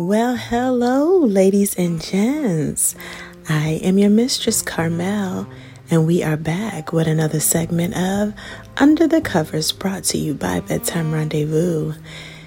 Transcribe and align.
Well, 0.00 0.36
hello, 0.36 1.18
ladies 1.18 1.74
and 1.74 2.00
gents. 2.00 2.94
I 3.48 3.80
am 3.82 3.98
your 3.98 4.10
mistress, 4.10 4.62
Karmel, 4.62 5.48
and 5.90 6.06
we 6.06 6.22
are 6.22 6.36
back 6.36 6.92
with 6.92 7.08
another 7.08 7.40
segment 7.40 7.96
of 7.96 8.32
Under 8.76 9.08
the 9.08 9.20
Covers 9.20 9.72
brought 9.72 10.04
to 10.04 10.16
you 10.16 10.34
by 10.34 10.60
Bedtime 10.60 11.10
Rendezvous. 11.10 11.94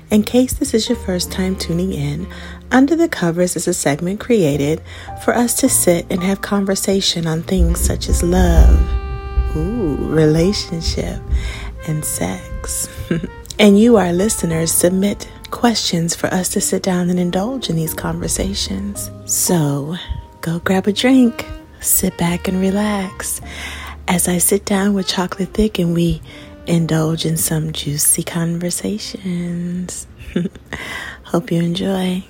In 0.10 0.24
case 0.24 0.54
this 0.54 0.74
is 0.74 0.88
your 0.88 0.98
first 1.00 1.30
time 1.30 1.58
tuning 1.58 1.92
in, 1.92 2.26
Under 2.72 2.96
the 2.96 3.10
Covers 3.10 3.58
is 3.58 3.68
a 3.68 3.74
segment 3.74 4.22
created 4.22 4.82
for 5.26 5.36
us 5.36 5.54
to 5.56 5.68
sit 5.68 6.06
and 6.10 6.24
have 6.24 6.40
conversation 6.42 7.28
on 7.28 7.44
things 7.44 7.82
such 7.82 8.08
as 8.08 8.24
love, 8.24 8.80
ooh, 9.58 9.98
relationship, 9.98 11.20
and 11.86 12.06
sex. 12.06 12.88
and 13.60 13.78
you, 13.78 13.98
our 13.98 14.14
listeners, 14.14 14.72
submit 14.72 15.28
questions 15.52 16.16
for 16.16 16.28
us 16.28 16.50
to 16.50 16.62
sit 16.62 16.82
down 16.82 17.10
and 17.10 17.20
indulge 17.20 17.70
in 17.70 17.76
these 17.76 17.94
conversations. 17.94 19.12
So 19.26 19.96
go 20.42 20.60
grab 20.60 20.88
a 20.88 20.94
drink, 20.94 21.46
sit 21.82 22.18
back 22.18 22.48
and 22.48 22.60
relax 22.60 23.42
as 24.08 24.28
I 24.28 24.40
sit 24.40 24.66
down 24.66 24.94
with 24.94 25.08
Chocolate 25.08 25.54
Thick 25.54 25.78
and 25.80 25.94
we 25.94 26.22
indulge 26.66 27.26
in 27.26 27.38
some 27.38 27.72
juicy 27.72 28.24
conversations. 28.24 30.08
Hope 31.26 31.52
you 31.52 31.62
enjoy. 31.62 32.24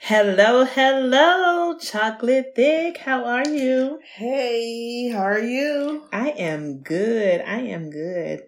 Hello, 0.00 0.64
hello, 0.64 1.76
Chocolate 1.78 2.52
Thick. 2.54 2.98
How 2.98 3.24
are 3.24 3.48
you? 3.48 4.00
Hey, 4.16 5.10
how 5.10 5.22
are 5.22 5.40
you? 5.40 6.04
I 6.12 6.30
am 6.30 6.78
good. 6.82 7.40
I 7.42 7.60
am 7.60 7.90
good. 7.90 8.42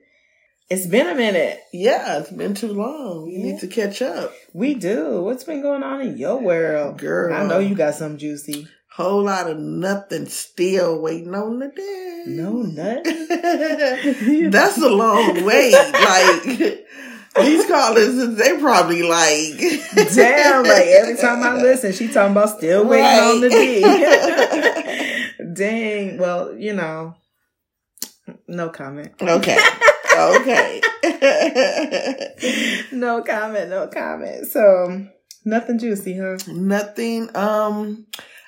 It's 0.71 0.87
been 0.87 1.09
a 1.09 1.17
minute. 1.17 1.59
Yeah, 1.73 2.21
it's 2.21 2.31
been 2.31 2.55
too 2.55 2.73
long. 2.73 3.25
We 3.27 3.33
yeah. 3.33 3.45
need 3.47 3.59
to 3.59 3.67
catch 3.67 4.01
up. 4.03 4.33
We 4.53 4.75
do. 4.75 5.21
What's 5.21 5.43
been 5.43 5.63
going 5.63 5.83
on 5.83 6.01
in 6.01 6.17
your 6.17 6.41
world? 6.41 6.97
Girl. 6.97 7.35
I 7.35 7.45
know 7.45 7.59
you 7.59 7.75
got 7.75 7.97
some 7.97 8.19
juicy. 8.19 8.69
Whole 8.93 9.25
lot 9.25 9.51
of 9.51 9.59
nothing 9.59 10.27
still 10.27 11.03
waiting 11.03 11.35
on 11.35 11.59
the 11.59 11.71
day. 11.71 12.23
No 12.29 12.53
nothing. 12.63 14.51
That's 14.51 14.79
a 14.79 14.89
long 14.89 15.45
wait. 15.45 15.73
like 15.73 16.45
these 17.45 17.67
callers, 17.67 18.37
they 18.37 18.57
probably 18.59 19.03
like 19.03 19.59
Damn, 20.15 20.63
like 20.63 20.87
every 20.87 21.17
time 21.21 21.43
I 21.43 21.61
listen, 21.61 21.93
she 21.93 22.07
talking 22.07 22.31
about 22.31 22.57
still 22.57 22.87
waiting 22.87 23.07
right. 23.07 23.29
on 23.29 23.41
the 23.41 23.49
D. 25.37 25.53
Dang. 25.53 26.19
Well, 26.19 26.55
you 26.55 26.75
know. 26.75 27.17
No 28.47 28.69
comment. 28.69 29.15
Okay 29.21 29.59
okay. 30.41 30.81
no 32.93 33.23
comment, 33.23 33.71
no 33.71 33.89
comment. 33.89 34.47
So 34.47 35.07
nothing 35.45 35.79
juicy, 35.79 36.19
huh? 36.19 36.39
Nothing. 36.49 37.35
Um, 37.37 38.07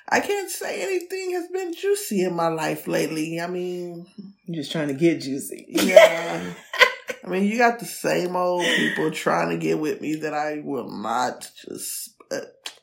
I 0.09 0.19
can't 0.19 0.49
say 0.49 0.83
anything 0.83 1.31
has 1.31 1.47
been 1.47 1.73
juicy 1.73 2.23
in 2.23 2.35
my 2.35 2.49
life 2.49 2.87
lately. 2.87 3.39
I 3.39 3.47
mean, 3.47 4.05
I'm 4.47 4.53
just 4.53 4.71
trying 4.71 4.89
to 4.89 4.93
get 4.93 5.21
juicy. 5.21 5.65
Yeah. 5.69 6.53
I 7.25 7.29
mean, 7.29 7.43
you 7.43 7.57
got 7.57 7.79
the 7.79 7.85
same 7.85 8.35
old 8.35 8.65
people 8.65 9.09
trying 9.11 9.49
to 9.49 9.57
get 9.57 9.79
with 9.79 10.01
me 10.01 10.15
that 10.15 10.33
I 10.33 10.61
will 10.63 10.89
not 10.89 11.49
just. 11.65 12.11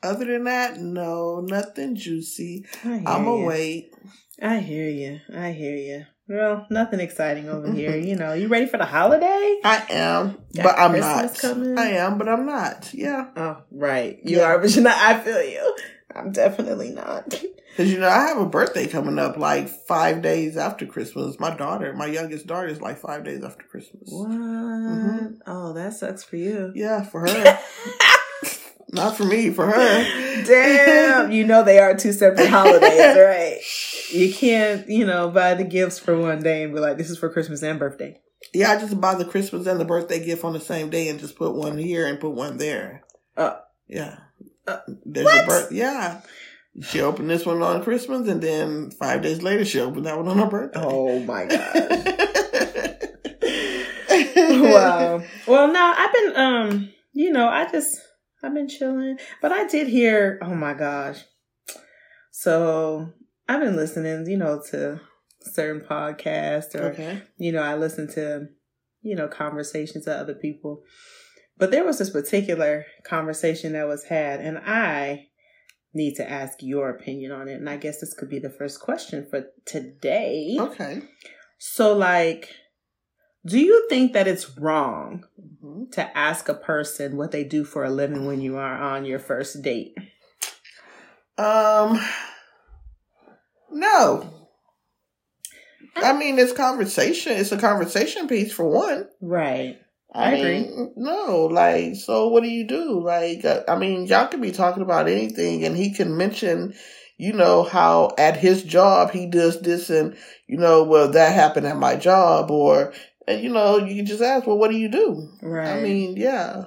other 0.03 0.25
than 0.25 0.45
that, 0.45 0.79
no, 0.79 1.41
nothing 1.41 1.95
juicy. 1.95 2.65
I'm 2.85 3.45
wait. 3.45 3.93
I 4.43 4.59
hear 4.61 4.89
you. 4.89 5.21
I 5.35 5.53
hear 5.53 5.77
you. 5.77 6.07
Well, 6.31 6.65
nothing 6.71 7.01
exciting 7.01 7.49
over 7.49 7.73
here. 7.73 7.97
You 7.97 8.15
know, 8.15 8.33
you 8.35 8.47
ready 8.47 8.67
for 8.67 8.79
the 8.79 8.85
holiday? 8.85 9.59
I 9.65 9.85
am, 9.91 10.39
Got 10.55 10.63
but 10.63 10.79
I'm 10.79 10.93
Christmas 10.93 11.43
not. 11.43 11.51
Coming? 11.51 11.79
I 11.79 11.87
am, 11.95 12.19
but 12.19 12.29
I'm 12.29 12.47
not. 12.47 12.91
Yeah. 12.95 13.27
Oh, 13.37 13.57
right. 13.73 14.21
You 14.23 14.39
yeah. 14.39 14.45
are, 14.45 14.59
but 14.61 14.73
you're 14.73 14.85
not. 14.85 14.97
I 14.97 15.19
feel 15.19 15.43
you. 15.43 15.77
I'm 16.15 16.31
definitely 16.31 16.91
not. 16.91 17.31
Because, 17.31 17.93
you 17.93 17.99
know, 17.99 18.09
I 18.09 18.29
have 18.29 18.39
a 18.39 18.47
birthday 18.47 18.87
coming 18.87 19.19
up 19.19 19.37
like 19.37 19.69
five 19.69 20.23
days 20.23 20.57
after 20.57 20.87
Christmas. 20.87 21.41
My 21.41 21.55
daughter, 21.55 21.93
my 21.95 22.07
youngest 22.07 22.47
daughter, 22.47 22.69
is 22.69 22.81
like 22.81 22.99
five 22.99 23.25
days 23.25 23.43
after 23.43 23.65
Christmas. 23.65 24.09
What? 24.09 24.31
Mm-hmm. 24.31 25.27
Oh, 25.47 25.73
that 25.73 25.95
sucks 25.95 26.23
for 26.23 26.37
you. 26.37 26.73
Yeah, 26.77 27.03
for 27.03 27.27
her. 27.27 27.59
Not 28.93 29.17
for 29.17 29.25
me, 29.25 29.51
for 29.51 29.67
her. 29.67 30.45
Damn. 30.45 31.31
you 31.31 31.47
know 31.47 31.63
they 31.63 31.79
are 31.79 31.97
two 31.97 32.13
separate 32.13 32.49
holidays, 32.49 33.17
right? 33.17 33.59
You 34.13 34.33
can't, 34.33 34.89
you 34.89 35.07
know, 35.07 35.31
buy 35.31 35.55
the 35.55 35.65
gifts 35.65 35.99
for 35.99 36.19
one 36.19 36.43
day 36.43 36.65
and 36.65 36.75
be 36.75 36.81
like, 36.81 36.97
this 36.97 37.11
is 37.11 37.19
for 37.19 37.29
Christmas 37.29 37.63
and 37.63 37.79
birthday. 37.79 38.21
Yeah, 38.55 38.73
I 38.73 38.81
just 38.81 39.01
buy 39.01 39.15
the 39.15 39.25
Christmas 39.25 39.67
and 39.67 39.79
the 39.79 39.85
birthday 39.85 40.25
gift 40.25 40.45
on 40.45 40.53
the 40.53 40.61
same 40.61 40.91
day 40.91 41.09
and 41.09 41.21
just 41.21 41.37
put 41.37 41.55
one 41.55 41.79
here 41.79 42.07
and 42.07 42.19
put 42.19 42.31
one 42.31 42.57
there. 42.57 43.05
Uh, 43.37 43.57
yeah. 43.87 44.19
Uh, 44.67 44.79
There's 45.05 45.27
what? 45.27 45.47
birth. 45.47 45.73
Yeah. 45.73 46.23
She 46.83 47.01
opened 47.01 47.29
this 47.29 47.45
one 47.45 47.63
on 47.63 47.83
Christmas 47.83 48.29
and 48.29 48.41
then 48.41 48.91
five 48.93 49.23
days 49.23 49.43
later 49.43 49.65
she 49.65 49.81
opened 49.81 50.07
that 50.07 50.17
one 50.17 50.29
on 50.29 50.39
her 50.39 50.47
birthday. 50.47 50.81
Oh 50.83 51.19
my 51.21 51.47
god. 51.47 51.75
wow. 54.37 55.23
Well, 55.47 55.73
no, 55.73 55.95
I've 55.97 56.13
been, 56.13 56.37
um, 56.37 56.93
you 57.13 57.31
know, 57.31 57.49
I 57.49 57.71
just, 57.71 57.99
I've 58.43 58.55
been 58.55 58.69
chilling, 58.69 59.19
but 59.43 59.53
I 59.53 59.67
did 59.67 59.89
hear, 59.89 60.39
oh 60.43 60.55
my 60.55 60.75
gosh. 60.75 61.23
So 62.31 63.13
I've 63.51 63.61
been 63.61 63.75
listening, 63.75 64.31
you 64.31 64.37
know, 64.37 64.63
to 64.71 65.01
certain 65.41 65.81
podcasts 65.81 66.77
or, 66.77 66.93
okay. 66.93 67.23
you 67.37 67.51
know, 67.51 67.63
I 67.63 67.75
listen 67.75 68.07
to, 68.13 68.47
you 69.03 69.17
know, 69.17 69.27
conversations 69.27 70.07
of 70.07 70.17
other 70.17 70.35
people. 70.35 70.85
But 71.59 71.73
there 71.73 71.85
was 71.85 71.99
this 71.99 72.11
particular 72.11 72.87
conversation 73.03 73.73
that 73.73 73.89
was 73.89 74.05
had, 74.05 74.39
and 74.39 74.57
I 74.59 75.31
need 75.93 76.15
to 76.15 76.31
ask 76.31 76.59
your 76.61 76.91
opinion 76.91 77.33
on 77.33 77.49
it. 77.49 77.55
And 77.55 77.69
I 77.69 77.77
guess 77.77 77.99
this 77.99 78.15
could 78.15 78.31
be 78.31 78.39
the 78.39 78.51
first 78.51 78.79
question 78.79 79.27
for 79.29 79.47
today. 79.67 80.57
Okay. 80.57 81.03
So, 81.59 81.93
like, 81.93 82.51
do 83.45 83.59
you 83.59 83.89
think 83.89 84.13
that 84.13 84.29
it's 84.29 84.57
wrong 84.59 85.25
mm-hmm. 85.41 85.91
to 85.91 86.17
ask 86.17 86.49
a 86.49 86.55
person 86.55 87.17
what 87.17 87.33
they 87.33 87.43
do 87.43 87.65
for 87.65 87.83
a 87.83 87.91
living 87.91 88.27
when 88.27 88.41
you 88.41 88.59
are 88.59 88.81
on 88.81 89.05
your 89.05 89.19
first 89.19 89.61
date? 89.61 89.97
Um, 91.37 92.01
no. 93.71 94.41
I 95.97 96.13
mean, 96.13 96.39
it's 96.39 96.53
conversation. 96.53 97.33
It's 97.33 97.53
a 97.53 97.59
conversation 97.59 98.29
piece 98.29 98.53
for 98.53 98.69
one. 98.69 99.09
Right. 99.21 99.79
I, 100.13 100.31
I 100.31 100.33
agree. 100.33 100.61
Mean, 100.61 100.93
no, 100.97 101.47
like, 101.47 101.97
so 101.97 102.29
what 102.29 102.43
do 102.43 102.49
you 102.49 102.67
do? 102.67 103.01
Like, 103.05 103.45
uh, 103.45 103.63
I 103.69 103.77
mean, 103.77 104.07
y'all 104.07 104.27
can 104.27 104.41
be 104.41 104.53
talking 104.53 104.83
about 104.83 105.09
anything 105.09 105.65
and 105.65 105.77
he 105.77 105.93
can 105.93 106.17
mention, 106.17 106.75
you 107.17 107.33
know, 107.33 107.63
how 107.63 108.15
at 108.19 108.37
his 108.37 108.63
job 108.63 109.13
he 109.13 109.27
does 109.27 109.61
this 109.61 109.91
and, 109.91 110.17
you 110.49 110.59
know, 110.59 110.83
well, 110.85 111.11
that 111.13 111.33
happened 111.33 111.67
at 111.67 111.77
my 111.77 111.97
job 111.97 112.51
or, 112.51 112.93
and, 113.29 113.43
you 113.43 113.51
know, 113.51 113.79
you 113.79 113.97
can 113.97 114.07
just 114.07 114.23
ask, 114.23 114.47
well, 114.47 114.59
what 114.59 114.71
do 114.71 114.77
you 114.77 114.89
do? 114.89 115.29
Right. 115.43 115.77
I 115.77 115.81
mean, 115.81 116.17
yeah. 116.17 116.65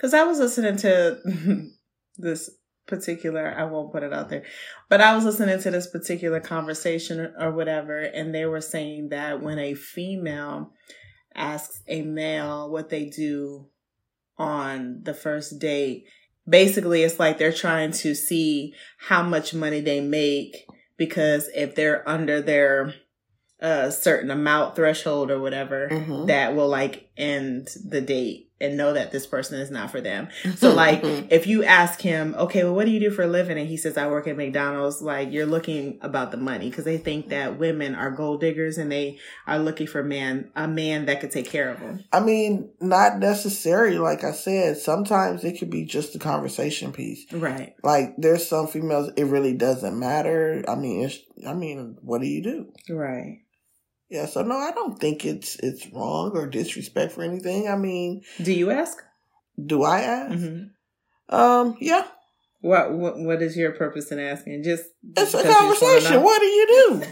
Cause 0.00 0.12
I 0.12 0.24
was 0.24 0.38
listening 0.38 0.76
to 0.78 1.70
this 2.18 2.50
particular 2.86 3.54
I 3.56 3.64
won't 3.64 3.92
put 3.92 4.02
it 4.02 4.12
out 4.12 4.28
there. 4.28 4.44
But 4.88 5.00
I 5.00 5.14
was 5.14 5.24
listening 5.24 5.60
to 5.60 5.70
this 5.70 5.86
particular 5.86 6.40
conversation 6.40 7.32
or 7.38 7.50
whatever 7.52 7.98
and 7.98 8.34
they 8.34 8.46
were 8.46 8.60
saying 8.60 9.08
that 9.10 9.42
when 9.42 9.58
a 9.58 9.74
female 9.74 10.72
asks 11.34 11.82
a 11.88 12.02
male 12.02 12.70
what 12.70 12.90
they 12.90 13.06
do 13.06 13.68
on 14.38 15.00
the 15.02 15.14
first 15.14 15.58
date, 15.58 16.04
basically 16.48 17.02
it's 17.02 17.18
like 17.18 17.38
they're 17.38 17.52
trying 17.52 17.92
to 17.92 18.14
see 18.14 18.74
how 18.98 19.22
much 19.22 19.54
money 19.54 19.80
they 19.80 20.00
make 20.00 20.66
because 20.96 21.48
if 21.54 21.74
they're 21.74 22.08
under 22.08 22.40
their 22.40 22.94
a 23.60 23.90
certain 23.90 24.30
amount 24.30 24.76
threshold 24.76 25.30
or 25.30 25.40
whatever 25.40 25.88
mm-hmm. 25.88 26.26
that 26.26 26.54
will 26.54 26.68
like 26.68 27.08
end 27.16 27.68
the 27.88 28.00
date 28.00 28.43
and 28.60 28.76
know 28.76 28.92
that 28.92 29.10
this 29.10 29.26
person 29.26 29.58
is 29.58 29.70
not 29.70 29.90
for 29.90 30.00
them. 30.00 30.28
So 30.56 30.72
like 30.72 31.00
if 31.30 31.46
you 31.46 31.64
ask 31.64 32.00
him, 32.00 32.34
okay, 32.36 32.64
well 32.64 32.74
what 32.74 32.86
do 32.86 32.92
you 32.92 33.00
do 33.00 33.10
for 33.10 33.22
a 33.22 33.26
living? 33.26 33.58
And 33.58 33.68
he 33.68 33.76
says, 33.76 33.96
I 33.96 34.06
work 34.06 34.26
at 34.26 34.36
McDonald's, 34.36 35.02
like 35.02 35.32
you're 35.32 35.46
looking 35.46 35.98
about 36.02 36.30
the 36.30 36.36
money 36.36 36.70
because 36.70 36.84
they 36.84 36.98
think 36.98 37.28
that 37.28 37.58
women 37.58 37.94
are 37.94 38.10
gold 38.10 38.40
diggers 38.40 38.78
and 38.78 38.90
they 38.90 39.18
are 39.46 39.58
looking 39.58 39.86
for 39.86 40.02
man 40.02 40.50
a 40.54 40.68
man 40.68 41.06
that 41.06 41.20
could 41.20 41.30
take 41.30 41.48
care 41.48 41.70
of 41.70 41.80
them. 41.80 42.04
I 42.12 42.20
mean, 42.20 42.70
not 42.80 43.18
necessarily, 43.18 43.98
like 43.98 44.24
I 44.24 44.32
said, 44.32 44.78
sometimes 44.78 45.44
it 45.44 45.58
could 45.58 45.70
be 45.70 45.84
just 45.84 46.14
a 46.14 46.18
conversation 46.18 46.92
piece. 46.92 47.30
Right. 47.32 47.74
Like 47.82 48.14
there's 48.18 48.48
some 48.48 48.66
females 48.68 49.10
it 49.16 49.24
really 49.24 49.54
doesn't 49.54 49.98
matter. 49.98 50.64
I 50.68 50.76
mean 50.76 51.04
it's 51.04 51.18
I 51.46 51.54
mean, 51.54 51.98
what 52.00 52.20
do 52.20 52.26
you 52.26 52.42
do? 52.42 52.72
Right. 52.94 53.43
Yeah, 54.14 54.26
so 54.26 54.42
no, 54.42 54.54
I 54.56 54.70
don't 54.70 54.96
think 54.96 55.24
it's 55.24 55.56
it's 55.56 55.88
wrong 55.88 56.30
or 56.36 56.46
disrespect 56.46 57.14
for 57.14 57.24
anything. 57.24 57.66
I 57.66 57.74
mean, 57.74 58.22
do 58.40 58.52
you 58.52 58.70
ask? 58.70 58.96
Do 59.60 59.82
I 59.82 60.02
ask? 60.02 60.38
Mm-hmm. 60.38 61.34
Um, 61.34 61.76
yeah. 61.80 62.06
What 62.60 62.92
what 62.92 63.18
what 63.18 63.42
is 63.42 63.56
your 63.56 63.72
purpose 63.72 64.12
in 64.12 64.20
asking? 64.20 64.62
Just 64.62 64.84
it's 65.16 65.34
a 65.34 65.42
conversation. 65.42 66.22
What 66.22 66.38
do 66.38 66.46
you 66.46 66.66
do? 66.68 67.06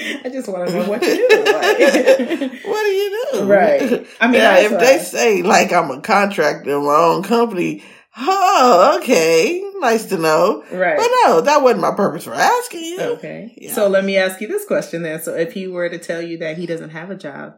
I 0.24 0.28
just 0.30 0.48
want 0.48 0.68
to 0.68 0.74
know 0.74 0.88
what 0.88 1.00
you 1.00 1.28
do. 1.28 1.44
Like, 1.44 2.64
what 2.64 2.82
do 2.82 2.88
you 2.88 3.28
do? 3.32 3.44
Right. 3.44 4.06
I 4.20 4.26
mean, 4.26 4.42
if 4.42 4.80
they 4.80 4.98
say 4.98 5.42
like 5.42 5.72
I'm 5.72 5.92
a 5.92 6.00
contractor 6.00 6.76
in 6.76 6.84
my 6.84 6.92
own 6.92 7.22
company, 7.22 7.84
oh, 8.16 8.98
okay, 9.00 9.60
nice 9.80 10.06
to 10.06 10.18
know. 10.18 10.62
Right. 10.70 10.96
But 10.96 11.08
no, 11.24 11.40
that 11.42 11.62
wasn't 11.62 11.82
my 11.82 11.94
purpose 11.94 12.24
for 12.24 12.34
asking 12.34 12.84
you. 12.84 13.00
Okay. 13.00 13.54
Yeah. 13.56 13.74
So 13.74 13.88
let 13.88 14.04
me 14.04 14.16
ask 14.16 14.40
you 14.40 14.48
this 14.48 14.64
question 14.66 15.02
then. 15.02 15.20
So 15.22 15.34
if 15.34 15.52
he 15.52 15.66
were 15.66 15.88
to 15.88 15.98
tell 15.98 16.22
you 16.22 16.38
that 16.38 16.58
he 16.58 16.66
doesn't 16.66 16.90
have 16.90 17.10
a 17.10 17.16
job, 17.16 17.54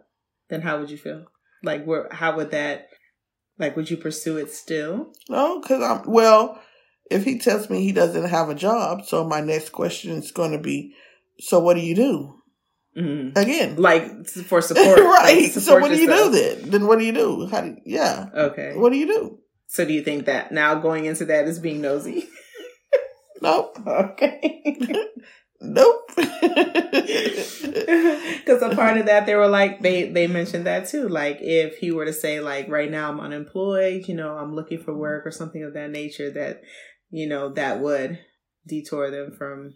then 0.48 0.62
how 0.62 0.78
would 0.78 0.90
you 0.90 0.98
feel? 0.98 1.24
Like, 1.62 1.84
where? 1.84 2.08
How 2.10 2.36
would 2.36 2.50
that? 2.52 2.88
Like, 3.58 3.76
would 3.76 3.90
you 3.90 3.96
pursue 3.96 4.38
it 4.38 4.50
still? 4.50 5.12
No, 5.28 5.60
because 5.60 5.82
I'm 5.82 6.10
well. 6.10 6.60
If 7.10 7.24
he 7.24 7.38
tells 7.38 7.68
me 7.68 7.82
he 7.82 7.92
doesn't 7.92 8.28
have 8.28 8.48
a 8.48 8.54
job, 8.54 9.04
so 9.04 9.24
my 9.26 9.40
next 9.40 9.70
question 9.70 10.12
is 10.12 10.30
going 10.30 10.52
to 10.52 10.58
be, 10.58 10.94
so 11.40 11.58
what 11.58 11.74
do 11.74 11.80
you 11.80 11.96
do? 11.96 12.40
Mm-hmm. 12.96 13.36
Again, 13.36 13.76
Like 13.76 14.26
for 14.28 14.60
support, 14.60 14.98
right? 14.98 15.42
like, 15.42 15.50
so 15.50 15.60
support 15.60 15.82
what 15.82 15.90
do 15.90 16.00
you 16.00 16.06
do 16.06 16.30
then? 16.30 16.70
Then 16.70 16.86
what 16.86 17.00
do 17.00 17.04
you 17.04 17.12
do? 17.12 17.48
How 17.48 17.62
do 17.62 17.68
you, 17.68 17.76
yeah? 17.84 18.26
Okay. 18.32 18.74
What 18.76 18.92
do 18.92 18.98
you 18.98 19.06
do? 19.06 19.38
So 19.70 19.84
do 19.84 19.92
you 19.92 20.02
think 20.02 20.26
that 20.26 20.50
now 20.50 20.74
going 20.74 21.04
into 21.04 21.24
that 21.26 21.46
is 21.46 21.60
being 21.60 21.80
nosy? 21.80 22.28
Nope. 23.42 23.78
okay. 23.86 24.64
Nope. 25.62 26.10
Because 28.40 28.62
a 28.62 28.74
part 28.74 28.96
of 28.98 29.06
that, 29.06 29.26
they 29.26 29.34
were 29.34 29.46
like, 29.46 29.80
they 29.80 30.10
they 30.10 30.26
mentioned 30.26 30.66
that 30.66 30.88
too. 30.88 31.08
Like, 31.08 31.38
if 31.40 31.76
he 31.76 31.92
were 31.92 32.04
to 32.06 32.12
say, 32.12 32.40
like, 32.40 32.68
right 32.68 32.90
now 32.90 33.10
I'm 33.10 33.20
unemployed, 33.20 34.08
you 34.08 34.14
know, 34.14 34.36
I'm 34.36 34.54
looking 34.54 34.82
for 34.82 34.94
work 34.94 35.26
or 35.26 35.30
something 35.30 35.62
of 35.62 35.74
that 35.74 35.90
nature, 35.90 36.30
that 36.32 36.62
you 37.10 37.28
know 37.28 37.50
that 37.52 37.80
would 37.80 38.18
detour 38.66 39.10
them 39.10 39.32
from. 39.36 39.74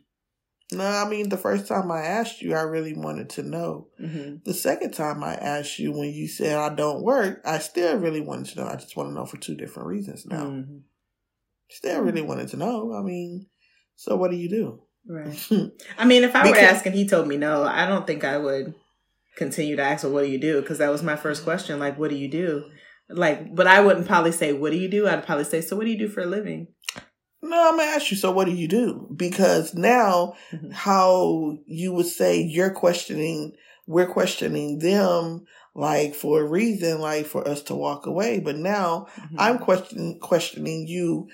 No, 0.73 0.85
I 0.85 1.09
mean 1.09 1.29
the 1.29 1.37
first 1.37 1.67
time 1.69 1.91
I 1.91 2.01
asked 2.01 2.41
you, 2.43 2.55
I 2.55 2.63
really 2.63 2.95
wanted 2.95 3.31
to 3.31 3.43
know. 3.43 3.89
hmm 3.99 4.37
The 4.45 4.55
second 4.55 4.93
time 4.93 5.23
I 5.23 5.35
asked 5.35 5.79
you 5.79 5.93
when 5.93 6.13
you 6.13 6.27
said 6.29 6.57
I 6.57 6.75
don't 6.75 7.03
work, 7.03 7.41
I 7.45 7.59
still 7.59 7.97
really 7.99 8.21
wanted 8.21 8.47
to 8.47 8.61
know. 8.61 8.69
I 8.69 8.77
just 8.77 8.97
want 8.97 9.11
to 9.11 9.15
know 9.15 9.27
for 9.27 9.37
two 9.37 9.55
different 9.55 9.89
reasons 9.89 10.27
now. 10.27 10.45
Mhm. 10.45 10.81
Still 11.71 12.01
really 12.03 12.23
wanted 12.23 12.49
to 12.49 12.57
know. 12.57 12.95
I 12.95 13.03
mean, 13.03 13.47
so 13.97 14.17
what 14.17 14.31
do 14.31 14.37
you 14.37 14.49
do? 14.49 14.83
Right. 15.07 15.37
I 15.99 16.05
mean, 16.07 16.25
if 16.25 16.35
I 16.35 16.41
were 16.43 16.49
to 16.49 16.53
Because- 16.55 16.71
ask 16.77 16.87
and 16.87 16.95
he 16.95 17.07
told 17.07 17.29
me 17.29 17.37
no, 17.37 17.63
I 17.65 17.87
don't 17.87 18.07
think 18.07 18.25
I 18.25 18.39
would 18.39 18.75
continue 19.37 19.77
to 19.77 19.83
ask, 19.83 20.05
well, 20.05 20.13
what 20.13 20.23
do 20.25 20.31
you 20.31 20.39
do? 20.39 20.61
Because 20.61 20.79
that 20.79 20.91
was 20.91 21.03
my 21.03 21.17
first 21.17 21.45
question. 21.45 21.79
Like, 21.79 21.99
what 21.99 22.11
do 22.11 22.17
you 22.17 22.29
do? 22.31 22.65
Like, 23.11 23.55
but 23.55 23.67
I 23.67 23.81
wouldn't 23.81 24.07
probably 24.07 24.33
say, 24.33 24.53
what 24.55 24.71
do 24.73 24.79
you 24.79 24.89
do? 24.89 25.07
I'd 25.07 25.27
probably 25.27 25.45
say, 25.45 25.61
so 25.61 25.77
what 25.77 25.85
do 25.85 25.91
you 25.91 25.99
do 25.99 26.09
for 26.09 26.23
a 26.23 26.27
living? 26.27 26.69
No, 27.45 27.69
I'm 27.69 27.77
gonna 27.77 27.91
ask 27.91 28.11
you. 28.11 28.17
So, 28.17 28.31
what 28.33 28.47
do 28.47 28.53
you 28.53 28.67
do? 28.67 29.07
Because 29.15 29.75
now, 29.75 30.35
Mhm. 30.51 30.73
how 30.73 31.59
you 31.67 31.93
would 31.93 32.07
say 32.07 32.41
you're 32.41 32.71
questioning, 32.71 33.53
we're 33.87 34.07
questioning 34.07 34.79
them, 34.79 35.45
like 35.75 36.15
for 36.15 36.41
a 36.41 36.49
reason, 36.49 37.01
like 37.01 37.27
for 37.27 37.47
us 37.47 37.63
to 37.65 37.75
walk 37.75 38.07
away. 38.07 38.41
But 38.41 38.57
now, 38.57 39.09
Mhm. 39.17 39.37
I'm 39.39 39.59
questioning 39.59 40.19
questioning 40.21 40.87
you 40.87 41.29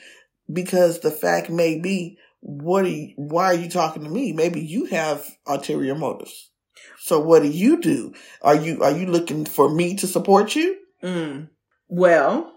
because 0.52 0.98
the 0.98 1.12
fact 1.12 1.48
may 1.48 1.78
be, 1.78 2.18
what 2.40 2.84
are 2.84 2.88
you, 2.88 3.12
why 3.16 3.44
are 3.46 3.54
you 3.54 3.70
talking 3.70 4.02
to 4.02 4.10
me? 4.10 4.32
Maybe 4.32 4.60
you 4.60 4.86
have 4.86 5.24
ulterior 5.46 5.94
motives. 5.94 6.50
So, 6.98 7.20
what 7.20 7.42
do 7.42 7.48
you 7.48 7.80
do? 7.80 8.12
Are 8.42 8.56
you 8.56 8.82
are 8.82 8.90
you 8.90 9.06
looking 9.06 9.44
for 9.44 9.68
me 9.68 9.94
to 9.96 10.08
support 10.08 10.56
you? 10.56 10.76
Mm. 11.04 11.50
Well, 11.88 12.52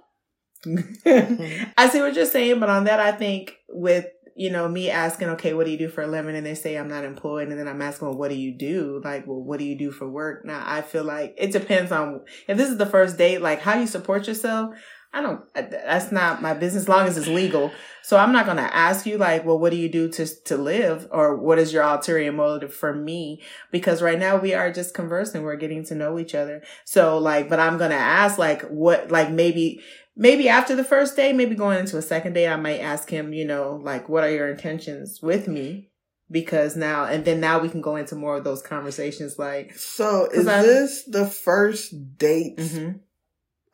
Mm-hmm. 0.65 1.71
I 1.77 1.89
see 1.89 2.01
what 2.01 2.15
you're 2.15 2.25
saying, 2.25 2.59
but 2.59 2.69
on 2.69 2.85
that, 2.85 2.99
I 2.99 3.11
think 3.11 3.57
with 3.69 4.07
you 4.35 4.49
know 4.49 4.67
me 4.67 4.89
asking, 4.89 5.29
okay, 5.29 5.53
what 5.53 5.65
do 5.65 5.71
you 5.71 5.77
do 5.77 5.89
for 5.89 6.01
a 6.01 6.07
living, 6.07 6.35
and 6.35 6.45
they 6.45 6.55
say 6.55 6.75
I'm 6.75 6.87
not 6.87 7.03
employed, 7.03 7.49
and 7.49 7.59
then 7.59 7.67
I'm 7.67 7.81
asking, 7.81 8.07
well, 8.07 8.17
what 8.17 8.29
do 8.29 8.35
you 8.35 8.51
do? 8.57 9.01
Like, 9.03 9.27
well, 9.27 9.41
what 9.41 9.59
do 9.59 9.65
you 9.65 9.77
do 9.77 9.91
for 9.91 10.07
work? 10.09 10.45
Now, 10.45 10.63
I 10.65 10.81
feel 10.81 11.03
like 11.03 11.35
it 11.37 11.51
depends 11.51 11.91
on 11.91 12.21
if 12.47 12.57
this 12.57 12.69
is 12.69 12.77
the 12.77 12.85
first 12.85 13.17
date, 13.17 13.41
like 13.41 13.61
how 13.61 13.77
you 13.79 13.87
support 13.87 14.27
yourself. 14.27 14.75
I 15.15 15.21
don't. 15.21 15.41
That's 15.53 16.11
not 16.11 16.41
my 16.41 16.55
business, 16.55 16.83
as 16.83 16.89
long 16.89 17.05
as 17.05 17.19
it's 17.19 17.27
legal. 17.27 17.71
So 18.01 18.17
I'm 18.17 18.31
not 18.31 18.47
gonna 18.47 18.63
ask 18.73 19.05
you 19.05 19.19
like, 19.19 19.45
well, 19.45 19.59
what 19.59 19.69
do 19.69 19.77
you 19.77 19.87
do 19.87 20.09
to 20.09 20.25
to 20.45 20.57
live, 20.57 21.07
or 21.11 21.37
what 21.37 21.59
is 21.59 21.71
your 21.71 21.83
ulterior 21.83 22.31
motive 22.31 22.73
for 22.73 22.95
me? 22.95 23.43
Because 23.71 24.01
right 24.01 24.17
now 24.17 24.37
we 24.37 24.55
are 24.55 24.71
just 24.71 24.95
conversing, 24.95 25.43
we're 25.43 25.55
getting 25.55 25.85
to 25.85 25.93
know 25.95 26.17
each 26.17 26.33
other. 26.33 26.63
So 26.83 27.19
like, 27.19 27.47
but 27.47 27.59
I'm 27.59 27.77
gonna 27.77 27.93
ask 27.93 28.39
like, 28.39 28.63
what, 28.63 29.11
like 29.11 29.29
maybe 29.29 29.81
maybe 30.15 30.49
after 30.49 30.75
the 30.75 30.83
first 30.83 31.15
day, 31.15 31.33
maybe 31.33 31.55
going 31.55 31.79
into 31.79 31.97
a 31.97 32.01
second 32.01 32.33
day, 32.33 32.47
I 32.47 32.55
might 32.55 32.79
ask 32.79 33.09
him, 33.09 33.33
you 33.33 33.45
know, 33.45 33.79
like, 33.83 34.09
what 34.09 34.23
are 34.23 34.29
your 34.31 34.49
intentions 34.49 35.19
with 35.21 35.47
me? 35.47 35.89
Because 36.31 36.75
now, 36.75 37.05
and 37.05 37.25
then 37.25 37.39
now 37.39 37.59
we 37.59 37.69
can 37.69 37.81
go 37.81 37.95
into 37.95 38.15
more 38.15 38.37
of 38.37 38.43
those 38.43 38.61
conversations 38.61 39.37
like, 39.37 39.75
so 39.75 40.27
is 40.31 40.47
I- 40.47 40.61
this 40.61 41.03
the 41.05 41.25
first 41.25 42.17
date 42.17 42.57
mhm, 42.57 42.99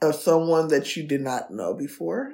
of 0.01 0.15
someone 0.15 0.69
that 0.69 0.95
you 0.95 1.03
did 1.07 1.21
not 1.21 1.51
know 1.51 1.73
before? 1.73 2.31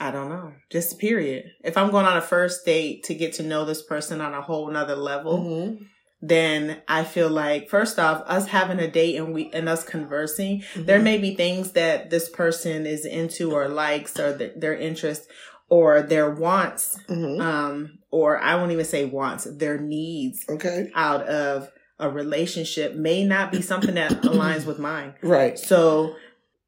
I 0.00 0.10
don't 0.10 0.28
know, 0.28 0.52
just 0.70 0.98
period. 0.98 1.44
If 1.62 1.76
I'm 1.78 1.90
going 1.92 2.04
on 2.04 2.16
a 2.16 2.20
first 2.20 2.66
date 2.66 3.04
to 3.04 3.14
get 3.14 3.34
to 3.34 3.42
know 3.44 3.64
this 3.64 3.82
person 3.82 4.20
on 4.20 4.34
a 4.34 4.42
whole 4.42 4.68
nother 4.70 4.96
level, 4.96 5.38
Mhm. 5.38 5.86
Then 6.22 6.78
I 6.88 7.04
feel 7.04 7.28
like, 7.28 7.68
first 7.68 7.98
off, 7.98 8.22
us 8.26 8.48
having 8.48 8.78
a 8.78 8.90
date 8.90 9.16
and 9.16 9.34
we, 9.34 9.50
and 9.52 9.68
us 9.68 9.84
conversing, 9.84 10.62
there 10.76 10.98
Mhm. 11.00 11.04
may 11.04 11.18
be 11.18 11.34
things 11.34 11.72
that 11.72 12.10
this 12.10 12.28
person 12.28 12.86
is 12.86 13.04
into 13.04 13.52
or 13.52 13.68
likes 13.68 14.18
or 14.18 14.36
th- 14.36 14.52
their 14.56 14.74
interest 14.74 15.28
or 15.68 16.02
their 16.02 16.30
wants 16.30 16.98
Mhm. 17.08 17.40
um, 17.40 17.98
or 18.10 18.38
I 18.38 18.54
won't 18.56 18.72
even 18.72 18.84
say 18.84 19.04
wants, 19.04 19.44
their 19.44 19.78
needs 19.78 20.44
Okay. 20.48 20.90
out 20.94 21.26
of 21.26 21.70
a 21.98 22.08
relationship 22.10 22.94
may 22.94 23.24
not 23.24 23.52
be 23.52 23.62
something 23.62 23.94
that 23.94 24.10
aligns 24.22 24.66
with 24.66 24.78
mine. 24.78 25.14
Right. 25.22 25.58
So 25.58 26.16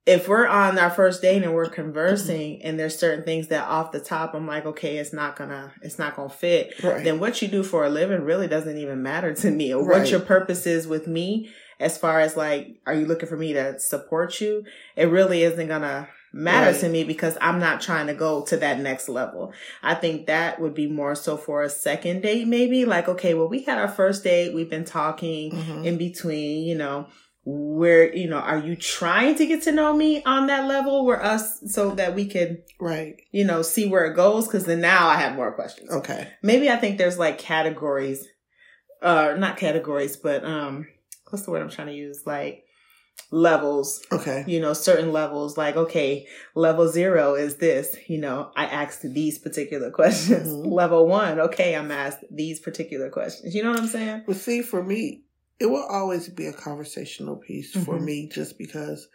if 0.06 0.29
we're 0.29 0.47
on 0.47 0.79
our 0.79 0.88
first 0.91 1.20
date 1.20 1.43
and 1.43 1.53
we're 1.53 1.69
conversing 1.69 2.62
and 2.62 2.79
there's 2.79 2.97
certain 2.99 3.25
things 3.25 3.49
that 3.49 3.67
off 3.67 3.91
the 3.93 3.99
top 4.00 4.35
I'm 4.35 4.47
like, 4.47 4.64
okay, 4.64 4.99
it's 4.99 5.12
not 5.12 5.37
gonna 5.37 5.73
it's 5.82 5.99
not 5.99 6.14
gonna 6.17 6.29
fit, 6.29 6.82
Right. 6.82 7.03
then 7.05 7.19
what 7.19 7.43
you 7.43 7.49
do 7.49 7.62
for 7.62 7.85
a 7.85 7.91
living 7.91 8.23
really 8.23 8.47
doesn't 8.47 8.79
even 8.79 9.03
matter 9.03 9.35
to 9.35 9.50
me. 9.50 9.75
Or 9.75 9.85
Right. 9.85 9.99
what 10.00 10.11
your 10.11 10.20
purpose 10.20 10.67
is 10.67 10.87
with 10.87 11.06
me 11.08 11.50
as 11.81 11.99
far 11.99 12.20
as 12.20 12.37
like, 12.37 12.76
are 12.87 12.94
you 12.94 13.05
looking 13.06 13.29
for 13.29 13.37
me 13.37 13.53
to 13.55 13.79
support 13.81 14.41
you? 14.41 14.64
It 14.94 15.06
really 15.06 15.43
isn't 15.43 15.67
gonna 15.69 16.09
matter 16.32 16.70
Right. 16.73 16.81
to 16.81 16.88
me 16.88 17.02
because 17.02 17.37
I'm 17.41 17.59
not 17.59 17.81
trying 17.81 18.06
to 18.06 18.14
go 18.14 18.43
to 18.43 18.56
that 18.59 18.79
next 18.79 19.09
level. 19.09 19.52
I 19.82 19.94
think 19.94 20.26
that 20.26 20.61
would 20.61 20.75
be 20.75 20.87
more 20.87 21.14
so 21.14 21.37
for 21.37 21.62
a 21.62 21.69
second 21.70 22.20
date, 22.23 22.47
maybe. 22.47 22.85
Like, 22.85 23.09
okay, 23.09 23.35
well, 23.35 23.49
we 23.49 23.62
had 23.62 23.79
our 23.79 23.88
first 23.88 24.23
date, 24.23 24.55
we've 24.55 24.70
been 24.70 24.85
talking 24.85 25.50
Mhm. 25.52 25.85
in 25.85 25.97
between, 25.99 26.64
you 26.67 26.76
know, 26.76 27.06
where, 27.48 28.12
you 28.12 28.28
know, 28.28 28.38
are 28.38 28.58
you 28.58 28.75
trying 28.75 29.37
to 29.37 29.46
get 29.46 29.62
to 29.62 29.70
know 29.72 29.94
me 29.96 30.20
on 30.25 30.49
that 30.49 30.66
level 30.66 31.06
where 31.06 31.23
us 31.23 31.61
so 31.73 31.92
that 31.92 32.14
we 32.16 32.26
could, 32.26 32.64
Right. 32.80 33.14
you 33.30 33.44
know, 33.44 33.62
see 33.62 33.88
where 33.88 34.04
it 34.06 34.16
goes? 34.16 34.49
Cause 34.49 34.64
then 34.64 34.80
now 34.80 35.06
I 35.06 35.14
have 35.16 35.37
more 35.37 35.52
questions. 35.52 35.90
Okay. 35.92 36.32
Maybe 36.42 36.68
I 36.68 36.75
think 36.76 36.99
there's 36.99 37.18
like 37.18 37.38
categories, 37.38 38.26
uh, 39.00 39.37
not 39.38 39.56
categories, 39.59 40.16
but, 40.16 40.44
um, 40.44 40.88
what's 41.30 41.44
the 41.44 41.52
word 41.52 41.62
I'm 41.62 41.71
trying 41.71 41.87
to 41.87 41.94
use? 41.94 42.25
Like 42.26 42.64
levels 43.30 44.02
Okay. 44.12 44.44
you 44.47 44.61
know, 44.61 44.73
certain 44.73 45.12
levels, 45.12 45.56
like, 45.56 45.76
okay, 45.76 46.26
level 46.54 46.88
zero 46.88 47.35
is 47.35 47.56
this, 47.56 47.97
you 48.09 48.18
know, 48.18 48.50
I 48.56 48.66
asked 48.66 49.02
these 49.02 49.38
particular 49.38 49.90
questions. 50.00 50.49
Mhm. 50.49 50.73
Level 50.73 51.06
one, 51.06 51.38
okay, 51.40 51.75
I'm 51.76 51.90
asked 51.90 52.25
these 52.30 52.61
particular 52.61 53.09
questions. 53.11 53.54
You 53.54 53.62
know 53.62 53.71
what 53.71 53.80
I'm 53.80 53.87
saying? 53.87 54.25
But 54.26 54.37
see, 54.37 54.62
for 54.62 54.82
me, 54.82 55.23
it 55.58 55.66
will 55.66 55.84
always 55.84 56.28
be 56.28 56.46
a 56.46 56.52
conversational 56.52 57.36
piece 57.36 57.72
for 57.72 57.98
Mhm. 57.98 58.04
me 58.04 58.28
just 58.28 58.58
because 58.58 59.08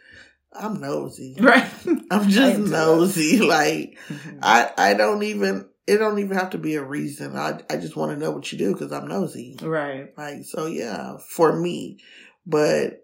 I'm 0.52 0.80
nosy. 0.80 1.36
Right. 1.40 1.68
I'm 2.10 2.28
just 2.28 2.58
nosy. 2.70 3.38
Like, 3.46 3.98
Mhm. 4.08 4.38
I, 4.42 4.70
I 4.76 4.94
don't 4.94 5.22
even, 5.22 5.68
it 5.86 5.96
don't 5.98 6.18
even 6.18 6.36
have 6.36 6.50
to 6.50 6.58
be 6.58 6.74
a 6.74 6.82
reason. 6.84 7.36
I, 7.36 7.60
I 7.70 7.76
just 7.76 7.96
want 7.96 8.12
to 8.12 8.18
know 8.18 8.30
what 8.32 8.50
you 8.52 8.58
do 8.58 8.72
because 8.72 8.92
I'm 8.92 9.08
nosy. 9.08 9.56
right. 9.62 10.12
Like, 10.16 10.44
so 10.44 10.66
yeah, 10.66 11.16
for 11.28 11.58
me. 11.58 11.98
But 12.44 12.98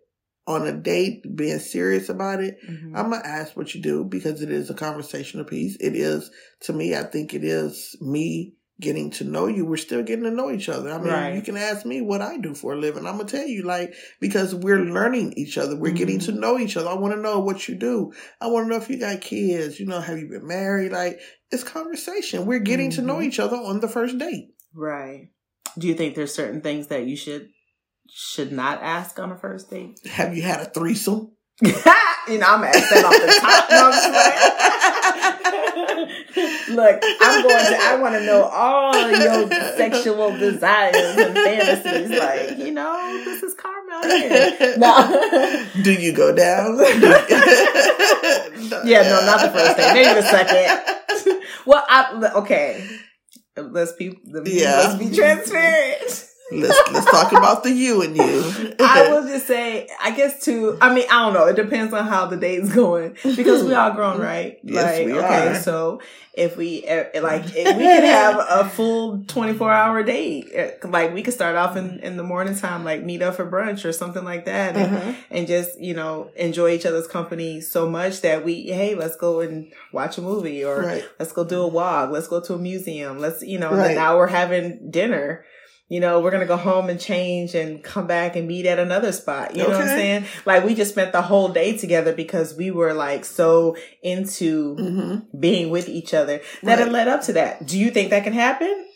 on 0.47 0.66
a 0.66 0.73
date, 0.73 1.25
being 1.37 1.59
serious 1.59 2.09
about 2.09 2.42
it, 2.42 2.59
Mhm. 2.68 2.92
I'm 2.95 3.11
gonna 3.11 3.23
ask 3.25 3.57
what 3.57 3.75
you 3.75 3.80
do 3.83 4.04
because 4.04 4.42
it 4.42 4.50
is 4.50 4.68
a 4.71 4.75
conversational 4.75 5.45
piece. 5.45 5.76
It 5.76 5.95
is 5.95 6.30
to 6.62 6.73
me. 6.73 6.95
I 6.97 7.04
think 7.04 7.35
it 7.35 7.45
is 7.45 7.97
me 8.00 8.54
getting 8.81 9.11
to 9.11 9.25
know 9.25 9.47
you. 9.47 9.65
We're 9.67 9.77
still 9.77 10.03
getting 10.03 10.25
to 10.25 10.31
know 10.31 10.51
each 10.51 10.69
other. 10.69 10.91
I 10.93 10.99
mean, 10.99 11.09
Right. 11.13 11.35
you 11.35 11.43
can 11.43 11.57
ask 11.57 11.85
me 11.85 12.01
what 12.01 12.23
I 12.23 12.37
do 12.39 12.55
for 12.55 12.75
a 12.75 12.77
living. 12.77 13.07
I'm 13.07 13.17
gonna 13.17 13.29
tell 13.29 13.47
you, 13.47 13.63
like, 13.65 13.93
because 14.21 14.55
we're 14.55 14.79
learning 14.79 15.33
each 15.37 15.59
other. 15.59 15.75
We're 15.77 15.93
getting 15.93 16.21
to 16.21 16.33
Mhm. 16.33 16.39
know 16.39 16.59
each 16.59 16.77
other. 16.77 16.89
I 16.91 16.95
want 16.95 17.15
to 17.15 17.21
know 17.21 17.41
what 17.41 17.69
you 17.69 17.75
do. 17.75 18.13
I 18.41 18.47
want 18.47 18.67
to 18.67 18.71
know 18.71 18.77
if 18.77 18.89
you 18.89 18.99
got 18.99 19.21
kids. 19.21 19.81
You 19.81 19.87
know, 19.87 20.01
have 20.01 20.19
you 20.19 20.29
been 20.29 20.47
married? 20.47 20.93
Like, 20.93 21.19
it's 21.51 21.65
conversation. 21.65 22.47
We're 22.47 22.61
getting 22.61 22.91
to 22.93 23.03
know 23.03 23.17
Mhm. 23.17 23.25
each 23.25 23.41
other 23.41 23.57
on 23.57 23.81
the 23.81 23.89
first 23.89 24.17
date. 24.19 24.51
Right. 24.75 25.31
Do 25.77 25.87
you 25.89 25.95
think 25.95 26.15
there's 26.15 26.35
certain 26.35 26.61
things 26.61 26.87
that 26.89 27.07
you 27.07 27.17
should 27.17 27.49
should 28.11 28.53
not 28.53 28.83
ask 28.83 29.19
on 29.19 29.31
a 29.33 29.37
first 29.39 29.69
date? 29.71 29.99
Have 30.07 30.35
you 30.35 30.41
had 30.43 30.61
a 30.61 30.65
threesome? 30.65 31.33
you 31.61 31.73
know, 31.73 31.83
I'm 32.47 32.61
gonna 32.63 32.69
ask 32.69 32.89
that 32.89 33.05
off 33.05 33.13
the 33.13 33.39
top. 33.41 33.71
No, 33.79 33.87
I'm 33.87 33.93
just 33.93 34.09
like- 36.09 36.27
Look, 36.68 37.02
I'm 37.21 37.42
going 37.42 37.66
to. 37.66 37.78
I 37.80 37.97
want 38.00 38.14
to 38.14 38.25
know 38.25 38.42
all 38.45 38.95
your 39.11 39.49
sexual 39.76 40.37
desires 40.37 41.16
and 41.16 41.35
fantasies. 41.35 42.18
Like, 42.18 42.59
you 42.59 42.73
know, 42.73 43.23
this 43.25 43.42
is 43.42 43.54
Karmel 43.54 44.04
here. 44.04 44.76
No. 44.78 45.66
Do 45.83 45.92
you 45.92 46.12
go 46.12 46.35
down? 46.35 46.78
Yeah, 48.85 49.02
no, 49.02 49.25
not 49.25 49.40
the 49.40 49.50
first 49.50 49.76
date. 49.76 49.92
Maybe 49.95 50.14
the 50.14 50.23
second. 50.23 51.45
well, 51.66 51.85
I, 51.88 52.33
okay. 52.37 52.87
Let's 53.57 53.92
be 53.92 54.16
yeah. 54.45 54.76
Let's 54.76 54.95
be 54.97 55.14
transparent. 55.14 56.28
Let's 56.50 56.93
let's 56.93 57.11
talk 57.11 57.33
about 57.33 57.62
the 57.62 57.71
you 57.71 58.00
and 58.02 58.17
you. 58.17 58.75
I 58.81 59.09
will 59.11 59.26
just 59.28 59.47
say, 59.47 59.88
I 60.02 60.12
guess 60.12 60.43
too. 60.43 60.78
I 60.81 60.95
mean, 60.95 61.05
I 61.11 61.25
don't 61.25 61.35
know. 61.35 61.47
It 61.47 61.57
depends 61.57 61.93
on 61.93 62.07
how 62.07 62.26
the 62.26 62.37
day's 62.38 62.73
going 62.73 63.17
because 63.23 63.64
we 63.64 63.75
all 63.75 63.93
grown, 63.93 64.21
right? 64.21 64.59
Yes, 64.64 64.99
like, 64.99 65.07
we 65.07 65.12
okay, 65.19 65.49
are. 65.49 65.55
so 65.61 66.00
if 66.33 66.57
we 66.57 66.85
eh, 66.87 67.21
like, 67.21 67.43
if 67.47 67.76
we 67.76 67.83
could 67.85 68.05
have 68.05 68.38
a 68.49 68.69
full 68.69 69.25
twenty 69.25 69.52
four 69.52 69.71
hour 69.73 70.02
day. 70.02 70.43
Eh, 70.55 70.71
like, 70.88 71.12
we 71.12 71.23
could 71.23 71.35
start 71.35 71.57
off 71.57 71.76
in 71.76 71.99
in 72.00 72.17
the 72.17 72.23
morning 72.23 72.57
time, 72.57 72.83
like 72.85 73.02
meet 73.05 73.21
up 73.23 73.35
for 73.35 73.45
brunch 73.50 73.85
or 73.85 73.93
something 73.93 74.25
like 74.25 74.47
that, 74.47 74.76
and, 74.76 74.97
Mhm. 74.97 75.17
and 75.31 75.47
just 75.47 75.78
you 75.81 75.93
know 75.95 76.31
enjoy 76.37 76.71
each 76.71 76.87
other's 76.87 77.07
company 77.07 77.61
so 77.61 77.88
much 77.90 78.23
that 78.23 78.45
we, 78.45 78.62
hey, 78.62 78.95
let's 78.95 79.17
go 79.17 79.40
and 79.40 79.71
watch 79.93 80.17
a 80.19 80.23
movie 80.23 80.64
or 80.64 80.81
Right. 80.83 81.05
let's 81.19 81.33
go 81.33 81.45
do 81.45 81.61
a 81.61 81.67
walk. 81.69 82.11
Let's 82.11 82.28
go 82.28 82.40
to 82.40 82.55
a 82.55 82.59
museum. 82.59 83.19
Let's, 83.19 83.43
you 83.43 83.59
know, 83.59 83.73
Right. 83.75 83.95
now 83.95 84.17
we're 84.17 84.26
having 84.28 84.90
dinner. 84.90 85.45
You 85.90 86.00
know, 86.00 86.21
we're 86.21 86.30
going 86.30 86.42
to 86.42 86.47
go 86.47 86.59
home 86.59 86.90
and 86.90 87.00
change 87.00 87.54
and 87.54 87.83
come 87.83 88.07
back 88.07 88.37
and 88.37 88.47
meet 88.47 88.66
at 88.66 88.78
another 88.78 89.11
spot. 89.11 89.57
You 89.57 89.62
know 89.62 89.71
what 89.71 89.80
I'm 89.80 89.87
saying? 89.88 90.25
Like 90.45 90.62
we 90.64 90.75
just 90.75 90.90
spent 90.92 91.12
the 91.12 91.23
whole 91.23 91.49
day 91.49 91.78
together 91.78 92.12
because 92.12 92.54
we 92.54 92.71
were 92.71 92.92
like 92.92 93.25
so 93.25 93.75
into 94.02 94.76
Mm-hmm. 94.76 95.38
being 95.40 95.71
with 95.71 95.88
each 95.88 96.12
other 96.12 96.40
that 96.62 96.78
it 96.78 96.90
led 96.92 97.09
up 97.09 97.23
to 97.23 97.33
that. 97.35 97.66
Do 97.66 97.78
you 97.78 97.90
think 97.90 98.11
that 98.11 98.23
can 98.25 98.35
happen? 98.35 98.87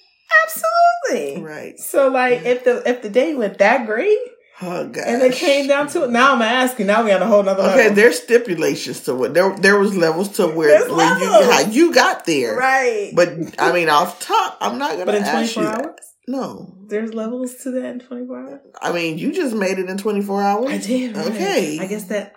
Absolutely. 0.47 1.43
Right. 1.43 1.79
So 1.79 2.09
like 2.09 2.45
if 2.45 2.65
the, 2.65 2.83
if 2.89 3.03
the 3.03 3.09
day 3.11 3.35
went 3.35 3.59
that 3.59 3.87
great 3.87 4.19
Oh 4.61 4.87
god. 4.89 5.05
and 5.07 5.23
it 5.23 5.33
came 5.33 5.67
down 5.67 5.89
to 5.89 6.05
it, 6.05 6.11
now 6.11 6.35
I'm 6.35 6.43
asking, 6.43 6.87
now 6.87 7.03
we 7.05 7.11
on 7.13 7.21
a 7.23 7.27
whole 7.27 7.43
nother 7.43 7.63
Okay, 7.63 7.77
level. 7.77 7.95
there's 7.97 8.23
stipulations 8.23 9.01
to 9.05 9.25
it. 9.25 9.35
There, 9.35 9.57
there 9.59 9.79
was 9.79 9.97
levels 9.97 10.29
to 10.37 10.47
where, 10.47 10.89
where 10.95 11.19
you 11.19 11.51
how 11.51 11.61
you 11.61 11.93
got 11.95 12.27
there. 12.27 12.57
Right. 12.57 13.13
But 13.15 13.31
I 13.59 13.73
mean, 13.73 13.89
off 13.89 14.21
top, 14.21 14.59
I'm 14.61 14.79
not 14.79 14.93
gonna 14.93 15.07
But 15.07 15.15
in 15.17 15.25
ask 15.25 15.55
24 15.55 15.63
you. 15.63 15.69
that. 15.69 15.85
hours? 15.85 15.95
No, 16.29 16.73
There's 16.93 17.15
levels 17.15 17.55
to 17.63 17.71
that 17.71 17.85
in 17.87 18.01
24 18.01 18.39
hours? 18.39 18.61
I 18.83 18.93
mean, 18.93 19.17
you 19.17 19.33
just 19.33 19.55
made 19.55 19.79
it 19.79 19.89
in 19.89 19.97
24 19.97 20.43
hours. 20.43 20.69
I 20.69 20.77
did. 20.77 21.17
right. 21.17 21.27
Okay. 21.29 21.79
I 21.81 21.87
guess 21.87 22.05
that. 22.05 22.35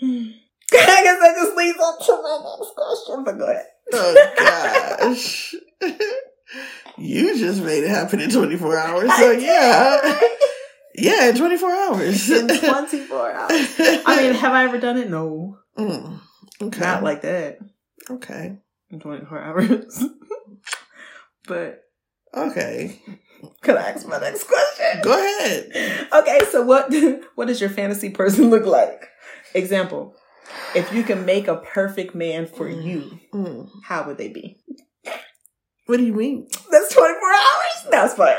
Hmm. 0.00 0.22
I 0.72 1.02
guess 1.02 1.18
that 1.20 1.34
just 1.36 1.56
leads 1.56 1.78
up 1.82 1.98
to 2.06 2.12
my 2.22 2.38
next 2.58 2.74
question. 2.76 3.24
But 3.24 3.38
go 3.38 3.46
ahead. 3.46 3.66
Oh 3.92 4.96
gosh. 5.00 5.54
you 6.98 7.36
just 7.38 7.60
made 7.62 7.82
it 7.82 7.88
happen 7.90 8.20
in 8.20 8.30
24 8.30 8.78
hours. 8.78 9.10
So 9.16 9.30
yeah, 9.32 10.20
yeah, 10.94 11.28
in 11.30 11.36
24 11.36 11.70
hours. 11.72 12.30
In 12.30 12.46
24 12.48 13.32
hours. 13.32 13.50
I 13.80 14.22
mean, 14.22 14.34
have 14.34 14.52
I 14.52 14.64
ever 14.64 14.78
done 14.78 14.96
it? 14.98 15.10
No, 15.10 15.58
Mm, 15.76 16.20
okay. 16.62 16.80
not 16.80 17.02
like 17.02 17.22
that. 17.22 17.58
okay. 18.10 18.58
In 18.90 19.00
24 19.00 19.40
hours. 19.40 20.04
but 21.48 21.80
Okay. 22.34 23.00
Could 23.62 23.76
I 23.76 23.90
ask 23.90 24.06
my 24.06 24.18
next 24.18 24.44
question? 24.44 25.00
Go 25.02 25.12
ahead. 25.12 26.08
Okay, 26.12 26.40
so 26.50 26.62
what 26.62 26.92
what 27.34 27.48
does 27.48 27.60
your 27.60 27.70
fantasy 27.70 28.10
person 28.10 28.50
look 28.50 28.66
like? 28.66 29.08
Example: 29.54 30.14
If 30.74 30.92
you 30.92 31.02
can 31.02 31.24
make 31.24 31.48
a 31.48 31.56
perfect 31.56 32.14
man 32.14 32.46
for 32.46 32.68
you, 32.68 33.18
Mm. 33.34 33.68
how 33.84 34.06
would 34.06 34.18
they 34.18 34.28
be? 34.28 34.58
What 35.86 35.96
do 35.96 36.04
you 36.04 36.12
mean? 36.12 36.46
That's 36.70 36.92
24 36.94 37.32
hours? 37.32 37.86
That's 37.90 38.14
fine. 38.14 38.36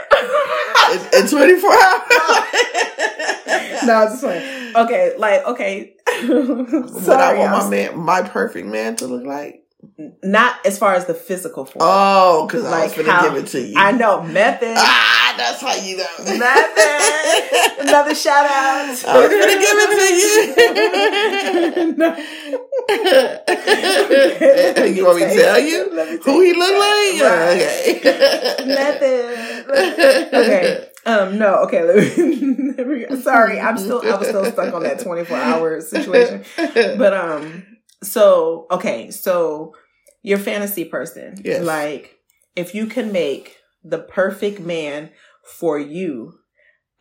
In, 0.91 1.24
in 1.24 1.27
24 1.27 1.72
hours? 1.72 2.01
no, 3.88 4.08
it's 4.08 4.22
fine. 4.22 4.75
Okay, 4.86 5.13
like 5.18 5.46
okay. 5.48 5.96
what 6.27 7.20
I 7.20 7.34
want 7.39 7.51
my 7.51 7.70
man, 7.70 7.98
my 7.98 8.22
perfect 8.22 8.68
man 8.68 8.96
to 8.98 9.08
look 9.08 9.25
like? 9.25 9.63
Not 10.24 10.65
as 10.65 10.77
far 10.77 10.93
as 10.95 11.05
the 11.05 11.13
physical 11.13 11.65
form. 11.65 11.77
Oh, 11.81 12.45
because 12.48 12.65
I 12.65 12.83
was 12.86 12.93
gonna 12.95 13.12
how- 13.12 13.29
give 13.29 13.43
it 13.43 13.48
to 13.51 13.62
you. 13.62 13.75
I 13.77 13.91
know 13.91 14.21
method. 14.24 14.75
Ah, 15.31 15.33
that's 15.38 15.62
how 15.62 15.74
you 15.75 15.95
know. 15.98 16.38
Method. 16.38 17.88
Another 17.88 18.15
shout 18.15 18.45
out. 18.45 19.05
I 19.07 19.19
was 19.19 19.29
gonna 19.29 19.59
give 19.59 19.77
it 19.79 19.89
to 20.00 20.05
you. 24.83 24.95
you 24.95 25.05
want 25.05 25.19
me 25.19 25.24
to 25.25 25.33
tell 25.36 25.59
you 25.59 25.89
who 26.24 26.41
he 26.41 26.53
looked 26.53 26.79
like? 26.79 27.21
Right. 27.21 27.62
Okay. 27.98 28.65
Method. 28.65 30.33
Okay. 30.33 30.89
Um. 31.05 31.38
No. 31.38 31.55
Okay. 31.63 31.83
Let 31.83 31.95
me, 32.17 32.74
let 32.77 32.88
me- 32.88 33.21
sorry. 33.21 33.59
I'm 33.59 33.77
still. 33.77 34.01
I 34.03 34.15
was 34.17 34.27
still 34.27 34.45
stuck 34.45 34.74
on 34.74 34.83
that 34.83 35.00
24 35.00 35.38
hour 35.38 35.81
situation. 35.81 36.43
But 36.57 37.13
um. 37.13 37.63
So 38.03 38.68
okay. 38.72 39.12
So 39.12 39.75
your 40.22 40.38
fantasy 40.38 40.86
person. 40.86 41.41
Yes. 41.44 41.63
Like 41.63 42.18
if 42.56 42.74
you 42.75 42.86
can 42.88 43.12
make 43.12 43.58
the 43.84 44.00
perfect 44.00 44.60
man 44.60 45.10
for 45.44 45.79
you. 45.79 46.34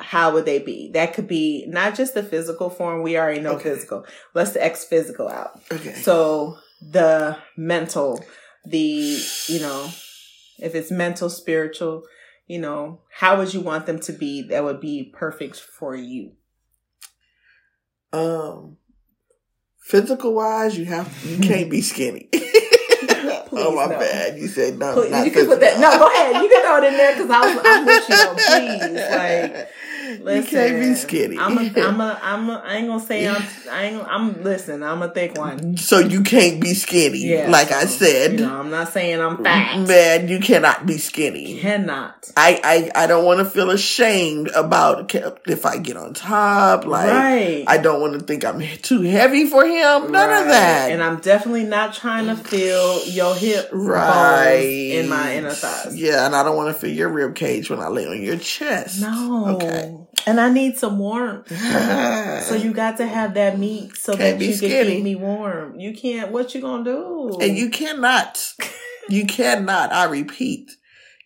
How 0.00 0.32
would 0.32 0.44
they 0.44 0.60
be? 0.60 0.92
That 0.94 1.12
could 1.12 1.26
be 1.26 1.64
not 1.66 1.96
just 1.96 2.14
the 2.14 2.22
physical 2.22 2.70
form. 2.70 3.02
We 3.02 3.18
already 3.18 3.40
know 3.40 3.54
Okay. 3.54 3.70
physical. 3.74 4.06
Let's 4.32 4.52
the 4.52 4.64
X 4.64 4.84
physical 4.84 5.28
out. 5.28 5.60
okay. 5.72 5.92
So 5.92 6.56
the 6.80 7.36
mental, 7.56 8.24
the, 8.64 9.20
you 9.48 9.58
know, 9.58 9.90
if 10.60 10.76
it's 10.76 10.92
mental, 10.92 11.28
spiritual, 11.28 12.04
you 12.46 12.60
know, 12.60 13.00
how 13.10 13.38
would 13.38 13.52
you 13.52 13.60
want 13.60 13.86
them 13.86 13.98
to 14.02 14.12
be 14.12 14.40
that 14.42 14.62
would 14.62 14.80
be 14.80 15.12
perfect 15.12 15.56
for 15.58 15.96
you? 15.96 16.34
Um, 18.12 18.76
physical 19.88 20.34
wise, 20.34 20.76
you 20.78 20.84
have 20.84 21.08
you 21.24 21.38
can't 21.48 21.70
be 21.70 21.80
skinny. 21.80 22.28
oh 22.34 23.72
my 23.74 23.86
no. 23.86 23.98
bad. 23.98 24.38
You 24.38 24.46
said 24.46 24.78
no. 24.78 24.94
Please, 24.94 25.24
you 25.24 25.30
can 25.30 25.46
put 25.46 25.60
that. 25.60 25.80
No, 25.80 25.98
go 25.98 26.06
ahead. 26.08 26.42
You 26.42 26.48
can 26.48 26.62
throw 26.62 26.76
it 26.76 26.84
in 26.84 26.96
there 26.96 27.12
because 27.14 27.30
I 27.30 27.54
was. 27.54 27.62
I'm 27.64 27.86
with 27.86 28.08
you. 28.08 28.16
Please, 28.36 28.92
like. 29.10 29.68
Listen, 30.08 30.34
you 30.36 30.42
can't 30.44 30.80
be 30.80 30.94
skinny. 30.94 31.38
I'm 31.38 31.58
a, 31.58 31.60
I'm 31.80 32.00
a, 32.00 32.20
I'm 32.22 32.50
a, 32.50 32.62
I 32.64 32.76
ain't 32.76 32.88
gonna 32.88 33.00
say 33.00 33.28
I'm, 33.28 33.42
I 33.70 33.82
ain't, 33.84 34.06
I'm, 34.06 34.42
listen, 34.42 34.82
I'm 34.82 35.02
a 35.02 35.08
thick 35.10 35.36
one. 35.36 35.76
so 35.76 35.98
you 35.98 36.22
can't 36.22 36.60
be 36.60 36.74
skinny. 36.74 37.18
Yeah. 37.26 37.50
like 37.50 37.70
I 37.72 37.84
said, 37.86 38.32
You 38.32 38.46
know, 38.46 38.58
I'm 38.60 38.70
not 38.70 38.88
saying 38.92 39.20
I'm 39.20 39.42
fat. 39.42 39.86
man, 39.86 40.28
you 40.28 40.40
cannot 40.40 40.86
be 40.86 40.98
skinny. 40.98 41.58
Cannot. 41.60 42.30
I, 42.36 42.90
I, 42.94 43.04
I 43.04 43.06
don't 43.06 43.24
want 43.24 43.40
to 43.40 43.44
feel 43.44 43.70
ashamed 43.70 44.48
about 44.48 45.14
if 45.14 45.66
I 45.66 45.78
get 45.78 45.96
on 45.96 46.14
top. 46.14 46.84
Like, 46.86 47.10
right. 47.10 47.64
I 47.66 47.78
don't 47.78 48.00
want 48.00 48.14
to 48.14 48.20
think 48.20 48.44
I'm 48.44 48.60
too 48.82 49.02
heavy 49.02 49.46
for 49.46 49.64
him. 49.64 50.10
None 50.12 50.28
Right. 50.28 50.40
of 50.42 50.48
that. 50.48 50.90
And 50.92 51.02
I'm 51.02 51.20
definitely 51.20 51.64
not 51.64 51.94
trying 51.94 52.26
to 52.26 52.36
feel 52.36 53.04
your 53.06 53.34
hip 53.34 53.68
right. 53.72 54.54
in 54.58 55.08
my 55.08 55.34
inner 55.36 55.50
thighs. 55.50 55.96
Yeah, 55.96 56.24
and 56.26 56.34
I 56.34 56.42
don't 56.42 56.56
want 56.56 56.74
to 56.74 56.80
feel 56.80 56.90
your 56.94 57.08
rib 57.08 57.34
cage 57.34 57.70
when 57.70 57.80
I 57.80 57.88
lay 57.88 58.06
on 58.06 58.22
your 58.22 58.36
chest. 58.38 59.00
No. 59.00 59.56
Okay. 59.56 59.97
And 60.26 60.40
I 60.40 60.50
need 60.50 60.76
some 60.78 60.98
warmth. 60.98 61.50
So 62.48 62.54
you 62.54 62.72
got 62.72 62.96
to 62.98 63.06
have 63.06 63.34
that 63.34 63.58
meat 63.58 63.96
so 63.96 64.16
Can't 64.16 64.38
that 64.38 64.44
you 64.44 64.56
can 64.58 64.86
keep 64.86 65.02
me 65.02 65.14
warm. 65.16 65.78
You 65.78 65.92
can't. 65.94 66.30
What 66.32 66.54
you 66.54 66.60
gonna 66.60 66.84
do? 66.84 67.38
and 67.40 67.56
you 67.58 67.68
cannot, 67.70 68.54
you 69.08 69.26
cannot, 69.26 69.92
I 69.92 70.04
repeat, 70.04 70.70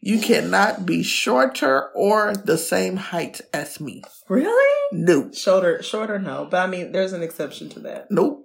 you 0.01 0.19
cannot 0.21 0.85
be 0.87 1.03
shorter 1.03 1.91
or 1.95 2.35
the 2.35 2.59
same 2.59 2.97
height 2.97 3.41
as 3.53 3.81
me. 3.81 4.03
really 4.29 4.73
Nope. 4.93 5.35
shorter, 5.35 5.83
shorter? 5.83 6.19
No, 6.19 6.47
but 6.51 6.59
I 6.61 6.67
mean, 6.67 6.93
there's 6.93 7.13
an 7.13 7.23
exception 7.23 7.69
to 7.71 7.81
that. 7.81 8.07
Nope. 8.11 8.45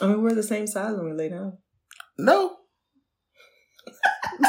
I 0.00 0.06
mean, 0.08 0.22
we're 0.22 0.34
the 0.34 0.42
same 0.42 0.66
size 0.66 0.96
when 0.96 1.04
we 1.06 1.12
lay 1.12 1.28
down. 1.28 1.58
No. 2.18 2.56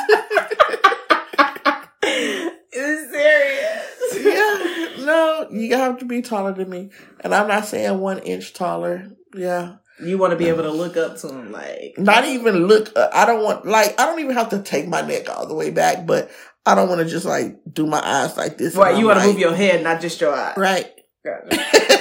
it's 2.04 3.12
serious. 3.12 5.06
You 5.52 5.76
have 5.76 6.00
to 6.00 6.06
be 6.06 6.22
taller 6.22 6.54
than 6.54 6.70
me. 6.70 6.90
And 7.24 7.34
I'm 7.34 7.48
not 7.48 7.66
saying 7.66 8.00
one 8.00 8.20
inch 8.20 8.54
taller. 8.54 9.08
Yeah. 9.36 9.76
You 10.04 10.18
want 10.20 10.32
to 10.32 10.38
be 10.38 10.48
able 10.50 10.64
to 10.64 10.72
look 10.72 10.96
up 10.96 11.18
to 11.18 11.28
him, 11.30 11.52
like 11.52 11.96
Not 11.98 12.26
even 12.26 12.68
look, 12.68 12.92
uh, 12.96 13.10
I 13.12 13.26
don't 13.26 13.44
want, 13.44 13.66
like, 13.66 14.00
I 14.00 14.06
don't 14.06 14.20
even 14.20 14.36
have 14.36 14.50
to 14.50 14.62
take 14.62 14.88
my 14.88 15.02
neck 15.02 15.28
all 15.30 15.48
the 15.48 15.56
way 15.56 15.72
back, 15.72 16.06
but 16.06 16.30
I 16.68 16.76
don't 16.76 16.88
want 16.88 17.00
to 17.02 17.06
just 17.08 17.26
like 17.26 17.58
do 17.72 17.88
my 17.88 18.00
eyes 18.04 18.38
like 18.38 18.58
this. 18.60 18.76
right. 18.76 18.96
You 18.98 19.08
want 19.08 19.20
to 19.20 19.26
like- 19.26 19.34
move 19.34 19.40
your 19.40 19.56
head, 19.56 19.84
not 19.84 20.00
just 20.02 20.22
your 20.22 20.34
eyes. 20.36 20.56
Right. 20.58 20.92
Gotcha. 21.26 21.48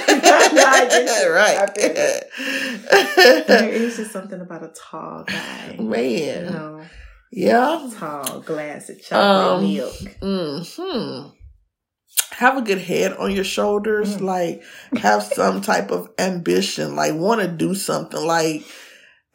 I 0.09 0.87
get 0.89 1.25
you. 1.25 1.33
I 1.33 1.35
right. 1.35 2.23
There 3.47 3.69
is 3.69 3.97
just 3.97 4.11
something 4.11 4.39
about 4.41 4.63
a 4.63 4.71
tall 4.75 5.23
guy. 5.25 5.75
You 5.77 5.83
Man. 5.83 6.45
know, 6.53 6.81
Yeah. 7.31 7.89
tall 7.97 8.41
glass 8.41 8.89
of 8.89 9.01
chocolate 9.01 9.57
Um, 9.57 9.73
milk. 9.73 9.95
Hmm. 10.21 11.29
Have 12.31 12.57
a 12.57 12.61
good 12.61 12.79
head 12.79 13.13
on 13.13 13.31
your 13.31 13.43
shoulders. 13.43 14.17
Mm. 14.17 14.21
Like, 14.21 14.63
have 14.97 15.23
some 15.23 15.61
type 15.61 15.91
of 15.91 16.09
ambition. 16.19 16.95
Like, 16.95 17.15
want 17.15 17.41
to 17.41 17.47
do 17.47 17.73
something. 17.73 18.23
Like, 18.25 18.63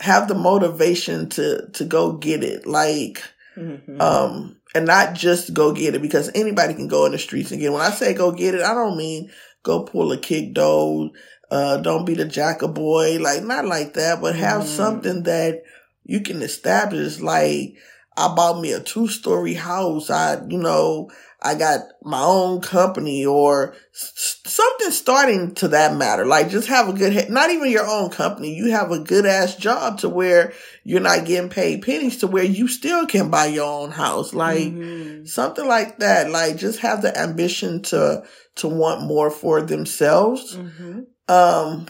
have 0.01 0.29
the 0.29 0.35
motivation 0.35 1.29
to 1.31 1.69
to 1.75 1.85
go 1.85 2.13
get 2.13 2.43
it. 2.45 2.67
Like, 2.67 3.23
Mhm. 3.57 4.01
um, 4.01 4.57
and 4.75 4.87
not 4.87 5.15
just 5.15 5.53
go 5.53 5.73
get 5.73 5.95
it 5.95 6.03
because 6.03 6.31
anybody 6.35 6.75
can 6.75 6.89
go 6.89 7.07
in 7.07 7.13
the 7.13 7.19
streets 7.19 7.51
and 7.51 7.61
get. 7.61 7.67
It. 7.69 7.73
When 7.73 7.83
I 7.83 7.91
say 7.91 8.15
go 8.15 8.33
get 8.33 8.55
it, 8.55 8.63
I 8.63 8.75
don't 8.75 8.97
mean 8.97 9.31
go 9.63 9.83
pull 9.85 10.13
a 10.13 10.19
kick 10.19 10.55
dough. 10.55 11.11
Uh, 11.51 11.77
don't 11.79 12.07
be 12.07 12.15
the 12.15 12.25
jack 12.25 12.61
boy. 12.61 13.19
Like, 13.21 13.45
not 13.45 13.67
like 13.67 13.95
that, 13.95 14.21
but 14.21 14.35
have 14.37 14.63
Mhm. 14.63 14.67
something 14.77 15.23
that 15.25 15.63
You 16.05 16.21
can 16.21 16.43
establish 16.43 17.21
like 17.21 17.77
I 18.17 18.35
bought 18.35 18.61
me 18.61 18.73
a 18.73 18.81
two 18.81 19.07
story 19.07 19.55
house. 19.55 20.11
I, 20.11 20.39
you 20.49 20.59
know, 20.59 21.11
I 21.45 21.57
got 21.57 21.81
my 22.03 22.23
own 22.23 22.61
company 22.61 23.27
or 23.27 23.75
something 23.93 24.91
starting 24.91 25.55
to 25.57 25.69
that 25.69 25.97
matter. 25.97 26.25
Like 26.25 26.51
just 26.51 26.69
have 26.69 26.89
a 26.89 26.93
good, 26.93 27.29
not 27.31 27.51
even 27.51 27.71
your 27.71 27.87
own 27.87 28.11
company. 28.11 28.55
You 28.55 28.71
have 28.71 28.93
a 28.93 29.01
good 29.01 29.27
ass 29.27 29.57
job 29.57 29.99
to 29.99 30.09
where 30.09 30.53
you're 30.85 31.01
not 31.01 31.25
getting 31.25 31.51
paid 31.51 31.83
pennies 31.83 32.19
to 32.19 32.29
where 32.29 32.45
you 32.45 32.69
still 32.69 33.07
can 33.07 33.31
buy 33.31 33.47
your 33.47 33.65
own 33.65 33.91
house. 33.91 34.33
Like 34.33 34.69
mm-hmm. 34.69 35.25
something 35.25 35.67
like 35.67 35.99
that. 35.99 36.31
Like 36.31 36.57
just 36.57 36.79
have 36.81 37.03
the 37.03 37.19
ambition 37.19 37.83
to, 37.83 38.25
to 38.57 38.69
want 38.69 39.03
more 39.03 39.31
for 39.31 39.63
themselves. 39.63 40.57
Mm-hmm. 40.57 41.01
Um, 41.29 41.87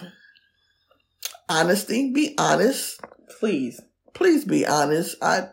honesty, 1.49 2.11
be 2.12 2.35
honest. 2.38 3.00
Please. 3.38 3.82
Please 4.14 4.44
be 4.44 4.66
honest. 4.66 5.16
I, 5.23 5.49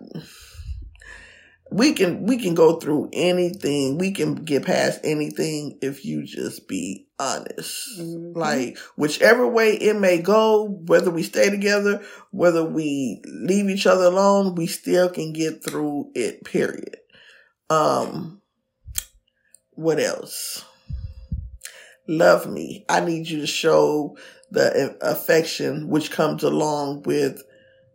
we 1.71 1.93
can 1.93 2.23
we 2.23 2.37
can 2.37 2.55
go 2.55 2.79
through 2.79 3.09
anything. 3.13 3.97
We 3.97 4.11
can 4.11 4.35
get 4.35 4.65
past 4.65 5.01
anything 5.03 5.77
if 5.81 6.03
you 6.03 6.25
just 6.25 6.67
be 6.67 7.07
honest. 7.19 7.99
Mm-hmm. 7.99 8.37
like 8.37 8.77
whichever 8.95 9.47
way 9.47 9.73
it 9.73 9.95
may 9.95 10.21
go 10.21 10.65
whether 10.65 11.11
we 11.11 11.23
stay 11.23 11.49
together 11.49 12.01
whether 12.31 12.63
we 12.63 13.21
leave 13.25 13.69
each 13.69 13.85
other 13.85 14.05
alone 14.05 14.55
we 14.55 14.67
still 14.67 15.09
can 15.09 15.33
get 15.33 15.63
through 15.63 16.11
it 16.15 16.43
period. 16.43 16.97
Um 17.69 18.41
what 19.71 19.99
else? 19.99 20.65
Love 22.07 22.49
me. 22.49 22.85
I 22.89 23.01
need 23.01 23.27
you 23.29 23.41
to 23.41 23.47
show 23.47 24.17
the 24.49 24.97
affection 25.01 25.89
which 25.89 26.09
comes 26.09 26.43
along 26.43 27.03
with 27.03 27.43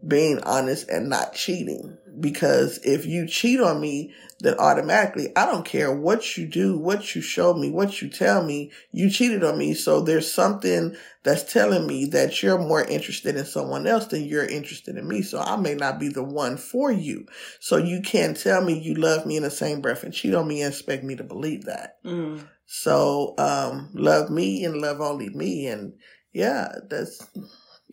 being 0.06 0.40
honest 0.42 0.88
and 0.88 1.08
not 1.08 1.34
cheating. 1.34 1.96
Because 2.20 2.78
if 2.84 3.06
you 3.06 3.26
cheat 3.26 3.60
on 3.60 3.80
me, 3.80 4.14
then 4.40 4.54
automatically, 4.58 5.32
I 5.36 5.46
don't 5.46 5.64
care 5.64 5.92
what 5.92 6.36
you 6.36 6.46
do, 6.46 6.78
what 6.78 7.14
you 7.14 7.22
show 7.22 7.54
me, 7.54 7.70
what 7.70 8.00
you 8.00 8.08
tell 8.08 8.44
me, 8.44 8.70
you 8.92 9.10
cheated 9.10 9.42
on 9.42 9.58
me. 9.58 9.74
So 9.74 10.00
there's 10.00 10.32
something 10.32 10.96
that's 11.24 11.50
telling 11.52 11.86
me 11.86 12.06
that 12.06 12.42
you're 12.42 12.58
more 12.58 12.84
interested 12.84 13.36
in 13.36 13.44
someone 13.44 13.86
else 13.86 14.06
than 14.06 14.24
you're 14.24 14.46
interested 14.46 14.96
in 14.96 15.08
me. 15.08 15.22
So 15.22 15.40
I 15.40 15.56
may 15.56 15.74
not 15.74 15.98
be 15.98 16.08
the 16.08 16.22
one 16.22 16.56
for 16.56 16.92
you. 16.92 17.26
So 17.58 17.78
you 17.78 18.00
can't 18.02 18.36
tell 18.36 18.62
me 18.62 18.78
you 18.78 18.94
love 18.94 19.26
me 19.26 19.36
in 19.36 19.42
the 19.42 19.50
same 19.50 19.80
breath 19.80 20.04
and 20.04 20.14
cheat 20.14 20.34
on 20.34 20.46
me 20.46 20.62
and 20.62 20.72
expect 20.72 21.02
me 21.02 21.16
to 21.16 21.24
believe 21.24 21.64
that. 21.64 21.96
Mm. 22.04 22.46
So, 22.66 23.34
um, 23.38 23.90
love 23.92 24.30
me 24.30 24.64
and 24.64 24.80
love 24.80 25.00
only 25.00 25.30
me. 25.30 25.66
And 25.66 25.94
yeah, 26.32 26.68
that's, 26.88 27.26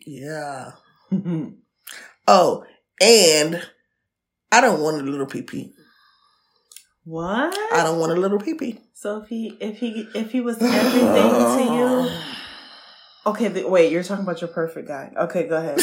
yeah. 0.06 0.72
Oh, 2.26 2.64
and 3.00 3.62
I 4.50 4.60
don't 4.60 4.80
want 4.80 5.00
a 5.00 5.04
little 5.04 5.26
pee 5.26 5.42
pee. 5.42 5.72
What? 7.04 7.52
I 7.72 7.82
don't 7.82 7.98
want 7.98 8.12
a 8.12 8.16
little 8.16 8.38
pee 8.38 8.54
pee. 8.54 8.78
So 8.94 9.22
if 9.22 9.28
he 9.28 9.56
if 9.60 9.78
he 9.78 10.08
if 10.14 10.30
he 10.30 10.40
was 10.40 10.62
everything 10.62 11.02
to 11.02 11.64
you, 11.74 12.10
okay. 13.26 13.48
The, 13.48 13.68
wait, 13.68 13.90
you're 13.90 14.04
talking 14.04 14.24
about 14.24 14.40
your 14.40 14.48
perfect 14.48 14.86
guy. 14.86 15.12
Okay, 15.16 15.48
go 15.48 15.56
ahead. 15.56 15.78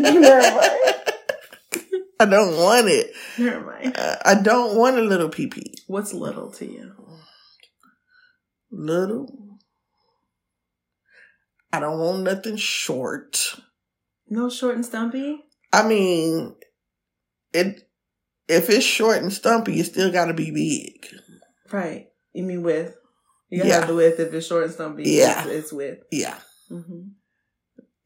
Never 0.00 0.30
mind. 0.30 0.60
I 2.20 2.26
don't 2.26 2.54
want 2.58 2.88
it. 2.88 3.14
Never 3.38 3.64
mind. 3.64 3.96
Uh, 3.96 4.16
I 4.22 4.34
don't 4.34 4.76
want 4.76 4.98
a 4.98 5.02
little 5.02 5.30
pee 5.30 5.46
pee 5.46 5.72
What's 5.86 6.12
little 6.12 6.50
to 6.52 6.66
you? 6.66 6.92
Little. 8.70 9.58
I 11.72 11.80
don't 11.80 11.98
want 11.98 12.22
nothing 12.24 12.56
short. 12.56 13.56
No 14.30 14.48
short 14.48 14.76
and 14.76 14.86
stumpy? 14.86 15.44
I 15.72 15.86
mean, 15.86 16.54
it 17.52 17.88
if 18.48 18.70
it's 18.70 18.84
short 18.84 19.22
and 19.22 19.32
stumpy, 19.32 19.74
you 19.74 19.84
still 19.84 20.10
got 20.10 20.26
to 20.26 20.34
be 20.34 20.50
big. 20.50 21.06
Right. 21.72 22.08
You 22.32 22.44
mean 22.44 22.62
with? 22.62 22.96
You 23.48 23.58
gotta 23.58 23.68
yeah. 23.68 23.78
have 23.80 23.88
the 23.88 23.94
width 23.94 24.20
if 24.20 24.32
it's 24.32 24.46
short 24.46 24.64
and 24.64 24.72
stumpy. 24.72 25.04
Yeah. 25.04 25.44
It's, 25.44 25.50
it's 25.50 25.72
with. 25.72 25.98
Yeah. 26.12 26.38
Mm-hmm. 26.70 27.08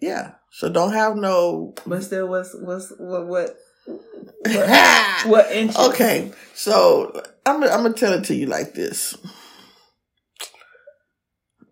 Yeah. 0.00 0.32
So 0.50 0.70
don't 0.70 0.92
have 0.92 1.16
no. 1.16 1.74
But 1.87 2.02
still, 2.02 2.28
what's 2.28 2.54
what's 2.58 2.92
what 2.98 3.26
what 3.26 3.56
what, 3.87 5.26
what 5.26 5.52
inches? 5.52 5.76
Okay. 5.76 6.32
So 6.54 7.22
I'm 7.44 7.62
I'm 7.62 7.82
gonna 7.82 7.92
tell 7.92 8.14
it 8.14 8.24
to 8.24 8.34
you 8.34 8.46
like 8.46 8.74
this. 8.74 9.16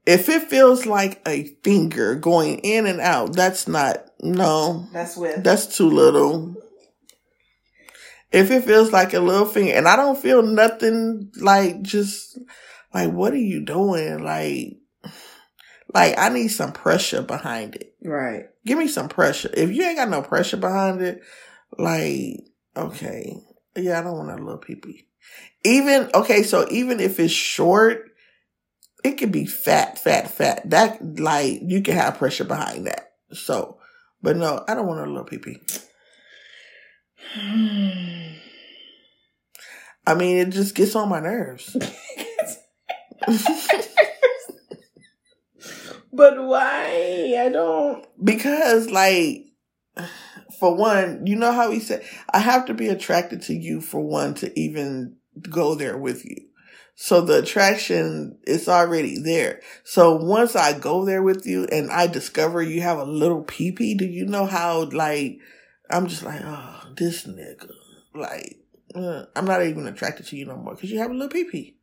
If 0.04 0.28
it 0.28 0.42
feels 0.42 0.84
like 0.84 1.22
a 1.26 1.44
finger 1.62 2.16
going 2.16 2.58
in 2.58 2.86
and 2.86 3.00
out, 3.00 3.34
that's 3.34 3.68
not 3.68 4.04
no. 4.20 4.88
That's 4.92 5.16
with. 5.16 5.44
That's 5.44 5.76
too 5.76 5.88
little. 5.88 6.56
If 8.32 8.50
it 8.50 8.64
feels 8.64 8.92
like 8.92 9.14
a 9.14 9.20
little 9.20 9.46
finger, 9.46 9.74
and 9.74 9.86
I 9.86 9.94
don't 9.94 10.18
feel 10.18 10.42
nothing 10.42 11.30
like 11.36 11.82
just 11.82 12.38
like 12.92 13.10
what 13.10 13.32
are 13.32 13.36
you 13.36 13.64
doing? 13.64 14.24
Like, 14.24 14.78
like 15.94 16.18
I 16.18 16.30
need 16.30 16.48
some 16.48 16.72
pressure 16.72 17.22
behind 17.22 17.76
it. 17.76 17.94
Right. 18.02 18.46
Give 18.66 18.78
me 18.78 18.88
some 18.88 19.08
pressure. 19.08 19.50
If 19.54 19.70
you 19.70 19.84
ain't 19.84 19.98
got 19.98 20.08
no 20.08 20.22
pressure 20.22 20.56
behind 20.56 21.00
it, 21.02 21.20
like 21.78 22.40
okay, 22.76 23.36
yeah, 23.76 24.00
I 24.00 24.02
don't 24.02 24.16
want 24.16 24.30
a 24.30 24.42
little 24.42 24.60
peepee. 24.60 25.04
Even 25.64 26.10
okay, 26.14 26.42
so 26.42 26.66
even 26.70 26.98
if 26.98 27.20
it's 27.20 27.32
short, 27.32 28.11
it 29.04 29.18
can 29.18 29.30
be 29.30 29.46
fat, 29.46 29.98
fat, 29.98 30.30
fat. 30.30 30.68
That 30.70 31.18
like 31.18 31.60
you 31.62 31.82
can 31.82 31.94
have 31.94 32.18
pressure 32.18 32.44
behind 32.44 32.86
that. 32.86 33.12
So, 33.32 33.78
but 34.22 34.36
no, 34.36 34.64
I 34.68 34.74
don't 34.74 34.86
want 34.86 35.00
a 35.00 35.06
little 35.06 35.24
pee 35.24 35.38
pee. 35.38 35.58
I 40.06 40.14
mean, 40.14 40.38
it 40.38 40.50
just 40.50 40.74
gets 40.74 40.96
on 40.96 41.08
my 41.08 41.20
nerves. 41.20 41.76
but 46.12 46.42
why? 46.42 47.36
I 47.38 47.48
don't. 47.52 48.04
Because, 48.22 48.90
like, 48.90 49.44
for 50.58 50.74
one, 50.74 51.26
you 51.26 51.36
know 51.36 51.52
how 51.52 51.70
he 51.70 51.78
said, 51.78 52.04
I 52.32 52.40
have 52.40 52.66
to 52.66 52.74
be 52.74 52.88
attracted 52.88 53.42
to 53.42 53.54
you 53.54 53.80
for 53.80 54.00
one 54.00 54.34
to 54.34 54.58
even 54.58 55.16
go 55.48 55.76
there 55.76 55.96
with 55.96 56.24
you. 56.24 56.48
So 56.94 57.20
the 57.20 57.38
attraction 57.40 58.38
is 58.46 58.68
already 58.68 59.18
there. 59.18 59.60
So 59.82 60.14
once 60.16 60.54
I 60.54 60.78
go 60.78 61.04
there 61.04 61.22
with 61.22 61.46
you 61.46 61.64
and 61.64 61.90
I 61.90 62.06
discover 62.06 62.62
you 62.62 62.82
have 62.82 62.98
a 62.98 63.04
little 63.04 63.42
peepee, 63.42 63.96
do 63.96 64.04
you 64.04 64.26
know 64.26 64.46
how 64.46 64.84
like 64.84 65.38
I'm 65.90 66.06
just 66.06 66.22
like, 66.22 66.40
oh, 66.44 66.84
this 66.96 67.26
nigga, 67.26 67.70
like 68.14 68.58
uh, 68.94 69.24
I'm 69.34 69.44
not 69.44 69.64
even 69.64 69.86
attracted 69.86 70.26
to 70.26 70.36
you 70.36 70.46
no 70.46 70.56
more 70.56 70.74
because 70.74 70.90
you 70.90 70.98
have 70.98 71.10
a 71.10 71.14
little 71.14 71.28
peepee. 71.28 71.74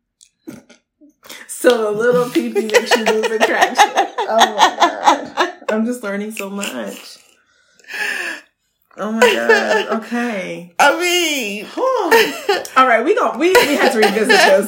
So 1.48 1.70
the 1.70 1.92
little 1.92 2.26
peepee 2.26 2.72
makes 2.72 2.96
you 2.96 3.06
lose 3.06 3.26
attraction. 3.26 3.92
Oh 4.32 4.56
my 4.56 4.76
god, 4.78 5.54
I'm 5.70 5.86
just 5.86 6.04
learning 6.04 6.32
so 6.32 6.50
much. 6.50 7.18
Oh 9.00 9.12
my 9.14 9.22
god. 9.22 9.88
Okay. 10.04 10.74
I 10.80 11.00
mean, 11.00 11.66
all 12.76 12.88
right. 12.88 13.04
We 13.04 13.16
going 13.16 13.40
we 13.40 13.52
we 13.54 13.76
have 13.76 13.94
to 13.94 14.00
revisit 14.00 14.28
this. 14.28 14.66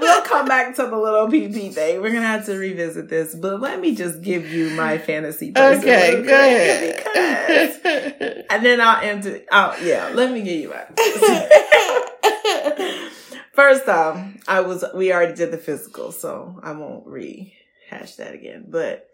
We'll 0.00 0.22
come 0.22 0.46
back 0.46 0.74
to 0.76 0.86
the 0.86 0.96
little 0.96 1.26
PP 1.28 1.72
thing. 1.72 2.00
We're 2.00 2.12
gonna 2.12 2.26
have 2.26 2.46
to 2.46 2.56
revisit 2.56 3.08
this, 3.08 3.34
but 3.34 3.60
let 3.60 3.80
me 3.80 3.94
just 3.94 4.22
give 4.22 4.48
you 4.50 4.70
my 4.70 4.98
fantasy. 4.98 5.52
Okay, 5.56 6.22
go 6.22 6.34
ahead. 6.34 6.96
Because, 6.96 8.44
and 8.50 8.64
then 8.64 8.80
I'll 8.80 9.02
enter. 9.02 9.40
Oh 9.50 9.76
yeah, 9.82 10.10
let 10.14 10.32
me 10.32 10.42
give 10.42 10.60
you 10.60 10.70
my. 10.70 10.84
First 13.52 13.88
off, 13.88 14.18
I 14.48 14.60
was 14.60 14.84
we 14.94 15.12
already 15.12 15.34
did 15.34 15.50
the 15.50 15.58
physical, 15.58 16.12
so 16.12 16.58
I 16.62 16.72
won't 16.72 17.06
rehash 17.06 18.16
that 18.16 18.34
again. 18.34 18.66
But 18.68 19.06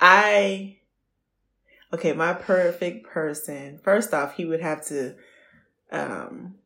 I 0.00 0.78
okay, 1.94 2.12
my 2.12 2.32
perfect 2.32 3.06
person. 3.06 3.78
First 3.82 4.12
off, 4.12 4.34
he 4.34 4.44
would 4.44 4.60
have 4.60 4.84
to 4.86 5.14
um, 5.92 6.56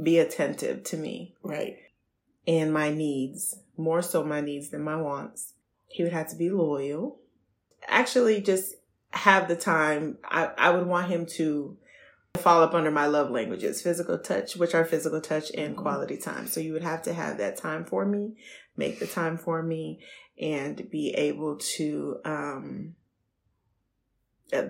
be 0.00 0.18
attentive 0.18 0.82
to 0.84 0.96
me, 0.96 1.34
right, 1.42 1.76
and 2.46 2.72
my 2.72 2.90
needs 2.90 3.56
more 3.76 4.02
so 4.02 4.24
my 4.24 4.40
needs 4.40 4.70
than 4.70 4.82
my 4.82 4.96
wants. 4.96 5.54
He 5.86 6.02
would 6.02 6.12
have 6.12 6.28
to 6.30 6.36
be 6.36 6.50
loyal. 6.50 7.20
Actually, 7.86 8.40
just 8.40 8.74
have 9.10 9.46
the 9.46 9.56
time. 9.56 10.18
I, 10.24 10.50
I 10.58 10.70
would 10.70 10.86
want 10.86 11.08
him 11.08 11.24
to 11.36 11.76
fall 12.36 12.62
up 12.62 12.74
under 12.74 12.90
my 12.90 13.06
love 13.06 13.30
languages 13.30 13.82
physical 13.82 14.16
touch 14.16 14.54
which 14.54 14.72
are 14.72 14.84
physical 14.84 15.20
touch 15.20 15.50
and 15.56 15.72
mm-hmm. 15.72 15.82
quality 15.82 16.16
time 16.16 16.46
so 16.46 16.60
you 16.60 16.72
would 16.72 16.84
have 16.84 17.02
to 17.02 17.12
have 17.12 17.38
that 17.38 17.56
time 17.56 17.84
for 17.84 18.06
me 18.06 18.36
make 18.76 19.00
the 19.00 19.08
time 19.08 19.36
for 19.36 19.60
me 19.60 19.98
and 20.40 20.88
be 20.88 21.10
able 21.14 21.56
to 21.56 22.18
um 22.24 22.94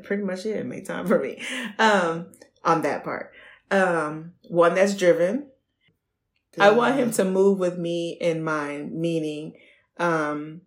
pretty 0.02 0.22
much 0.22 0.46
it. 0.46 0.64
Make 0.66 0.86
time 0.86 1.06
for 1.06 1.18
me. 1.18 1.42
Um, 1.78 2.26
on 2.64 2.82
that 2.82 3.04
part. 3.04 3.32
Um, 3.70 4.32
one 4.48 4.74
that's 4.74 4.96
driven. 4.96 5.48
I 6.58 6.70
want 6.70 6.96
him 6.96 7.12
to 7.12 7.24
move 7.24 7.58
with 7.58 7.78
me 7.78 8.16
in 8.20 8.42
mind, 8.42 8.92
meaning, 8.92 9.54
um, 9.98 10.62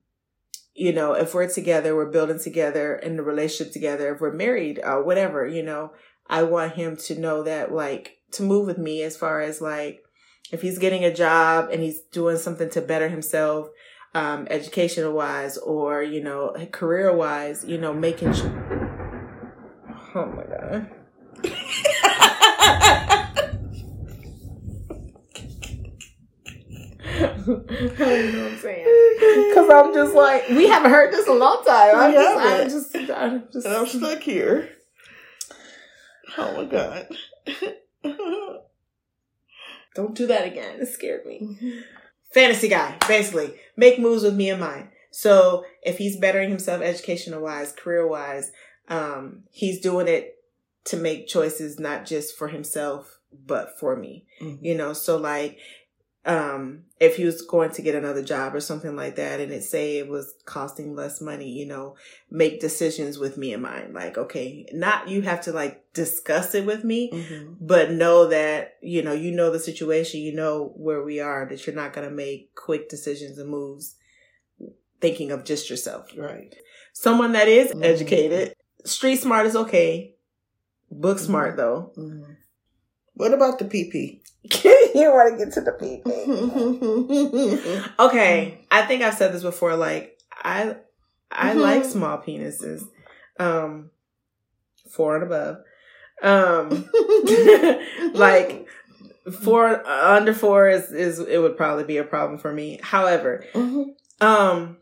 you 0.74 0.93
know, 0.93 1.13
if 1.13 1.34
we're 1.34 1.50
together, 1.50 1.95
we're 1.95 2.12
building 2.12 2.39
together 2.39 2.95
in 2.95 3.17
the 3.17 3.24
relationship 3.24 3.74
together, 3.74 4.13
if 4.13 4.21
we're 4.21 4.32
married 4.32 4.80
or 4.84 5.04
whatever, 5.04 5.45
you 5.45 5.63
know, 5.63 5.91
I 6.28 6.43
want 6.43 6.74
him 6.74 6.95
to 6.95 7.19
know 7.19 7.43
that 7.43 7.74
like 7.74 8.19
to 8.32 8.43
move 8.43 8.67
with 8.67 8.78
me 8.78 9.04
as 9.04 9.17
far 9.17 9.41
as 9.41 9.60
like 9.60 10.02
if 10.52 10.62
he's 10.62 10.80
getting 10.80 11.04
a 11.04 11.13
job 11.13 11.69
and 11.71 11.82
he's 11.82 12.02
doing 12.12 12.38
something 12.38 12.69
to 12.69 12.82
better 12.82 13.10
himself, 13.10 13.67
um, 14.13 14.47
educational 14.50 15.13
wise 15.13 15.58
or, 15.58 16.02
you 16.04 16.24
know, 16.24 16.56
career 16.71 17.13
wise, 17.13 17.65
you 17.65 17.78
know, 17.78 17.93
making 17.93 18.34
sure. 18.34 18.90
Oh 20.13 20.26
my 20.26 20.43
God. 20.43 20.89
Don't 27.45 27.67
know 27.67 28.43
what 28.43 28.52
I'm 28.52 28.58
saying. 28.60 29.50
Because 29.50 29.69
I'm 29.69 29.93
just 29.93 30.13
like, 30.13 30.50
we 30.50 30.67
haven't 30.67 30.91
heard 30.91 31.13
this 31.13 31.28
in 31.28 31.34
a 31.34 31.38
long 31.38 31.63
time. 31.65 31.95
I'm 31.95 32.13
just. 32.13 32.38
I'm 32.38 32.69
just, 32.69 32.95
I'm 33.12 33.43
just, 33.52 33.65
And 33.65 33.76
I'm 33.76 33.88
stuck 33.88 34.21
here. 34.21 34.69
Oh 36.38 36.58
my 36.58 36.65
god. 36.65 37.08
don't 39.95 40.15
do 40.15 40.28
that 40.28 40.45
again. 40.45 40.80
It 40.80 40.88
scared 40.88 41.26
me. 41.26 41.84
Fantasy 42.34 42.67
guy, 42.67 42.97
basically. 43.08 43.54
Make 43.76 44.00
moves 44.00 44.24
with 44.24 44.36
me 44.36 44.50
in 44.50 44.60
mind. 44.60 44.89
So 45.12 45.65
if 45.84 45.97
he's 45.97 46.15
bettering 46.15 46.50
himself 46.50 46.82
educational 46.82 47.41
wise, 47.41 47.74
career 47.74 48.08
wise, 48.08 48.52
um, 48.91 49.43
he's 49.51 49.80
doing 49.80 50.08
it 50.08 50.36
to 50.86 50.97
make 50.97 51.27
choices 51.27 51.80
not 51.80 52.06
just 52.06 52.38
for 52.38 52.47
himself, 52.49 53.19
but 53.45 53.80
for 53.80 53.95
me. 53.95 54.25
Mhm. 54.41 54.60
You 54.62 54.75
know, 54.75 54.93
so 54.93 55.17
like 55.17 55.58
um 56.23 56.84
if 56.99 57.15
he 57.15 57.25
was 57.25 57.41
going 57.41 57.71
to 57.71 57.82
get 57.82 57.95
another 57.95 58.21
job 58.21 58.54
or 58.54 58.60
something 58.60 58.95
like 58.95 59.15
that 59.15 59.39
and 59.39 59.51
it 59.51 59.63
say 59.63 59.97
it 59.97 60.08
was 60.08 60.36
costing 60.45 60.93
less 60.95 61.19
money, 61.19 61.49
you 61.49 61.65
know, 61.65 61.95
make 62.30 62.60
decisions 62.60 63.17
with 63.17 63.38
me 63.38 63.54
in 63.54 63.62
mind. 63.62 63.95
Like, 63.95 64.19
okay, 64.19 64.67
not 64.71 65.08
you 65.10 65.23
have 65.23 65.41
to 65.41 65.51
like 65.51 65.91
discuss 65.93 66.54
it 66.54 66.65
with 66.65 66.84
me, 66.84 67.10
Mhm. 67.12 67.58
but 67.60 67.91
know 67.91 68.27
that, 68.27 68.75
you 68.84 69.01
know, 69.01 69.13
you 69.13 69.32
know 69.32 69.49
the 69.49 69.60
situation, 69.60 70.21
you 70.21 70.34
know 70.36 70.73
where 70.75 71.01
we 71.04 71.19
are, 71.19 71.47
that 71.49 71.65
you're 71.65 71.75
not 71.75 71.91
gonna 71.93 72.12
make 72.12 72.54
quick 72.54 72.88
decisions 72.88 73.39
and 73.39 73.49
moves 73.49 73.95
thinking 74.99 75.32
of 75.32 75.43
just 75.43 75.69
yourself. 75.69 76.12
Right. 76.15 76.56
Someone 76.93 77.32
that 77.32 77.47
is 77.47 77.71
Mhm. 77.71 77.84
educated, 77.84 78.54
street 78.85 79.17
smart 79.17 79.45
is 79.45 79.55
okay. 79.55 80.15
Book 80.89 81.19
smart 81.19 81.57
though. 81.57 81.91
Mhm. 81.97 82.35
What 83.13 83.33
about 83.33 83.59
the 83.59 83.65
PP? 83.65 84.21
you 84.95 85.11
want 85.11 85.37
to 85.39 85.45
get 85.45 85.53
to 85.53 85.61
the. 85.61 85.71
Mhm. 85.71 87.91
Okay, 87.99 88.65
I 88.71 88.81
think 88.83 89.03
I've 89.03 89.13
said 89.15 89.33
this 89.33 89.43
before. 89.43 89.75
Like 89.75 90.17
I, 90.43 90.75
I 91.31 91.53
Mhm. 91.53 91.61
like 91.61 91.85
small 91.85 92.17
penises, 92.17 92.83
um, 93.39 93.91
four 94.89 95.15
and 95.15 95.23
above. 95.23 95.57
Um, 96.23 96.89
like 98.13 98.67
four 99.43 99.85
under 99.87 100.33
four 100.33 100.69
is 100.69 100.91
is 100.91 101.19
it 101.19 101.37
would 101.39 101.57
probably 101.57 101.83
be 101.83 101.97
a 101.97 102.03
problem 102.03 102.39
for 102.39 102.51
me. 102.51 102.79
However, 102.81 103.45
Mhm. 103.53 103.95
um, 104.19 104.77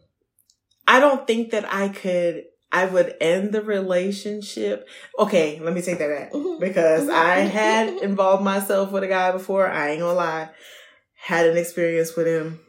I 0.88 1.00
don't 1.00 1.28
think 1.28 1.52
that 1.52 1.72
I 1.72 1.90
could. 1.90 2.46
I 2.72 2.86
would 2.86 3.16
end 3.20 3.52
the 3.52 3.62
relationship. 3.62 4.88
Okay, 5.18 5.60
let 5.60 5.74
me 5.74 5.82
take 5.82 5.98
that 6.00 6.10
back 6.10 6.32
because 6.60 7.10
I 7.10 7.40
had 7.40 7.90
involved 8.04 8.44
myself 8.44 8.92
with 8.92 9.04
a 9.04 9.08
guy 9.08 9.32
before. 9.32 9.68
I 9.68 9.92
ain't 9.92 10.02
gonna 10.02 10.14
lie. 10.14 10.50
Had 11.16 11.48
an 11.48 11.58
experience 11.58 12.16
with 12.16 12.28
him 12.28 12.60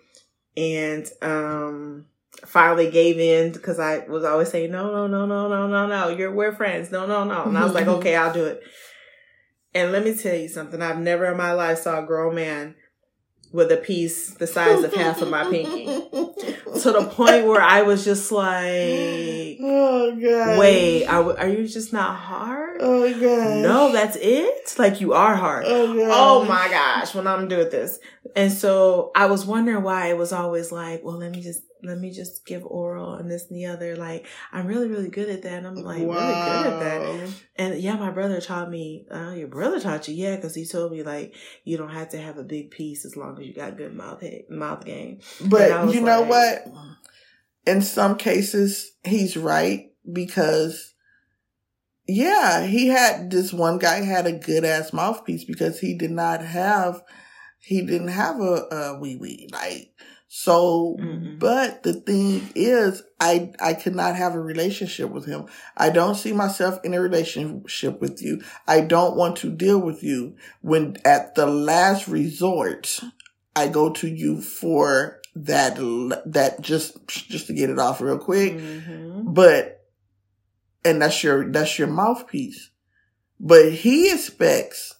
and 0.56 1.06
um 1.22 2.06
finally 2.44 2.90
gave 2.90 3.18
in 3.18 3.52
because 3.52 3.78
I 3.78 4.06
was 4.06 4.24
always 4.24 4.50
saying, 4.50 4.70
No, 4.70 4.90
no, 4.90 5.06
no, 5.06 5.26
no, 5.26 5.48
no, 5.48 5.66
no, 5.66 5.86
no. 5.86 6.08
You're 6.08 6.32
we're 6.32 6.52
friends. 6.52 6.90
No, 6.90 7.06
no, 7.06 7.24
no. 7.24 7.44
And 7.44 7.58
I 7.58 7.64
was 7.64 7.74
like, 7.74 7.86
Okay, 7.88 8.16
I'll 8.16 8.32
do 8.32 8.46
it. 8.46 8.62
And 9.74 9.92
let 9.92 10.04
me 10.04 10.14
tell 10.14 10.34
you 10.34 10.48
something. 10.48 10.80
I've 10.80 10.98
never 10.98 11.26
in 11.26 11.36
my 11.36 11.52
life 11.52 11.78
saw 11.78 12.02
a 12.02 12.06
grown 12.06 12.34
man 12.34 12.74
with 13.52 13.70
a 13.70 13.76
piece 13.76 14.34
the 14.34 14.46
size 14.46 14.82
of 14.82 14.94
half 14.94 15.20
of 15.20 15.28
my 15.28 15.44
pinky. 15.44 15.86
To 16.82 16.92
the 16.92 17.04
point 17.04 17.46
where 17.46 17.60
I 17.60 17.82
was 17.82 18.04
just 18.04 18.30
like, 18.32 18.48
Oh 19.60 20.16
god. 20.20 20.58
Wait, 20.58 21.04
are, 21.06 21.38
are 21.38 21.48
you 21.48 21.66
just 21.66 21.92
not 21.92 22.16
hard? 22.16 22.78
Oh 22.80 23.10
god. 23.12 23.62
No, 23.62 23.92
that's 23.92 24.16
it? 24.20 24.74
Like 24.78 25.00
you 25.00 25.12
are 25.12 25.34
hard. 25.34 25.64
Oh 25.66 25.94
god. 25.94 26.10
Oh 26.12 26.44
my 26.44 26.68
gosh, 26.68 27.14
when 27.14 27.26
I'm 27.26 27.48
doing 27.48 27.70
this. 27.70 27.98
And 28.36 28.52
so 28.52 29.10
I 29.14 29.26
was 29.26 29.44
wondering 29.44 29.82
why 29.82 30.08
it 30.08 30.16
was 30.16 30.32
always 30.32 30.70
like, 30.72 31.02
well, 31.04 31.16
let 31.18 31.32
me 31.32 31.42
just, 31.42 31.62
let 31.82 31.98
me 31.98 32.10
just 32.10 32.44
give 32.46 32.64
oral 32.64 33.14
and 33.14 33.30
this 33.30 33.46
and 33.48 33.56
the 33.56 33.66
other. 33.66 33.96
Like, 33.96 34.26
I'm 34.52 34.66
really, 34.66 34.88
really 34.88 35.08
good 35.08 35.28
at 35.28 35.42
that. 35.42 35.52
And 35.52 35.66
I'm 35.66 35.74
like, 35.76 35.98
really 35.98 36.12
good 36.12 36.66
at 36.66 36.80
that. 36.80 37.30
And 37.56 37.80
yeah, 37.80 37.96
my 37.96 38.10
brother 38.10 38.40
taught 38.40 38.70
me, 38.70 39.06
uh, 39.10 39.32
your 39.32 39.48
brother 39.48 39.80
taught 39.80 40.08
you? 40.08 40.14
Yeah, 40.14 40.36
because 40.36 40.54
he 40.54 40.66
told 40.66 40.92
me 40.92 41.02
like, 41.02 41.34
you 41.64 41.76
don't 41.76 41.90
have 41.90 42.10
to 42.10 42.18
have 42.18 42.38
a 42.38 42.44
big 42.44 42.70
piece 42.70 43.04
as 43.04 43.16
long 43.16 43.38
as 43.38 43.46
you 43.46 43.54
got 43.54 43.76
good 43.76 43.94
mouth, 43.94 44.20
head, 44.20 44.42
mouth 44.48 44.84
game. 44.84 45.20
But 45.44 45.94
you 45.94 46.00
know 46.00 46.22
like- 46.22 46.66
what? 46.66 46.74
In 47.66 47.82
some 47.82 48.16
cases, 48.16 48.92
he's 49.04 49.36
right 49.36 49.92
because, 50.10 50.94
yeah, 52.08 52.64
he 52.66 52.88
had 52.88 53.30
this 53.30 53.52
one 53.52 53.78
guy 53.78 54.02
had 54.02 54.26
a 54.26 54.32
good 54.32 54.64
ass 54.64 54.92
mouthpiece 54.92 55.44
because 55.44 55.78
he 55.78 55.94
did 55.96 56.10
not 56.10 56.42
have, 56.42 57.02
he 57.58 57.82
didn't 57.82 58.08
have 58.08 58.40
a, 58.40 58.66
a 58.72 58.98
wee 58.98 59.16
wee 59.16 59.46
like 59.52 59.92
so. 60.32 60.96
Mm-mm. 61.00 61.40
But 61.40 61.82
the 61.82 61.92
thing 61.92 62.50
is, 62.54 63.02
I 63.18 63.50
I 63.60 63.74
cannot 63.74 64.14
have 64.14 64.36
a 64.36 64.40
relationship 64.40 65.10
with 65.10 65.26
him. 65.26 65.46
I 65.76 65.90
don't 65.90 66.14
see 66.14 66.32
myself 66.32 66.78
in 66.84 66.94
a 66.94 67.00
relationship 67.00 68.00
with 68.00 68.22
you. 68.22 68.40
I 68.68 68.82
don't 68.82 69.16
want 69.16 69.36
to 69.38 69.50
deal 69.50 69.80
with 69.80 70.04
you 70.04 70.36
when 70.62 70.96
at 71.04 71.34
the 71.34 71.46
last 71.46 72.06
resort. 72.06 73.00
I 73.56 73.66
go 73.66 73.90
to 73.90 74.06
you 74.08 74.40
for 74.40 75.20
that 75.34 75.74
that 76.26 76.60
just 76.60 77.08
just 77.08 77.48
to 77.48 77.52
get 77.52 77.68
it 77.68 77.80
off 77.80 78.00
real 78.00 78.18
quick. 78.18 78.52
Mm-hmm. 78.52 79.32
But 79.34 79.84
and 80.84 81.02
that's 81.02 81.24
your 81.24 81.50
that's 81.50 81.76
your 81.76 81.88
mouthpiece. 81.88 82.70
But 83.40 83.72
he 83.72 84.12
expects 84.12 84.94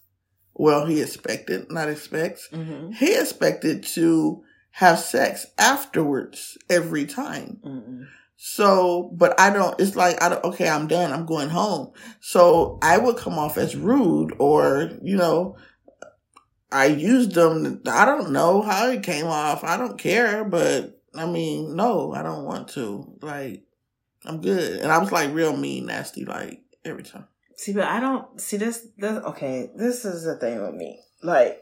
well, 0.54 0.86
he 0.86 1.00
expected, 1.00 1.70
not 1.70 1.88
expects. 1.88 2.48
Mm-hmm. 2.48 2.90
He 2.92 3.14
expected 3.14 3.84
to 3.94 4.42
have 4.72 4.98
sex 4.98 5.46
afterwards 5.58 6.56
every 6.68 7.06
time. 7.06 7.60
Mm-hmm. 7.64 8.02
So, 8.36 9.10
but 9.14 9.38
I 9.38 9.50
don't, 9.50 9.78
it's 9.78 9.96
like, 9.96 10.22
I 10.22 10.30
don't, 10.30 10.44
okay, 10.44 10.68
I'm 10.68 10.86
done. 10.86 11.12
I'm 11.12 11.26
going 11.26 11.50
home. 11.50 11.92
So 12.20 12.78
I 12.80 12.96
would 12.96 13.16
come 13.16 13.38
off 13.38 13.58
as 13.58 13.76
rude 13.76 14.34
or, 14.38 14.90
you 15.02 15.16
know, 15.16 15.56
I 16.72 16.86
used 16.86 17.32
them. 17.32 17.82
I 17.86 18.04
don't 18.04 18.30
know 18.30 18.62
how 18.62 18.88
it 18.88 19.02
came 19.02 19.26
off. 19.26 19.64
I 19.64 19.76
don't 19.76 19.98
care, 19.98 20.44
but 20.44 21.02
I 21.14 21.26
mean, 21.26 21.76
no, 21.76 22.12
I 22.12 22.22
don't 22.22 22.44
want 22.44 22.68
to. 22.68 23.12
Like, 23.20 23.64
I'm 24.24 24.40
good. 24.40 24.80
And 24.80 24.90
I 24.90 24.98
was 24.98 25.12
like 25.12 25.34
real 25.34 25.56
mean, 25.56 25.86
nasty, 25.86 26.24
like 26.24 26.62
every 26.84 27.02
time. 27.02 27.26
See, 27.56 27.72
but 27.72 27.84
I 27.84 28.00
don't 28.00 28.40
see 28.40 28.56
this. 28.56 28.86
This 28.96 29.22
okay. 29.24 29.68
This 29.74 30.04
is 30.04 30.24
the 30.24 30.36
thing 30.36 30.62
with 30.62 30.74
me. 30.74 31.00
Like, 31.22 31.60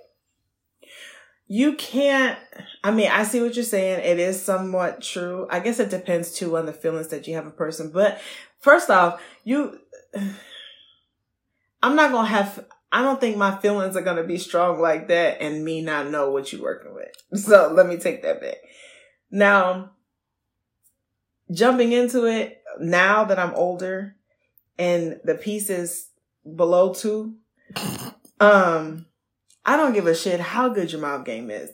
you 1.48 1.72
can't. 1.74 2.38
I 2.84 2.90
mean, 2.90 3.10
I 3.10 3.24
see 3.24 3.40
what 3.40 3.56
you're 3.56 3.64
saying. 3.64 4.00
It 4.04 4.18
is 4.18 4.40
somewhat 4.40 5.02
true. 5.02 5.48
I 5.50 5.60
guess 5.60 5.80
it 5.80 5.90
depends 5.90 6.32
too 6.32 6.56
on 6.56 6.66
the 6.66 6.72
feelings 6.72 7.08
that 7.08 7.26
you 7.26 7.34
have 7.34 7.46
a 7.46 7.50
person. 7.50 7.90
But 7.92 8.20
first 8.60 8.90
off, 8.90 9.20
you. 9.44 9.80
I'm 11.82 11.94
not 11.94 12.10
gonna 12.12 12.28
have. 12.28 12.66
I 12.90 13.02
don't 13.02 13.20
think 13.20 13.36
my 13.36 13.56
feelings 13.56 13.96
are 13.96 14.02
gonna 14.02 14.24
be 14.24 14.38
strong 14.38 14.80
like 14.80 15.08
that, 15.08 15.40
and 15.40 15.64
me 15.64 15.80
not 15.80 16.10
know 16.10 16.30
what 16.30 16.52
you're 16.52 16.62
working 16.62 16.94
with. 16.94 17.08
So 17.44 17.72
let 17.72 17.86
me 17.86 17.98
take 17.98 18.22
that 18.22 18.40
back. 18.40 18.56
Now, 19.30 19.92
jumping 21.52 21.92
into 21.92 22.24
it 22.26 22.62
now 22.80 23.24
that 23.24 23.38
I'm 23.38 23.54
older 23.54 24.16
and 24.78 25.20
the 25.24 25.34
piece 25.34 25.70
is 25.70 26.08
below 26.56 26.94
two, 26.94 27.34
um, 28.40 29.06
I 29.64 29.76
don't 29.76 29.92
give 29.92 30.06
a 30.06 30.14
shit 30.14 30.40
how 30.40 30.68
good 30.68 30.92
your 30.92 31.00
mouth 31.00 31.24
game 31.24 31.50
is 31.50 31.70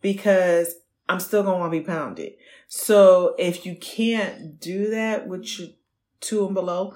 because 0.00 0.74
I'm 1.08 1.20
still 1.20 1.42
gonna 1.42 1.58
want 1.58 1.72
to 1.72 1.78
be 1.78 1.84
pounded. 1.84 2.32
So 2.66 3.34
if 3.38 3.64
you 3.64 3.76
can't 3.76 4.60
do 4.60 4.90
that 4.90 5.26
with 5.26 5.58
your 5.58 5.68
two 6.20 6.46
and 6.46 6.54
below, 6.54 6.94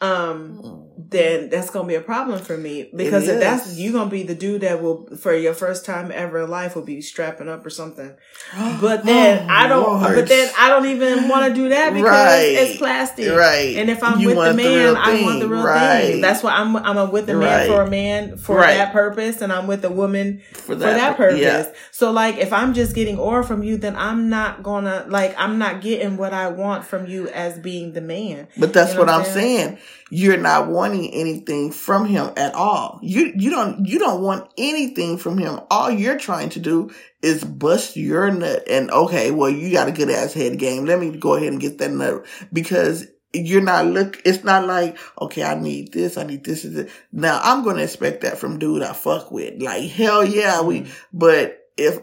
um, 0.00 0.86
then 0.96 1.50
that's 1.50 1.68
gonna 1.70 1.86
be 1.86 1.94
a 1.94 2.00
problem 2.00 2.38
for 2.38 2.56
me 2.56 2.88
because 2.94 3.28
if 3.28 3.38
that's 3.38 3.76
you 3.76 3.92
gonna 3.92 4.08
be 4.08 4.22
the 4.22 4.34
dude 4.34 4.62
that 4.62 4.82
will 4.82 5.14
for 5.16 5.34
your 5.34 5.52
first 5.52 5.84
time 5.84 6.10
ever 6.14 6.42
in 6.42 6.50
life 6.50 6.74
will 6.74 6.84
be 6.84 7.02
strapping 7.02 7.48
up 7.48 7.64
or 7.66 7.70
something. 7.70 8.14
But 8.80 9.04
then 9.04 9.46
oh, 9.48 9.52
I 9.52 9.68
don't. 9.68 10.00
Lord. 10.00 10.14
But 10.14 10.28
then 10.28 10.50
I 10.58 10.68
don't 10.68 10.86
even 10.86 11.28
want 11.28 11.48
to 11.48 11.54
do 11.54 11.68
that 11.70 11.92
because 11.92 12.08
right. 12.08 12.56
it's 12.58 12.78
plastic. 12.78 13.30
Right. 13.30 13.76
And 13.76 13.90
if 13.90 14.02
I'm 14.02 14.20
you 14.20 14.28
with 14.28 14.36
the 14.36 14.54
man, 14.54 14.94
the 14.94 15.00
I 15.00 15.22
want 15.22 15.40
the 15.40 15.48
real 15.48 15.64
right. 15.64 16.00
thing. 16.02 16.20
That's 16.20 16.42
why 16.42 16.52
I'm. 16.52 16.76
I'm 16.76 17.10
with 17.10 17.26
the 17.26 17.34
man 17.34 17.42
right. 17.42 17.66
for 17.68 17.82
a 17.82 17.90
man 17.90 18.36
for 18.38 18.60
that 18.60 18.92
purpose, 18.92 19.42
and 19.42 19.52
I'm 19.52 19.66
with 19.66 19.84
a 19.84 19.90
woman 19.90 20.40
for 20.52 20.74
that, 20.74 20.92
for 20.92 20.98
that 20.98 21.16
purpose. 21.16 21.40
Yeah. 21.40 21.72
So 21.90 22.10
like, 22.10 22.38
if 22.38 22.52
I'm 22.52 22.72
just 22.72 22.94
getting 22.94 23.18
oral 23.18 23.42
from 23.42 23.62
you, 23.62 23.76
then 23.76 23.96
I'm 23.96 24.30
not 24.30 24.62
gonna 24.62 25.04
like. 25.08 25.34
I'm 25.36 25.58
not 25.58 25.82
getting 25.82 26.16
what 26.16 26.32
I 26.32 26.48
want 26.48 26.84
from 26.84 27.06
you 27.06 27.28
as 27.28 27.58
being 27.58 27.92
the 27.92 28.00
man. 28.00 28.48
But 28.56 28.72
that's 28.72 28.92
you 28.92 28.94
know 28.96 29.04
what, 29.04 29.08
what 29.08 29.26
I'm 29.26 29.32
saying? 29.32 29.40
saying 29.58 29.78
you're 30.10 30.36
not 30.36 30.68
wanting 30.68 31.10
anything 31.12 31.70
from 31.72 32.06
him 32.06 32.30
at 32.36 32.54
all. 32.54 32.98
You, 33.02 33.32
you 33.36 33.50
don't, 33.50 33.86
you 33.86 33.98
don't 33.98 34.22
want 34.22 34.50
anything 34.58 35.18
from 35.18 35.38
him. 35.38 35.60
All 35.70 35.90
you're 35.90 36.18
trying 36.18 36.50
to 36.50 36.60
do 36.60 36.90
is 37.22 37.44
bust 37.44 37.96
your 37.96 38.30
nut. 38.30 38.64
And 38.68 38.90
okay, 38.90 39.30
well, 39.30 39.50
you 39.50 39.72
got 39.72 39.88
a 39.88 39.92
good 39.92 40.10
ass 40.10 40.32
head 40.32 40.58
game. 40.58 40.84
Let 40.84 40.98
me 40.98 41.16
go 41.16 41.34
ahead 41.34 41.52
and 41.52 41.60
get 41.60 41.78
that 41.78 41.90
nut 41.90 42.26
because 42.52 43.06
you're 43.32 43.62
not 43.62 43.86
look, 43.86 44.20
it's 44.24 44.42
not 44.42 44.66
like, 44.66 44.98
okay, 45.20 45.44
I 45.44 45.54
need 45.54 45.92
this, 45.92 46.16
I 46.16 46.24
need 46.24 46.44
this, 46.44 46.62
this. 46.64 46.90
Now 47.12 47.40
I'm 47.42 47.62
going 47.62 47.76
to 47.76 47.84
expect 47.84 48.22
that 48.22 48.38
from 48.38 48.58
dude 48.58 48.82
I 48.82 48.92
fuck 48.92 49.30
with. 49.30 49.62
Like, 49.62 49.88
hell 49.90 50.24
yeah, 50.24 50.62
we, 50.62 50.80
mm-hmm. 50.80 50.92
but 51.12 51.68
if 51.76 52.00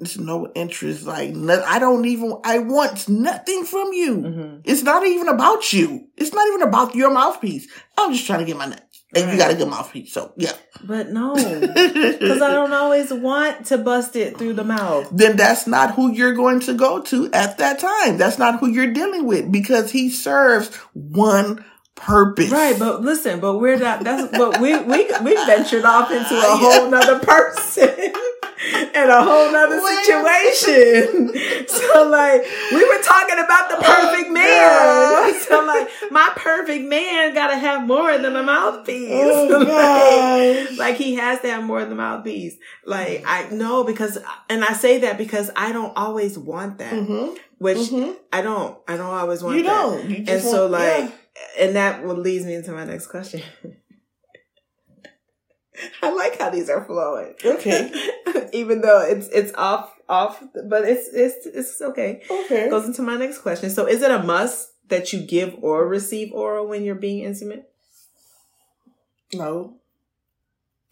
it's 0.00 0.18
no 0.18 0.50
interest. 0.54 1.06
Like, 1.06 1.30
no, 1.30 1.62
I 1.62 1.78
don't 1.78 2.04
even, 2.06 2.38
I 2.44 2.58
want 2.58 3.08
nothing 3.08 3.64
from 3.64 3.92
you. 3.92 4.16
Mm-hmm. 4.16 4.56
It's 4.64 4.82
not 4.82 5.06
even 5.06 5.28
about 5.28 5.72
you. 5.72 6.08
It's 6.16 6.32
not 6.32 6.46
even 6.48 6.62
about 6.62 6.94
your 6.94 7.10
mouthpiece. 7.10 7.68
I'm 7.98 8.12
just 8.12 8.26
trying 8.26 8.40
to 8.40 8.44
get 8.44 8.56
my 8.56 8.66
nuts. 8.66 8.82
And 9.14 9.24
right. 9.24 9.32
you 9.32 9.38
got 9.38 9.50
a 9.50 9.56
good 9.56 9.68
mouthpiece. 9.68 10.12
So, 10.12 10.32
yeah. 10.36 10.52
But 10.84 11.10
no, 11.10 11.34
because 11.34 12.40
I 12.40 12.52
don't 12.52 12.72
always 12.72 13.12
want 13.12 13.66
to 13.66 13.78
bust 13.78 14.14
it 14.14 14.38
through 14.38 14.52
the 14.54 14.64
mouth. 14.64 15.08
Then 15.10 15.36
that's 15.36 15.66
not 15.66 15.94
who 15.94 16.12
you're 16.12 16.34
going 16.34 16.60
to 16.60 16.74
go 16.74 17.02
to 17.02 17.30
at 17.32 17.58
that 17.58 17.80
time. 17.80 18.18
That's 18.18 18.38
not 18.38 18.60
who 18.60 18.68
you're 18.68 18.92
dealing 18.92 19.26
with 19.26 19.50
because 19.50 19.90
he 19.90 20.10
serves 20.10 20.72
one 20.92 21.64
purpose. 21.96 22.50
Right, 22.50 22.78
but 22.78 23.02
listen, 23.02 23.40
but 23.40 23.58
we're 23.58 23.78
not. 23.78 24.04
That's 24.04 24.30
but 24.30 24.60
we 24.60 24.78
we 24.78 25.10
we 25.22 25.34
ventured 25.44 25.84
off 25.84 26.10
into 26.12 26.36
a 26.36 26.56
whole 26.56 26.88
nother 26.88 27.18
person 27.18 28.12
and 28.62 29.10
a 29.10 29.22
whole 29.22 29.52
nother 29.52 29.80
situation. 29.80 31.32
so 31.68 32.08
like 32.08 32.44
we 32.72 32.84
were 32.84 33.02
talking 33.02 33.38
about 33.38 33.70
the 33.70 33.76
perfect 33.76 34.28
oh, 34.28 34.32
man. 34.32 35.40
So 35.40 35.64
like 35.64 35.88
my 36.10 36.30
perfect 36.36 36.84
man 36.84 37.34
gotta 37.34 37.56
have 37.56 37.86
more 37.86 38.16
than 38.18 38.36
a 38.36 38.42
mouthpiece. 38.42 39.10
Oh, 39.12 40.66
like, 40.68 40.78
like, 40.78 40.96
he 40.96 41.14
has 41.14 41.40
to 41.40 41.50
have 41.50 41.64
more 41.64 41.80
than 41.82 41.92
a 41.92 41.96
mouthpiece. 41.96 42.56
Like 42.84 43.24
I 43.26 43.48
know 43.50 43.84
because 43.84 44.18
and 44.48 44.64
I 44.64 44.74
say 44.74 44.98
that 44.98 45.16
because 45.18 45.50
I 45.56 45.72
don't 45.72 45.96
always 45.96 46.38
want 46.38 46.78
that. 46.78 46.92
Mm-hmm. 46.92 47.36
Which 47.58 47.78
mm-hmm. 47.78 48.12
I 48.32 48.42
don't 48.42 48.78
I 48.86 48.96
don't 48.96 49.06
always 49.06 49.42
want 49.42 49.56
you 49.56 49.62
that. 49.64 49.68
Don't. 49.68 50.10
You 50.10 50.24
and 50.28 50.42
so 50.42 50.66
like 50.66 51.04
yeah. 51.04 51.64
and 51.64 51.76
that 51.76 52.04
will 52.04 52.16
leads 52.16 52.44
me 52.44 52.54
into 52.54 52.72
my 52.72 52.84
next 52.84 53.06
question. 53.06 53.42
I 56.02 56.12
like 56.14 56.38
how 56.38 56.50
these 56.50 56.70
are 56.70 56.84
flowing. 56.84 57.34
Okay. 57.44 57.92
Even 58.52 58.80
though 58.80 59.00
it's 59.00 59.28
it's 59.28 59.52
off 59.54 59.92
off, 60.08 60.42
but 60.68 60.84
it's 60.84 61.08
it's 61.12 61.46
it's 61.46 61.80
okay. 61.80 62.22
Okay. 62.30 62.68
Goes 62.68 62.86
into 62.86 63.02
my 63.02 63.16
next 63.16 63.38
question. 63.38 63.70
So, 63.70 63.86
is 63.86 64.02
it 64.02 64.10
a 64.10 64.22
must 64.22 64.72
that 64.88 65.12
you 65.12 65.20
give 65.20 65.56
or 65.62 65.86
receive 65.86 66.32
oral 66.32 66.66
when 66.66 66.84
you're 66.84 66.94
being 66.94 67.24
intimate? 67.24 67.70
No. 69.32 69.76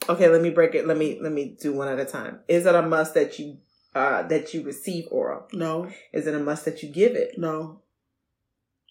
Okay, 0.08 0.28
let 0.28 0.40
me 0.40 0.50
break 0.50 0.74
it. 0.74 0.86
Let 0.86 0.96
me 0.96 1.18
let 1.20 1.32
me 1.32 1.56
do 1.60 1.72
one 1.72 1.88
at 1.88 1.98
a 1.98 2.04
time. 2.04 2.40
Is 2.48 2.66
it 2.66 2.74
a 2.74 2.82
must 2.82 3.14
that 3.14 3.38
you 3.38 3.58
uh 3.94 4.22
that 4.24 4.54
you 4.54 4.62
receive 4.62 5.06
oral? 5.10 5.48
No. 5.52 5.90
Is 6.12 6.26
it 6.26 6.34
a 6.34 6.38
must 6.38 6.64
that 6.64 6.82
you 6.82 6.88
give 6.88 7.14
it? 7.14 7.38
No. 7.38 7.82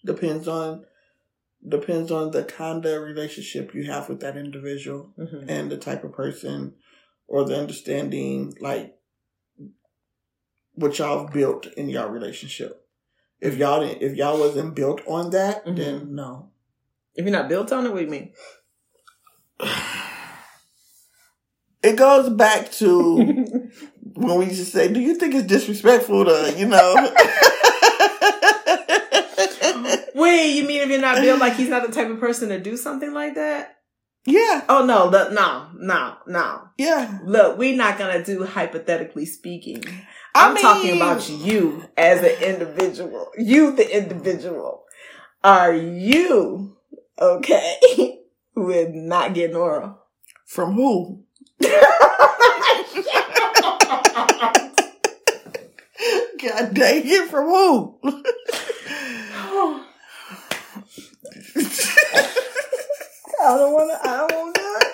Depends 0.04 0.46
on 0.46 0.84
depends 1.66 2.10
on 2.10 2.30
the 2.30 2.44
kind 2.44 2.84
of 2.84 3.02
relationship 3.02 3.74
you 3.74 3.84
have 3.84 4.08
with 4.08 4.20
that 4.20 4.36
individual 4.36 5.12
mm-hmm. 5.18 5.48
and 5.48 5.70
the 5.70 5.76
type 5.76 6.04
of 6.04 6.12
person 6.12 6.74
or 7.26 7.44
the 7.44 7.58
understanding 7.58 8.54
like 8.60 8.94
what 10.74 10.98
y'all 10.98 11.24
have 11.24 11.32
built 11.32 11.66
in 11.76 11.88
y'all 11.88 12.08
relationship. 12.08 12.86
If 13.40 13.56
y'all 13.56 13.80
didn't, 13.80 14.02
if 14.02 14.16
y'all 14.16 14.38
wasn't 14.38 14.74
built 14.74 15.00
on 15.06 15.30
that, 15.30 15.64
mm-hmm. 15.64 15.76
then 15.76 16.14
no. 16.14 16.50
If 17.14 17.24
you're 17.24 17.32
not 17.32 17.48
built 17.48 17.72
on 17.72 17.86
it, 17.86 17.92
what 17.92 17.98
do 17.98 18.04
you 18.04 18.10
mean? 18.10 18.32
It 21.80 21.94
goes 21.94 22.28
back 22.28 22.72
to 22.72 23.16
when 24.14 24.38
we 24.38 24.46
used 24.46 24.58
to 24.58 24.64
say, 24.64 24.92
"Do 24.92 24.98
you 24.98 25.14
think 25.14 25.32
it's 25.32 25.46
disrespectful 25.46 26.24
to 26.24 26.54
you 26.58 26.66
know?" 26.66 27.14
Wait, 30.48 30.56
you 30.56 30.64
mean 30.66 30.80
if 30.80 30.88
you're 30.88 30.98
not 30.98 31.20
built 31.20 31.40
like 31.40 31.56
he's 31.56 31.68
not 31.68 31.86
the 31.86 31.92
type 31.92 32.08
of 32.08 32.18
person 32.18 32.48
to 32.48 32.58
do 32.58 32.78
something 32.78 33.12
like 33.12 33.34
that? 33.34 33.76
Yeah. 34.24 34.64
Oh 34.66 34.86
no, 34.86 35.06
look, 35.06 35.30
no, 35.30 35.68
no, 35.76 36.16
no. 36.26 36.62
Yeah. 36.78 37.18
Look, 37.22 37.58
we're 37.58 37.76
not 37.76 37.98
gonna 37.98 38.24
do 38.24 38.44
hypothetically 38.44 39.26
speaking. 39.26 39.84
I'm 40.34 40.54
mean, 40.54 40.62
talking 40.62 40.96
about 40.96 41.28
you 41.28 41.84
as 41.98 42.20
an 42.20 42.42
individual. 42.42 43.30
You, 43.36 43.76
the 43.76 43.94
individual. 43.94 44.84
Are 45.44 45.74
you 45.74 46.78
okay 47.20 48.20
with 48.56 48.94
not 48.94 49.34
getting 49.34 49.56
oral? 49.56 49.98
From 50.46 50.72
who? 50.72 51.24
God 51.60 51.70
dang 56.72 57.02
it, 57.04 57.28
from 57.28 57.48
who? 57.48 57.98
I 63.40 63.56
don't 63.56 63.72
want 63.72 63.90
to. 63.90 64.08
I 64.08 64.16
don't 64.16 64.38
want 64.38 64.54
to 64.54 64.60
do 64.60 64.76
it. 64.80 64.88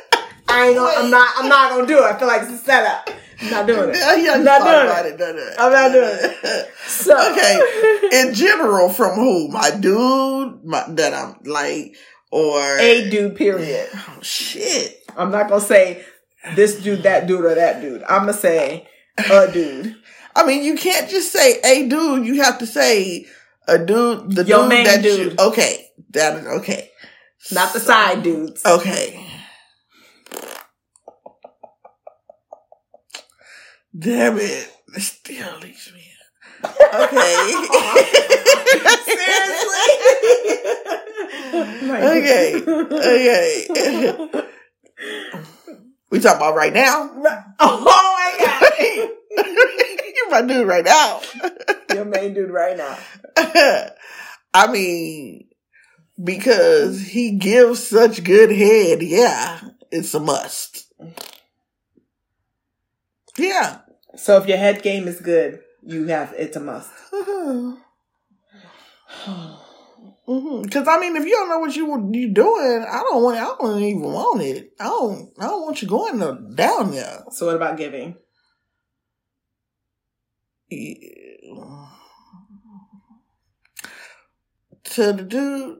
I 0.48 0.66
ain't 0.68 0.76
gonna. 0.76 0.92
I'm 0.96 1.11
not. 1.11 1.35
I'm 1.37 1.48
not 1.48 1.70
gonna 1.70 1.87
do 1.87 1.98
it. 1.98 2.02
I 2.02 2.18
feel 2.18 2.28
like 2.28 2.42
it's 2.42 2.52
a 2.52 2.59
setup. 2.59 3.11
I'm 3.40 3.50
not 3.50 3.66
doing 3.66 3.90
it. 3.90 3.96
Yeah, 3.96 4.33
I'm 4.35 4.44
not 4.44 4.62
doing 4.62 5.14
it. 5.14 5.20
it. 5.20 5.37
it. 5.37 5.54
I'm 5.59 5.72
not 5.72 5.92
doing 5.92 6.18
it. 6.44 6.70
So 6.87 7.33
okay, 7.33 8.28
in 8.28 8.35
general, 8.35 8.88
from 8.88 9.16
who? 9.16 9.48
My 9.48 9.70
dude, 9.70 10.64
my 10.64 10.85
that 10.90 11.14
I'm 11.14 11.37
like, 11.44 11.96
or 12.30 12.78
a 12.78 13.11
dude. 13.11 13.37
Period. 13.37 13.88
Oh 13.94 14.18
shit. 14.22 15.02
I'm 15.16 15.30
not 15.30 15.48
gonna 15.48 15.61
say 15.61 16.04
this 16.54 16.83
dude, 16.83 17.04
that 17.04 17.26
dude, 17.26 17.44
or 17.44 17.54
that 17.54 17.80
dude. 17.80 18.02
I'm 18.04 18.22
gonna 18.22 18.33
say 18.33 18.87
a 19.30 19.50
dude. 19.50 19.96
I 20.37 20.44
mean, 20.46 20.64
you 20.64 20.76
can't 20.76 21.09
just 21.09 21.33
say 21.33 21.61
a 21.64 21.88
dude. 21.88 22.26
You 22.26 22.42
have 22.42 22.59
to 22.59 22.66
say 22.66 23.26
a 23.66 23.78
dude, 23.78 24.33
the 24.33 24.44
Your 24.44 24.68
dude 24.68 24.87
that 24.87 25.02
dude. 25.02 25.33
You, 25.33 25.46
okay, 25.46 25.90
that 26.11 26.44
okay. 26.59 26.90
Not 27.52 27.72
the 27.72 27.80
side 27.80 28.22
dudes. 28.22 28.64
Okay. 28.64 29.20
Damn 33.96 34.38
it. 34.38 34.70
It 34.96 35.00
still 35.00 35.59
leaves 35.59 35.92
me. 35.92 36.04
Okay. 36.64 37.52
Seriously? 39.04 39.90
okay. 41.90 42.62
Okay. 42.96 43.66
we 46.11 46.20
talking 46.20 46.37
about 46.37 46.54
right 46.54 46.72
now? 46.72 47.11
Oh 47.61 47.80
my 47.85 48.46
god. 48.46 48.72
You're 50.14 50.30
my 50.30 50.42
dude 50.42 50.66
right 50.66 50.85
now. 50.85 51.20
Your 51.92 52.04
main 52.04 52.35
dude 52.35 52.50
right 52.50 52.76
now. 52.76 52.98
I 54.54 54.70
mean, 54.70 55.48
because 56.22 57.00
he 57.00 57.33
gives 57.33 57.87
such 57.87 58.24
good 58.24 58.50
head. 58.50 59.03
Yeah, 59.03 59.61
it's 59.90 60.14
a 60.14 60.20
must. 60.20 60.92
Yeah. 63.37 63.81
So 64.16 64.37
if 64.38 64.46
your 64.46 64.59
head 64.59 64.83
game 64.83 65.09
is 65.09 65.20
good, 65.20 65.61
you 65.83 66.07
have 66.07 66.35
it's 66.37 66.57
a 66.57 66.61
must. 66.61 66.90
Mm-hmm. 70.27 70.62
Because 70.62 70.88
I 70.88 70.98
mean, 70.98 71.16
if 71.16 71.24
you 71.24 71.33
don't 71.33 71.50
know 71.50 71.59
what 71.59 71.77
you 71.77 72.11
you 72.12 72.33
doing, 72.33 72.87
I 72.88 73.00
don't 73.00 73.22
want. 73.22 73.37
I 73.37 73.55
don't 73.61 73.83
even 73.83 74.00
want 74.00 74.40
it. 74.40 74.72
I 74.81 74.85
don't. 74.85 75.31
I 75.38 75.48
don't 75.48 75.62
want 75.62 75.83
you 75.83 75.88
going 75.88 76.18
down 76.55 76.92
there. 76.92 77.24
So 77.31 77.46
what 77.46 77.57
about 77.57 77.77
giving? 77.77 78.16
Yeah. 80.70 81.87
To 84.85 85.12
the 85.12 85.22
dude 85.24 85.79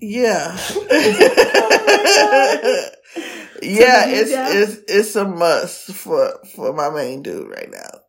yeah. 0.00 0.56
yeah, 3.62 4.06
it's 4.08 4.30
it's 4.32 4.80
it's 4.88 5.16
a 5.16 5.24
must 5.24 5.92
for 5.92 6.32
for 6.54 6.72
my 6.72 6.90
main 6.90 7.22
dude 7.22 7.48
right 7.50 7.70
now. 7.70 8.00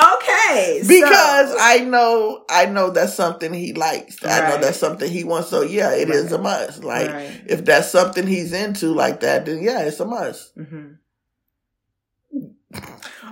okay, 0.00 0.82
because 0.86 1.50
So- 1.50 1.56
I 1.60 1.78
know 1.86 2.44
I 2.50 2.66
know 2.66 2.90
that's 2.90 3.14
something 3.14 3.52
he 3.52 3.72
likes. 3.72 4.16
I 4.24 4.48
know 4.50 4.58
that's 4.60 4.78
something 4.78 5.10
he 5.10 5.24
wants. 5.24 5.48
So 5.48 5.62
yeah, 5.62 5.92
it 5.94 6.10
is 6.10 6.32
a 6.32 6.38
must. 6.38 6.84
Like 6.84 7.10
Right. 7.10 7.40
if 7.46 7.64
that's 7.64 7.90
something 7.90 8.26
he's 8.26 8.52
into 8.52 8.92
like 8.92 9.20
that, 9.20 9.46
then 9.46 9.62
yeah, 9.62 9.80
it's 9.82 10.00
a 10.00 10.06
must. 10.06 10.52
hmm 10.56 10.92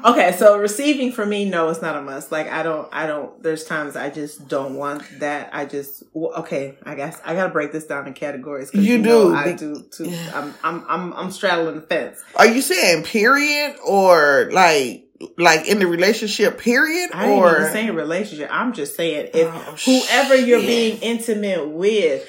Okay, 0.05 0.33
so 0.33 0.59
receiving 0.59 1.13
for 1.13 1.25
me, 1.25 1.45
no, 1.45 1.69
it's 1.69 1.81
not 1.81 1.97
a 1.97 2.03
must. 2.03 2.33
Like 2.33 2.49
I 2.49 2.63
don't, 2.63 2.89
I 2.93 3.07
don't. 3.07 3.41
There's 3.43 3.65
times 3.65 3.95
I 3.95 4.11
just 4.11 4.49
don't 4.49 4.75
want 4.75 5.05
that. 5.21 5.51
I 5.53 5.65
just 5.65 6.03
well, 6.13 6.33
okay. 6.41 6.77
I 6.83 6.95
guess 6.95 7.21
I 7.25 7.35
gotta 7.35 7.53
break 7.53 7.73
this 7.73 7.87
down 7.87 8.07
in 8.07 8.15
categories. 8.15 8.71
You 8.75 8.99
know 8.99 9.31
do. 9.31 9.35
I 9.35 9.53
do 9.53 9.85
too. 9.91 10.13
I'm, 10.35 10.55
I'm, 10.65 10.85
I'm, 10.89 11.13
I'm 11.13 11.31
straddling 11.31 11.77
the 11.77 11.83
fence. 11.83 12.21
Are 12.35 12.47
you 12.47 12.63
saying 12.63 13.05
period 13.05 13.77
or 13.87 14.51
like 14.53 15.05
like 15.39 15.69
in 15.69 15.79
the 15.79 15.87
relationship 15.87 16.59
period 16.59 17.11
I 17.13 17.29
ain't 17.29 17.41
or 17.41 17.61
even 17.61 17.73
saying 17.73 17.95
relationship. 17.95 18.49
I'm 18.51 18.73
just 18.73 18.97
saying 18.97 19.31
if 19.35 19.49
Oh, 19.49 19.77
whoever 19.85 20.35
you're 20.35 20.61
being 20.61 20.99
intimate 21.01 21.69
with, 21.69 22.27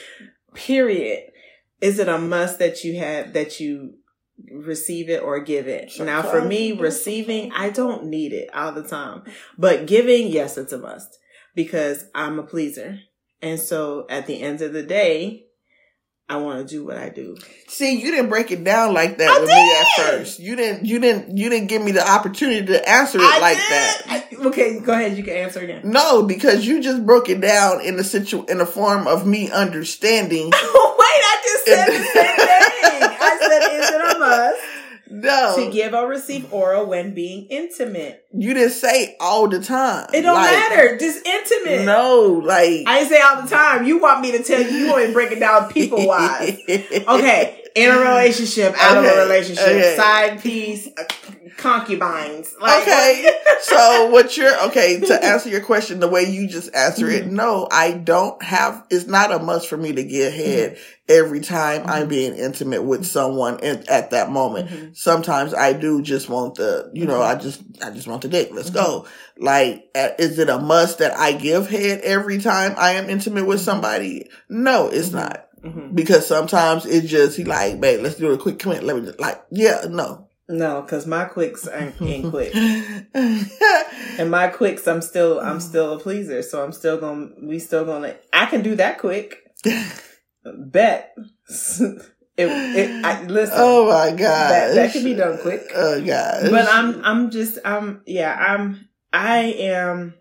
period, 0.54 1.24
is 1.82 2.00
it 2.00 2.08
a 2.08 2.18
must 2.18 2.60
that 2.60 2.84
you 2.84 3.00
have 3.00 3.34
that 3.34 3.60
you 3.60 3.96
receive 4.52 5.10
it 5.10 5.22
or 5.24 5.40
give 5.40 5.68
it? 5.68 5.92
now, 6.00 6.22
for 6.22 6.42
me, 6.42 6.72
receiving, 6.74 7.52
I 7.52 7.70
don't 7.70 8.06
need 8.06 8.34
it 8.34 8.50
all 8.54 8.72
the 8.72 8.84
time, 8.84 9.24
but 9.58 9.86
giving, 9.86 10.28
yes, 10.28 10.58
it's 10.58 10.74
a 10.74 10.78
must 10.78 11.18
because 11.56 12.06
I'm 12.16 12.40
a 12.40 12.44
pleaser, 12.44 13.00
and 13.42 13.60
so 13.60 14.06
at 14.10 14.28
the 14.28 14.42
end 14.42 14.62
of 14.62 14.74
the 14.74 14.84
day. 14.84 15.46
I 16.30 16.38
want 16.38 16.66
to 16.66 16.76
do 16.76 16.86
what 16.86 16.98
I 16.98 17.10
do. 17.10 17.36
See, 17.68 18.00
you 18.00 18.10
didn't 18.10 18.30
break 18.30 18.50
it 18.50 18.64
down 18.64 18.94
like 18.94 19.18
that 19.18 19.30
I 19.30 19.40
with 19.42 19.50
me 19.50 19.76
at 19.78 20.08
first. 20.18 20.40
You 20.40 20.56
didn't 20.56 20.86
you 20.86 20.98
didn't 21.00 21.38
you 21.38 21.50
didn't 21.50 21.68
give 21.68 21.82
me 21.82 21.92
the 21.92 22.10
opportunity 22.10 22.66
to 22.68 22.90
answer 22.90 23.20
it 23.20 23.42
like 23.42 23.58
that. 23.58 24.02
I- 24.08 24.48
okay, 24.48 24.80
go 24.80 24.94
ahead. 24.94 25.18
You 25.18 25.24
can 25.24 25.34
answer 25.36 25.60
again. 25.60 25.82
No, 25.84 26.24
because 26.24 26.66
you 26.66 26.82
just 26.82 27.06
broke 27.06 27.28
it 27.28 27.42
down 27.42 27.82
in 27.82 27.98
the 27.98 28.06
situ 28.06 28.46
in 28.48 28.58
the 28.60 28.66
form 28.66 29.06
of 29.06 29.28
me 29.28 29.52
understanding. 29.52 30.46
Wait, 30.52 30.54
I 30.56 31.38
just 31.44 31.66
said 31.66 31.86
the 31.88 32.04
same 32.04 32.36
thing. 32.38 32.73
I 34.34 34.38
said, 34.38 34.54
is 34.54 34.58
it 34.58 34.60
a 34.60 34.60
must? 34.60 34.62
No, 35.10 35.56
to 35.66 35.72
give 35.72 35.94
or 35.94 36.08
receive 36.08 36.52
oral 36.54 36.86
when 36.88 37.14
being 37.14 37.46
intimate. 37.50 38.26
you 38.34 38.54
didn't 38.54 38.72
say 38.72 39.16
all 39.20 39.48
the 39.48 39.60
time. 39.60 40.08
It 40.14 40.22
don't 40.22 40.34
Like, 40.36 40.50
matter. 40.52 40.98
Just 40.98 41.26
intimate. 41.28 41.86
No, 41.86 42.42
like 42.44 42.84
I 42.88 43.00
didn't 43.00 43.10
say 43.10 43.22
all 43.22 43.42
the 43.44 43.50
time. 43.50 43.86
You 43.86 44.00
want 44.00 44.22
me 44.22 44.32
to 44.32 44.42
tell 44.44 44.62
you, 44.62 44.70
you 44.70 44.88
want 44.88 45.02
me 45.02 45.08
to 45.08 45.14
break 45.14 45.32
it 45.32 45.40
down 45.40 45.72
people 45.72 46.08
wise. 46.08 46.58
Okay. 47.08 47.63
In 47.76 47.90
a 47.90 47.98
relationship, 48.00 48.76
out 48.78 48.98
of 48.98 49.06
a 49.06 49.18
relationship, 49.24 49.66
okay. 49.66 49.96
side 49.98 50.42
piece, 50.42 50.88
uh, 50.88 51.04
concubines. 51.58 52.54
Like, 52.62 52.84
okay. 52.84 53.28
so 53.62 54.10
what 54.12 54.38
you're 54.38 54.66
okay 54.68 55.00
to 55.00 55.26
answer 55.26 55.50
your 55.50 55.62
question 55.62 56.00
the 56.00 56.08
way 56.08 56.24
you 56.24 56.48
just 56.48 56.74
answer 56.76 57.10
it? 57.10 57.26
Mm-hmm. 57.26 57.36
No, 57.36 57.68
I 57.72 57.94
don't 57.94 58.42
have. 58.44 58.86
It's 58.90 59.08
not 59.08 59.32
a 59.32 59.40
must 59.40 59.68
for 59.68 59.78
me 59.78 59.92
to 59.94 60.04
get 60.04 60.34
head 60.34 60.78
every 61.10 61.40
time 61.42 61.82
Mm-hmm. 61.82 61.90
I'm 61.90 62.08
being 62.08 62.36
intimate 62.36 62.84
with 62.84 63.06
someone 63.06 63.60
in, 63.60 63.84
at 63.90 64.12
that 64.12 64.30
moment. 64.30 64.70
Mhm. 64.70 64.96
Sometimes 64.98 65.54
I 65.54 65.74
do 65.74 66.02
just 66.02 66.30
want 66.30 66.56
the, 66.56 66.92
you 66.94 67.06
know, 67.06 67.22
I 67.22 67.36
just 67.36 67.62
I 67.84 67.90
just 67.90 68.08
want 68.08 68.22
the 68.22 68.28
dick. 68.28 68.50
Let's 68.52 68.70
go. 68.70 69.08
Like, 69.38 69.90
is 69.96 70.38
it 70.40 70.50
a 70.50 70.60
must 70.60 71.00
that 71.00 71.18
I 71.18 71.32
give 71.34 71.70
head 71.70 72.02
every 72.02 72.40
time 72.40 72.76
I 72.78 72.92
am 72.92 73.10
intimate 73.10 73.46
with 73.46 73.62
somebody? 73.62 74.30
No, 74.50 74.90
it's 74.90 75.12
not. 75.12 75.48
Mhm. 75.64 75.96
Because 75.96 76.28
sometimes 76.28 76.86
it's 76.86 77.08
just 77.08 77.38
he 77.38 77.44
like, 77.46 77.80
babe, 77.80 78.02
let's 78.02 78.16
do 78.16 78.32
a 78.32 78.38
quick 78.38 78.60
comment. 78.60 78.84
Let 78.84 78.96
me 78.98 79.04
just 79.04 79.20
like, 79.20 79.42
yeah, 79.50 79.86
no. 79.90 80.28
No, 80.50 80.82
because 80.82 81.08
my 81.08 81.24
quicks 81.26 81.68
ain't, 81.68 82.02
ain't 82.02 82.30
quick. 82.30 82.54
And 84.20 84.30
my 84.30 84.48
quicks, 84.48 84.88
I'm 84.88 85.02
still, 85.02 85.40
I'm 85.40 85.60
still 85.60 85.94
a 85.94 86.00
pleaser. 86.00 86.44
So 86.44 86.64
I'm 86.64 86.72
still 86.72 87.00
gonna, 87.00 87.30
we 87.42 87.58
still 87.58 87.84
gonna, 87.86 88.16
I 88.32 88.46
can 88.46 88.62
do 88.62 88.76
that 88.76 89.00
quick. 89.00 89.40
Bet. 90.46 91.16
It, 92.36 92.48
it, 92.50 93.06
I, 93.06 93.24
listen. 93.24 93.56
oh 93.58 93.88
my 93.88 94.10
god, 94.10 94.18
that, 94.50 94.74
that 94.74 94.92
can 94.92 95.04
be 95.04 95.14
done 95.14 95.38
quick. 95.38 95.62
Oh 95.76 96.04
god, 96.04 96.50
but 96.50 96.68
I'm 96.68 97.06
I'm 97.06 97.30
just 97.30 97.60
I'm 97.64 98.02
yeah 98.08 98.36
I'm 98.36 98.90
I 99.14 99.38
am 99.60 100.16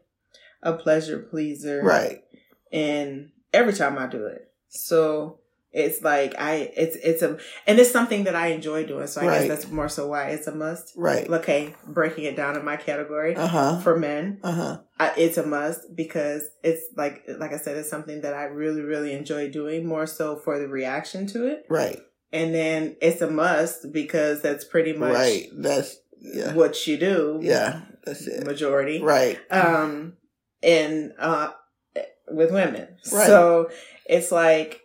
a 0.63 0.75
pleasure 0.75 1.21
pleaser 1.21 1.81
right, 1.83 2.23
and 2.71 3.31
every 3.55 3.73
time 3.73 3.97
I 3.97 4.09
do 4.09 4.27
it 4.27 4.52
so 4.73 5.39
it's 5.75 6.03
like 6.03 6.35
I 6.39 6.71
it's 6.77 6.97
it's 6.97 7.23
a 7.23 7.39
and 7.67 7.79
it's 7.79 7.91
something 7.91 8.25
that 8.25 8.35
I 8.35 8.49
enjoy 8.49 8.85
doing 8.85 9.07
so 9.07 9.21
I 9.23 9.27
Right. 9.27 9.39
guess 9.39 9.49
that's 9.63 9.73
more 9.73 9.89
so 9.89 10.07
why 10.09 10.29
it's 10.31 10.47
a 10.47 10.55
must 10.55 10.93
right. 10.97 11.27
okay 11.29 11.75
breaking 11.87 12.25
it 12.25 12.37
down 12.37 12.57
in 12.59 12.65
my 12.65 12.77
category 12.77 13.35
Uh 13.37 13.47
huh. 13.47 13.81
for 13.81 13.99
men 13.99 14.39
Uh 14.43 14.53
huh. 14.53 14.79
I, 14.99 15.13
it's 15.17 15.39
a 15.39 15.47
must 15.47 15.95
because 15.97 16.43
it's 16.63 16.85
like 16.97 17.23
like 17.39 17.53
I 17.53 17.57
said 17.59 17.77
it's 17.79 17.89
something 17.89 18.21
that 18.23 18.35
I 18.35 18.45
really 18.45 18.83
really 18.83 19.13
enjoy 19.13 19.51
doing 19.51 19.87
more 19.87 20.07
so 20.07 20.37
for 20.37 20.59
the 20.59 20.69
reaction 20.69 21.27
to 21.29 21.47
it 21.47 21.65
Right. 21.71 21.99
and 22.33 22.55
then 22.55 22.97
it's 23.01 23.23
a 23.23 23.31
must 23.31 23.93
because 23.93 24.43
that's 24.43 24.65
pretty 24.65 24.93
much 24.93 25.15
Right. 25.15 25.47
That's 25.57 25.97
yeah. 26.21 26.53
what 26.55 26.87
you 26.87 26.97
do 26.99 27.39
Yeah. 27.43 27.81
That's 28.05 28.27
it. 28.27 28.45
majority 28.47 29.01
Right. 29.01 29.39
um 29.51 30.19
and 30.63 31.13
uh 31.19 31.51
with 32.31 32.51
women 32.53 32.89
Right. 33.13 33.27
so 33.27 33.71
it's 34.07 34.31
like 34.33 34.81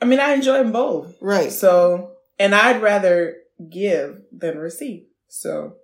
i 0.00 0.04
mean 0.04 0.20
i 0.20 0.32
enjoy 0.32 0.58
them 0.58 0.72
both 0.72 1.14
Right. 1.20 1.50
so 1.52 2.12
and 2.38 2.54
i'd 2.54 2.80
rather 2.82 3.36
give 3.70 4.20
than 4.32 4.58
receive 4.58 5.04
so 5.28 5.74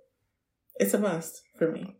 it's 0.79 0.93
a 0.93 0.99
must 0.99 1.41
for 1.57 1.71
me 1.71 1.95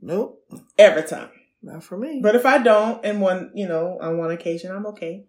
Nope. 0.00 0.40
every 0.78 1.02
time 1.04 1.30
Not 1.62 1.84
for 1.84 1.96
me. 1.96 2.20
but 2.22 2.34
if 2.34 2.44
i 2.46 2.58
don't 2.58 3.04
and 3.04 3.20
one 3.20 3.50
you 3.54 3.68
know 3.68 3.98
on 4.00 4.18
one 4.18 4.30
occasion 4.30 4.70
i'm 4.74 4.86
okay 4.86 5.24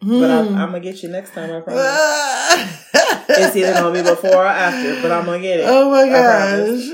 but 0.00 0.30
I'm, 0.30 0.46
Hmm. 0.48 0.54
I'm 0.56 0.68
gonna 0.68 0.80
get 0.80 1.02
you 1.02 1.08
next 1.08 1.32
time 1.34 1.50
i 1.50 1.60
promise 1.60 1.98
it's 3.30 3.56
either 3.56 3.72
gonna 3.74 3.92
be 4.02 4.08
before 4.08 4.44
or 4.44 4.46
after 4.46 5.00
but 5.02 5.10
i'm 5.12 5.24
gonna 5.24 5.40
get 5.40 5.60
it 5.60 5.66
Oh 5.68 5.90
my 5.90 6.08
gosh. 6.08 6.84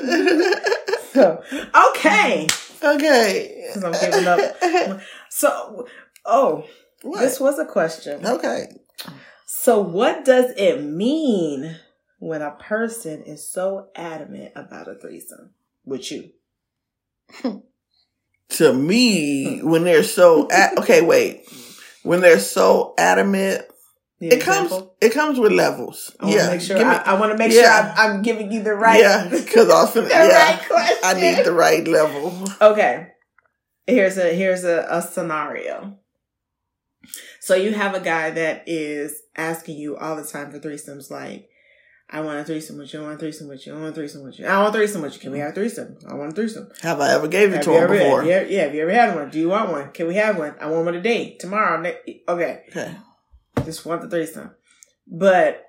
so 1.12 1.42
okay 1.92 2.46
okay. 2.82 3.70
'Cause 3.72 3.82
I'm 3.84 3.92
giving 3.92 4.26
up. 4.26 4.40
so 5.38 5.86
oh 6.24 6.64
What? 7.02 7.20
this 7.20 7.40
was 7.40 7.58
a 7.58 7.64
question 7.66 8.24
okay. 8.26 8.66
So, 9.46 9.78
what 9.80 10.24
does 10.24 10.52
it 10.56 10.82
mean 10.82 11.76
when 12.18 12.42
a 12.42 12.52
person 12.52 13.22
is 13.22 13.46
so 13.48 13.88
adamant 13.94 14.52
about 14.56 14.88
a 14.88 14.94
threesome 14.94 15.50
with 15.84 16.10
you? 16.10 16.30
To 18.50 18.72
me, 18.72 19.60
when 19.62 19.84
they're 19.84 20.04
so 20.04 20.48
okay, 20.78 21.00
wait. 21.02 21.44
When 22.02 22.20
they're 22.20 22.38
so 22.38 22.94
adamant, 22.98 23.62
The 24.20 24.34
it 24.34 24.40
comes. 24.42 24.70
It 25.00 25.12
comes 25.12 25.38
with 25.40 25.50
levels. 25.52 26.14
I 26.20 26.26
want 26.26 26.36
to 26.36 26.44
yeah. 26.44 26.50
make 26.50 26.60
sure. 26.60 26.76
Me- 26.78 26.84
I, 26.84 26.96
I 27.14 27.18
want 27.18 27.32
to 27.32 27.38
make 27.38 27.52
Yeah. 27.52 27.62
sure 27.62 27.94
I'm, 28.04 28.16
I'm 28.16 28.22
giving 28.22 28.52
you 28.52 28.62
the 28.62 28.74
right. 28.74 29.00
Yeah, 29.00 29.28
because 29.28 29.70
often, 29.70 30.04
yeah, 30.10 30.60
right. 30.70 30.92
I 31.02 31.14
need 31.14 31.44
the 31.44 31.52
right 31.52 31.86
level. 31.88 32.46
Okay. 32.60 33.08
Here's 33.86 34.16
a 34.18 34.34
here's 34.34 34.64
a, 34.64 34.86
a 34.90 35.02
scenario. 35.02 35.98
So 37.40 37.54
you 37.54 37.72
have 37.74 37.94
a 37.94 38.00
guy 38.00 38.30
that 38.30 38.64
is 38.66 39.22
asking 39.36 39.76
you 39.76 39.96
all 39.96 40.16
the 40.16 40.24
time 40.24 40.50
for 40.50 40.58
threesomes, 40.58 41.10
like, 41.10 41.50
I 42.08 42.20
want 42.20 42.38
a 42.38 42.44
threesome 42.44 42.78
with 42.78 42.94
you, 42.94 43.00
I 43.00 43.02
want 43.02 43.16
a 43.16 43.18
threesome 43.18 43.48
with 43.48 43.66
you, 43.66 43.74
I 43.74 43.76
want 43.78 43.90
a 43.90 43.94
threesome 43.94 44.22
with 44.24 44.38
you, 44.38 44.46
I 44.46 44.56
want 44.62 44.68
a 44.74 44.78
threesome 44.78 45.02
with 45.02 45.14
you. 45.14 45.20
Can 45.20 45.32
we 45.32 45.38
have 45.40 45.50
a 45.50 45.54
threesome? 45.54 45.98
I 46.08 46.14
want 46.14 46.32
a 46.32 46.34
threesome. 46.34 46.70
Have 46.80 47.00
I 47.00 47.12
ever 47.12 47.28
gave 47.28 47.50
it 47.52 47.56
Have 47.56 47.64
to 47.64 47.72
him 47.72 47.90
before? 47.90 48.22
ever- 48.22 48.50
yeah, 48.50 48.62
have 48.62 48.74
you 48.74 48.82
ever 48.82 48.92
had 48.92 49.14
one? 49.14 49.28
Do 49.30 49.38
you 49.38 49.50
want 49.50 49.70
one? 49.70 49.92
Can 49.92 50.06
we 50.06 50.14
have 50.14 50.38
one? 50.38 50.54
I 50.60 50.66
want 50.70 50.84
one 50.86 50.94
today, 50.94 51.36
tomorrow. 51.38 51.80
Okay, 51.80 52.62
Okay. 52.70 52.96
just 53.66 53.84
want 53.84 54.00
the 54.00 54.08
threesome. 54.08 54.52
But 55.06 55.63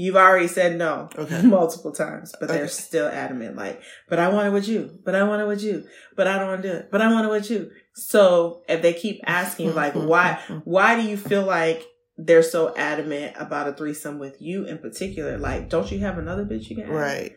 you've 0.00 0.16
already 0.16 0.48
said 0.48 0.78
no 0.78 1.08
Okay. 1.18 1.42
multiple 1.58 1.92
times, 1.92 2.32
but 2.40 2.48
they're 2.48 2.68
still 2.68 3.06
adamant. 3.06 3.54
Like, 3.56 3.82
but 4.08 4.18
I 4.18 4.28
want 4.28 4.48
it 4.48 4.52
with 4.52 4.66
you. 4.66 4.98
But 5.04 5.14
I 5.14 5.22
want 5.24 5.42
it 5.42 5.46
with 5.48 5.62
you. 5.62 5.84
But 6.16 6.26
I 6.26 6.38
don't 6.38 6.48
want 6.48 6.62
to 6.62 6.68
do 6.70 6.74
it. 6.78 6.90
But 6.90 7.02
I 7.02 7.12
want 7.12 7.26
it 7.26 7.30
with 7.30 7.50
you. 7.50 7.70
So 7.94 8.62
if 8.68 8.80
they 8.80 8.94
keep 8.94 9.20
asking, 9.26 9.74
like, 9.74 9.92
why? 10.12 10.40
Why 10.64 10.96
do 10.98 11.02
you 11.06 11.16
feel 11.18 11.44
like 11.44 11.84
they're 12.16 12.42
so 12.42 12.74
adamant 12.76 13.36
about 13.38 13.68
a 13.68 13.72
threesome 13.74 14.18
with 14.18 14.40
you 14.40 14.64
in 14.64 14.78
particular? 14.78 15.36
Like, 15.36 15.68
don't 15.68 15.90
you 15.92 15.98
have 16.00 16.16
another 16.18 16.44
bitch 16.44 16.70
you 16.70 16.76
can 16.76 16.84
ask? 16.86 16.92
Right. 16.94 17.36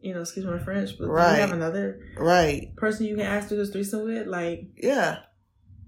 You 0.00 0.14
know, 0.14 0.20
excuse 0.20 0.44
my 0.46 0.58
French, 0.58 0.90
but 0.98 1.06
do 1.06 1.12
you 1.12 1.18
have 1.40 1.52
another 1.52 2.00
Right. 2.16 2.74
person 2.76 3.06
you 3.06 3.16
can 3.16 3.26
ask 3.26 3.48
to 3.48 3.54
do 3.54 3.58
this 3.60 3.70
threesome 3.70 4.04
with? 4.04 4.26
Like, 4.26 4.70
Yeah. 4.76 5.18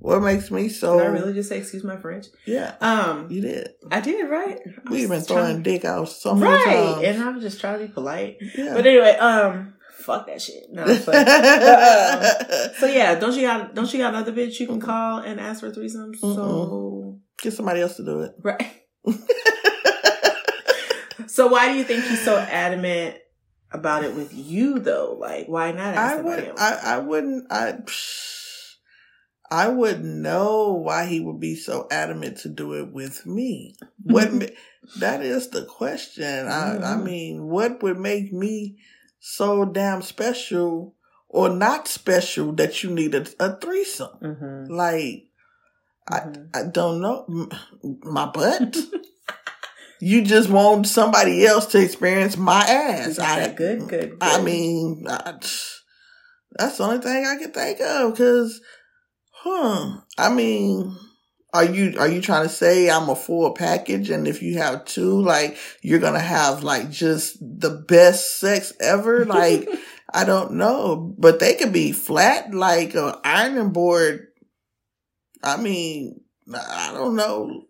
What 0.01 0.21
makes 0.23 0.51
me 0.51 0.69
so? 0.71 0.99
did 0.99 1.07
I 1.07 1.11
really 1.11 1.35
just 1.35 1.49
say 1.51 1.59
excuse 1.59 1.85
my 1.85 1.97
French? 1.99 2.27
Yeah. 2.47 2.75
Um, 2.81 3.31
You 3.31 3.43
did. 3.43 3.69
I 3.91 4.01
did 4.01 4.23
right. 4.29 4.59
We've 4.91 5.09
been 5.09 5.21
throwing 5.21 5.63
dick 5.63 5.85
out 5.85 6.09
so 6.09 6.35
many 6.35 6.51
right, 6.53 6.65
times. 6.95 7.03
and 7.05 7.23
I'm 7.23 7.41
just 7.41 7.61
trying 7.61 7.79
to 7.81 7.87
be 7.87 7.93
polite. 7.93 8.39
yeah. 8.57 8.73
But 8.75 8.87
anyway, 8.87 9.17
um, 9.17 9.75
fuck 9.99 10.27
that 10.27 10.41
shit. 10.41 10.65
No, 10.71 10.85
But, 10.87 11.29
um, 11.29 12.71
so 12.79 12.87
yeah, 12.87 13.15
don't 13.21 13.35
you 13.37 13.43
got 13.43 13.75
don't 13.75 13.93
you 13.93 13.99
got 14.01 14.15
another 14.15 14.33
bitch 14.33 14.59
you 14.59 14.67
can 14.67 14.81
call 14.81 15.19
and 15.19 15.39
ask 15.39 15.61
for 15.61 15.71
threesomes? 15.71 16.17
So 16.19 17.21
Get 17.43 17.53
somebody 17.53 17.81
else 17.83 17.97
to 17.97 18.05
do 18.05 18.21
it. 18.23 18.33
right. 18.43 18.73
So 21.27 21.47
why 21.47 21.69
do 21.73 21.79
you 21.79 21.85
think 21.85 22.05
he's 22.05 22.25
so 22.25 22.37
adamant 22.39 23.17
about 23.71 24.03
it 24.05 24.15
with 24.17 24.35
you 24.35 24.79
though? 24.81 25.17
Like, 25.19 25.47
why 25.47 25.71
not 25.71 25.95
ask 25.95 26.19
I 26.19 26.21
would. 26.23 26.45
else? 26.49 26.61
I, 26.61 26.95
I 26.97 26.99
wouldn't. 26.99 27.47
I. 27.53 27.79
I 29.51 29.69
wouldn't 29.69 30.05
know 30.05 30.75
why 30.75 31.07
he 31.07 31.19
would 31.21 31.41
be 31.41 31.57
so 31.57 31.89
adamant 31.91 32.39
to 32.39 32.49
do 32.49 32.75
it 32.75 32.93
with 32.93 33.27
me. 33.27 33.75
What 34.05 34.31
that 34.99 35.23
is 35.23 35.49
the 35.51 35.65
question. 35.65 36.47
I, 36.47 36.77
I 36.77 36.97
Mhm. 36.97 37.03
mean, 37.05 37.47
what 37.49 37.83
would 37.83 37.99
make 37.99 38.33
me 38.33 38.79
so 39.19 39.65
damn 39.65 40.03
special 40.03 40.95
or 41.29 41.49
not 41.49 41.89
special 41.89 42.53
that 42.55 42.83
you 42.83 42.91
need 42.91 43.15
a, 43.15 43.27
a 43.41 43.57
threesome? 43.57 44.17
mm-hmm. 44.23 44.73
Like, 44.73 45.25
I, 46.09 46.21
Mhm. 46.21 46.49
I 46.55 46.63
don't 46.65 47.01
know. 47.01 47.49
My 48.03 48.27
butt. 48.27 48.77
you 50.01 50.23
just 50.23 50.49
want 50.49 50.87
somebody 50.87 51.45
else 51.45 51.67
to 51.67 51.83
experience 51.83 52.37
my 52.37 52.61
ass. 52.63 53.19
I, 53.19 53.49
good, 53.49 53.87
good, 53.89 53.89
good. 53.89 54.17
I 54.21 54.41
mean, 54.41 55.07
I, 55.09 55.39
that's 56.59 56.79
the 56.79 56.85
only 56.85 56.99
thing 56.99 57.27
I 57.27 57.37
can 57.37 57.53
think 57.53 57.81
of. 57.81 58.17
Cause, 58.17 58.61
huh? 59.43 60.01
I 60.19 60.29
mean, 60.33 60.97
are 61.53 61.65
you 61.65 61.99
are 61.99 62.09
you 62.09 62.21
trying 62.21 62.45
to 62.45 62.49
say 62.49 62.91
I'm 62.91 63.09
a 63.09 63.17
full 63.17 63.53
package, 63.53 64.11
and 64.11 64.29
if 64.29 64.43
you 64.43 64.59
have 64.59 64.85
two, 64.85 65.21
like 65.23 65.57
you're 65.83 65.99
gonna 65.99 66.21
have 66.21 66.63
like 66.63 66.91
just 66.91 67.39
the 67.41 67.71
best 67.71 68.39
sex 68.39 68.73
ever? 68.81 69.25
Like, 69.31 69.69
I 70.13 70.25
don't 70.25 70.55
know, 70.55 71.15
but 71.19 71.39
they 71.39 71.55
could 71.55 71.73
be 71.73 71.93
flat 71.93 72.53
like 72.53 72.95
an 72.95 73.15
ironing 73.25 73.71
board. 73.71 74.27
I 75.43 75.57
mean, 75.57 76.21
I 76.53 76.93
don't 76.93 77.17
know. 77.17 77.65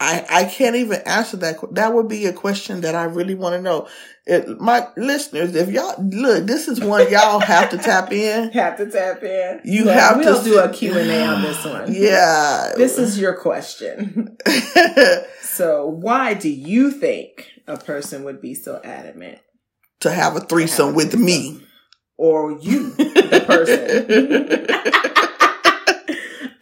I 0.00 0.24
I 0.28 0.44
can't 0.44 0.76
even 0.76 1.00
answer 1.06 1.36
that. 1.38 1.56
That 1.72 1.94
would 1.94 2.08
be 2.08 2.26
a 2.26 2.32
question 2.32 2.80
that 2.82 2.94
I 2.94 3.04
really 3.04 3.34
want 3.34 3.54
to 3.54 3.62
know. 3.62 3.88
It, 4.26 4.58
my 4.60 4.88
listeners, 4.96 5.54
if 5.54 5.70
y'all 5.70 6.02
look, 6.02 6.46
this 6.46 6.66
is 6.66 6.80
one 6.80 7.10
y'all 7.10 7.40
have 7.40 7.70
to 7.70 7.78
tap 7.78 8.10
in. 8.12 8.50
have 8.52 8.76
to 8.78 8.90
tap 8.90 9.22
in. 9.22 9.60
You 9.64 9.88
have 9.88 10.16
we'll 10.18 10.42
to 10.42 10.44
do 10.44 10.58
a 10.58 10.68
Q 10.72 10.98
and 10.98 11.10
A 11.10 11.26
on 11.26 11.42
this 11.42 11.64
one. 11.64 11.92
Yeah, 11.94 12.72
This 12.76 12.98
is 12.98 13.18
your 13.18 13.34
question. 13.36 14.36
So, 15.42 15.86
why 15.86 16.34
do 16.34 16.48
you 16.48 16.90
think 16.90 17.48
a 17.68 17.76
person 17.76 18.24
would 18.24 18.40
be 18.40 18.54
so 18.54 18.80
adamant, 18.82 19.38
to 20.00 20.10
have 20.10 20.34
a 20.34 20.40
threesome 20.40 20.86
Have 20.86 20.94
a 20.94 20.96
with 20.96 21.12
threesome. 21.12 21.24
me. 21.24 21.60
or 22.16 22.58
you, 22.58 22.90
the 22.94 23.44
person? 23.46 25.10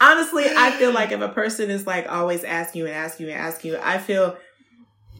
Honestly, 0.02 0.44
I 0.48 0.72
feel 0.72 0.92
like 0.92 1.12
if 1.12 1.20
a 1.20 1.28
person 1.28 1.70
is 1.70 1.86
like 1.86 2.10
always 2.10 2.42
asking 2.42 2.80
you 2.80 2.86
and 2.86 2.94
asking 2.96 3.26
you 3.26 3.32
and 3.32 3.40
asking 3.40 3.70
you, 3.72 3.78
I 3.80 3.98
feel 3.98 4.36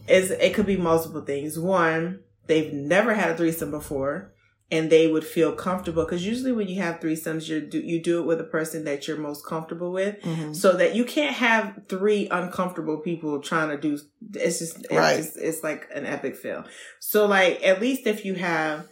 is 0.09 0.31
it 0.33 0.55
could 0.55 0.67
be 0.67 0.77
multiple 0.77 1.21
things. 1.23 1.57
One, 1.59 2.21
they've 2.49 2.73
never 2.73 3.15
had 3.15 3.31
a 3.31 3.37
threesome 3.37 3.71
before, 3.71 4.33
and 4.73 4.91
they 4.91 5.07
would 5.07 5.25
feel 5.25 5.53
comfortable 5.53 6.05
because 6.05 6.27
usually 6.27 6.51
when 6.51 6.67
you 6.67 6.83
have 6.83 6.99
threesomes, 6.99 7.47
you 7.49 7.61
do 7.61 7.79
you 7.79 8.03
do 8.03 8.19
it 8.21 8.27
with 8.27 8.41
a 8.41 8.45
person 8.45 8.85
that 8.85 9.07
you're 9.07 9.17
most 9.17 9.47
comfortable 9.47 9.93
with. 9.93 10.21
Mhm. 10.23 10.57
so 10.57 10.73
that 10.73 10.97
you 10.97 11.05
can't 11.05 11.37
have 11.37 11.83
three 11.89 12.27
uncomfortable 12.33 12.99
people 12.99 13.41
trying 13.41 13.69
to 13.69 13.77
do 13.79 13.97
it's 14.35 14.59
just 14.59 14.79
it's, 14.79 14.93
Right. 14.93 15.17
just, 15.19 15.37
it's 15.37 15.63
like 15.63 15.87
an 15.95 16.07
epic 16.07 16.35
fail 16.37 16.65
so 16.99 17.27
like 17.27 17.65
at 17.65 17.81
least 17.81 18.07
if 18.07 18.25
you 18.25 18.35
have 18.35 18.87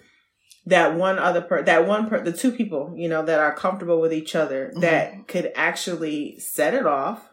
that 0.67 0.95
one 0.95 1.19
other 1.19 1.41
per 1.41 1.63
that 1.63 1.87
one 1.87 2.09
per 2.09 2.21
the 2.21 2.33
two 2.33 2.53
people 2.53 2.93
you 2.97 3.09
know 3.09 3.25
that 3.25 3.41
are 3.41 3.55
comfortable 3.55 4.01
with 4.01 4.13
each 4.13 4.35
other 4.35 4.73
Mhm. 4.77 4.81
that 4.83 5.29
could 5.29 5.53
actually 5.55 6.39
set 6.39 6.75
it 6.75 6.87
off 6.87 7.29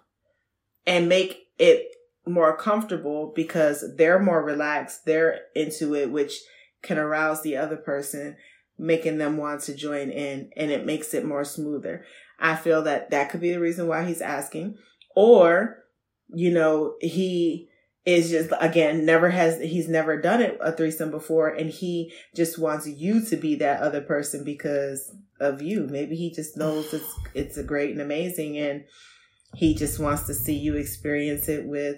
and 0.85 1.09
make 1.09 1.47
it 1.59 1.87
more 2.25 2.55
comfortable 2.55 3.31
because 3.35 3.95
they're 3.95 4.19
more 4.19 4.43
relaxed 4.43 5.05
they're 5.05 5.41
into 5.55 5.93
it 5.95 6.11
which 6.11 6.39
can 6.81 6.97
arouse 6.97 7.41
the 7.41 7.57
other 7.57 7.77
person 7.77 8.37
making 8.77 9.17
them 9.17 9.37
want 9.37 9.61
to 9.61 9.73
join 9.73 10.09
in 10.09 10.51
and 10.55 10.71
it 10.71 10.85
makes 10.85 11.13
it 11.13 11.25
more 11.25 11.43
smoother 11.43 12.05
I 12.39 12.55
feel 12.55 12.83
that 12.83 13.09
that 13.09 13.29
could 13.29 13.41
be 13.41 13.51
the 13.51 13.59
reason 13.59 13.87
why 13.87 14.05
he's 14.05 14.21
asking. 14.21 14.77
Or, 15.15 15.83
you 16.27 16.51
know, 16.53 16.93
he 17.01 17.67
is 18.07 18.29
just, 18.29 18.51
again, 18.61 19.05
never 19.05 19.29
has, 19.29 19.59
he's 19.59 19.89
never 19.89 20.19
done 20.19 20.41
it 20.41 20.57
a 20.61 20.71
threesome 20.71 21.11
before 21.11 21.49
and 21.49 21.69
he 21.69 22.13
just 22.33 22.57
wants 22.57 22.87
you 22.87 23.23
to 23.25 23.35
be 23.35 23.55
that 23.55 23.81
other 23.81 23.99
person 23.99 24.45
because 24.45 25.13
of 25.41 25.61
you. 25.61 25.85
Maybe 25.91 26.15
he 26.15 26.31
just 26.31 26.55
knows 26.55 26.93
it's, 26.93 27.13
it's 27.33 27.57
a 27.57 27.63
great 27.63 27.91
and 27.91 27.99
amazing 27.99 28.57
and 28.57 28.85
he 29.53 29.75
just 29.75 29.99
wants 29.99 30.23
to 30.27 30.33
see 30.33 30.55
you 30.55 30.77
experience 30.77 31.49
it 31.49 31.67
with 31.67 31.97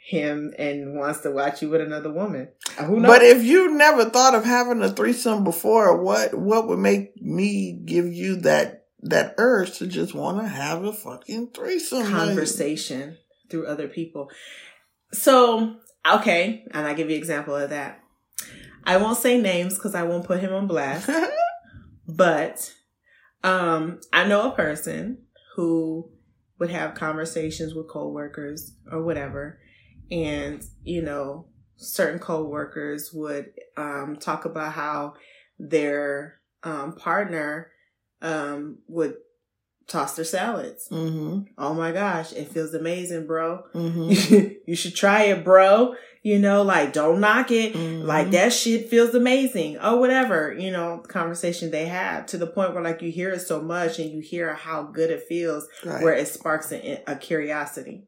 him 0.00 0.52
and 0.58 0.98
wants 0.98 1.20
to 1.20 1.30
watch 1.30 1.62
you 1.62 1.70
with 1.70 1.80
another 1.80 2.12
woman. 2.12 2.48
Who 2.80 2.98
knows? 2.98 3.12
But 3.12 3.22
if 3.22 3.44
you 3.44 3.70
never 3.70 4.06
thought 4.06 4.34
of 4.34 4.44
having 4.44 4.82
a 4.82 4.90
threesome 4.90 5.44
before, 5.44 6.02
what 6.02 6.34
what 6.34 6.66
would 6.68 6.78
make 6.78 7.16
me 7.22 7.72
give 7.72 8.12
you 8.12 8.36
that 8.40 8.86
that 9.00 9.34
urge 9.38 9.78
to 9.78 9.86
just 9.86 10.12
want 10.12 10.40
to 10.40 10.48
have 10.48 10.84
a 10.84 10.92
fucking 10.92 11.52
threesome? 11.54 12.06
Conversation 12.06 13.16
through 13.48 13.66
other 13.66 13.88
people. 13.88 14.30
So, 15.14 15.76
okay, 16.06 16.64
and 16.72 16.86
I 16.86 16.92
give 16.92 17.08
you 17.08 17.14
an 17.14 17.20
example 17.20 17.54
of 17.54 17.70
that. 17.70 18.00
I 18.82 18.96
won't 18.96 19.16
say 19.16 19.40
names 19.40 19.74
because 19.74 19.94
I 19.94 20.02
won't 20.02 20.24
put 20.24 20.40
him 20.40 20.52
on 20.52 20.66
blast, 20.66 21.08
but 22.08 22.74
um, 23.44 24.00
I 24.12 24.26
know 24.26 24.50
a 24.50 24.56
person 24.56 25.18
who 25.54 26.10
would 26.58 26.70
have 26.70 26.94
conversations 26.94 27.74
with 27.74 27.88
coworkers 27.88 28.74
or 28.90 29.04
whatever, 29.04 29.60
and 30.10 30.64
you 30.82 31.00
know, 31.00 31.46
certain 31.76 32.18
coworkers 32.18 33.12
would 33.12 33.52
um, 33.76 34.16
talk 34.16 34.44
about 34.44 34.72
how 34.72 35.14
their 35.60 36.40
um, 36.64 36.96
partner 36.96 37.70
um, 38.20 38.78
would 38.88 39.14
toss 39.86 40.16
their 40.16 40.24
salads. 40.24 40.88
hmm 40.88 41.40
Oh 41.58 41.74
my 41.74 41.92
gosh, 41.92 42.32
it 42.32 42.48
feels 42.48 42.74
amazing, 42.74 43.26
bro. 43.26 43.64
hmm 43.72 44.10
you 44.66 44.74
should 44.76 44.94
try 44.94 45.24
it, 45.24 45.44
bro. 45.44 45.94
You 46.22 46.38
know, 46.38 46.62
like 46.62 46.92
don't 46.94 47.20
knock 47.20 47.50
it. 47.50 47.74
Mhm. 47.74 48.04
Like 48.04 48.30
that 48.30 48.52
shit 48.52 48.88
feels 48.88 49.14
amazing. 49.14 49.78
Or 49.78 49.98
whatever, 50.00 50.54
you 50.58 50.70
know, 50.70 51.02
conversation 51.06 51.70
they 51.70 51.84
have 51.84 52.26
to 52.26 52.38
the 52.38 52.46
point 52.46 52.72
where 52.72 52.82
like 52.82 53.02
you 53.02 53.10
hear 53.12 53.30
it 53.30 53.40
so 53.40 53.60
much 53.60 53.98
and 53.98 54.10
you 54.10 54.20
hear 54.20 54.54
how 54.54 54.84
good 54.84 55.10
it 55.10 55.24
feels 55.28 55.68
Right. 55.84 56.02
where 56.02 56.14
it 56.14 56.26
sparks 56.28 56.72
a, 56.72 57.02
a 57.06 57.16
curiosity. 57.16 58.04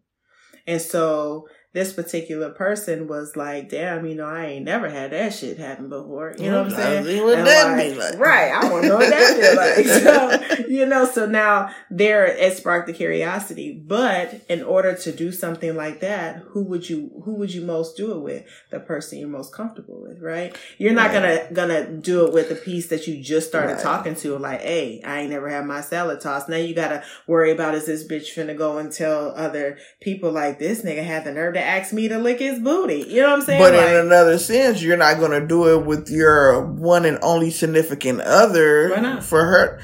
And 0.67 0.81
so 0.81 1.47
this 1.77 1.93
particular 1.93 2.49
person 2.49 3.07
was 3.07 3.37
like, 3.37 3.69
damn, 3.69 4.07
you 4.07 4.15
know, 4.15 4.25
I 4.25 4.47
ain't 4.47 4.65
never 4.65 4.89
had 4.89 5.13
that 5.13 5.35
shit 5.35 5.59
happen 5.59 5.91
before. 5.91 6.35
You 6.39 6.51
know 6.51 6.63
what 6.63 6.73
I'm 6.73 6.81
I 6.81 7.03
saying? 7.03 7.23
what 7.23 7.45
that 7.45 7.77
like, 7.77 7.97
like. 7.99 8.19
Right. 8.19 8.51
I 8.51 8.71
want 8.73 8.85
to 8.85 8.89
know 8.89 8.97
what 8.97 9.11
that 9.11 9.37
feel 9.37 9.57
like. 9.57 10.57
So, 10.57 10.65
you 10.69 10.87
know, 10.87 11.05
so 11.05 11.27
now 11.27 11.69
there 11.91 12.25
it 12.25 12.57
sparked 12.57 12.87
the 12.87 12.95
curiosity. 12.95 13.75
But 13.75 14.41
in 14.49 14.63
order 14.63 14.95
to 14.95 15.13
do 15.13 15.33
something 15.33 15.77
like 15.77 16.01
that, 16.01 16.37
who 16.37 16.63
would 16.63 16.89
you 16.89 17.11
who 17.27 17.35
would 17.35 17.53
you 17.53 17.61
most 17.61 17.95
do 17.99 18.13
it 18.13 18.21
with? 18.21 18.45
The 18.71 18.81
person 18.81 19.19
you're 19.19 19.29
most 19.29 19.53
comfortable 19.53 20.01
with, 20.01 20.23
right? 20.23 20.57
You're 20.79 20.95
not 20.95 21.11
Right. 21.13 21.51
gonna 21.51 21.53
gonna 21.53 21.93
do 21.93 22.27
it 22.27 22.33
with 22.33 22.49
the 22.49 22.55
piece 22.55 22.87
that 22.87 23.07
you 23.07 23.23
just 23.23 23.49
started 23.49 23.75
Right. 23.75 23.83
talking 23.83 24.15
to, 24.17 24.39
like, 24.39 24.63
hey, 24.63 25.03
I 25.05 25.21
ain't 25.21 25.31
never 25.31 25.51
had 25.51 25.67
my 25.67 25.83
salad 25.83 26.23
tossed. 26.23 26.49
Now 26.49 26.57
you 26.57 26.75
gotta 26.75 27.03
worry 27.27 27.51
about 27.51 27.75
is 27.75 27.85
this 27.85 28.07
bitch 28.07 28.35
finna 28.35 28.57
go 28.57 28.79
and 28.79 28.91
tell 28.91 29.35
other 29.37 29.77
people 30.01 30.31
like 30.33 30.59
this 30.59 30.81
nigga 30.83 31.05
had 31.05 31.25
the 31.25 31.33
nerve 31.33 31.53
to 31.55 31.66
ask 31.67 31.93
me 31.93 32.09
to 32.09 32.19
lick 32.19 32.39
his 32.39 32.59
booty. 32.59 33.05
You 33.09 33.23
know 33.23 33.31
what 33.31 33.41
I'm 33.41 33.43
saying? 33.43 33.61
But 33.61 33.75
Like, 33.75 33.89
in 33.89 33.97
another 33.97 34.39
sense, 34.39 34.83
you're 34.83 34.97
not 34.97 35.19
going 35.19 35.41
to 35.41 35.47
do 35.47 35.69
it 35.75 35.85
with 35.85 36.09
your 36.11 36.65
one 36.65 37.05
and 37.05 37.19
only 37.23 37.51
significant 37.51 38.21
other 38.21 38.91
Why 38.91 39.01
not? 39.01 39.25
for 39.25 39.45
her 39.45 39.81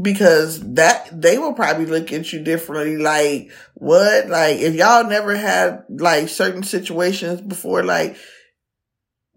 because 0.00 0.60
that 0.74 1.08
they 1.12 1.38
will 1.38 1.52
probably 1.52 1.86
look 1.86 2.12
at 2.12 2.32
you 2.32 2.42
differently. 2.42 2.96
Like 2.96 3.50
what? 3.74 4.28
Like 4.28 4.58
if 4.58 4.74
y'all 4.74 5.08
never 5.08 5.36
had 5.36 5.84
like 5.88 6.28
certain 6.28 6.62
situations 6.62 7.40
before, 7.40 7.82
like 7.82 8.16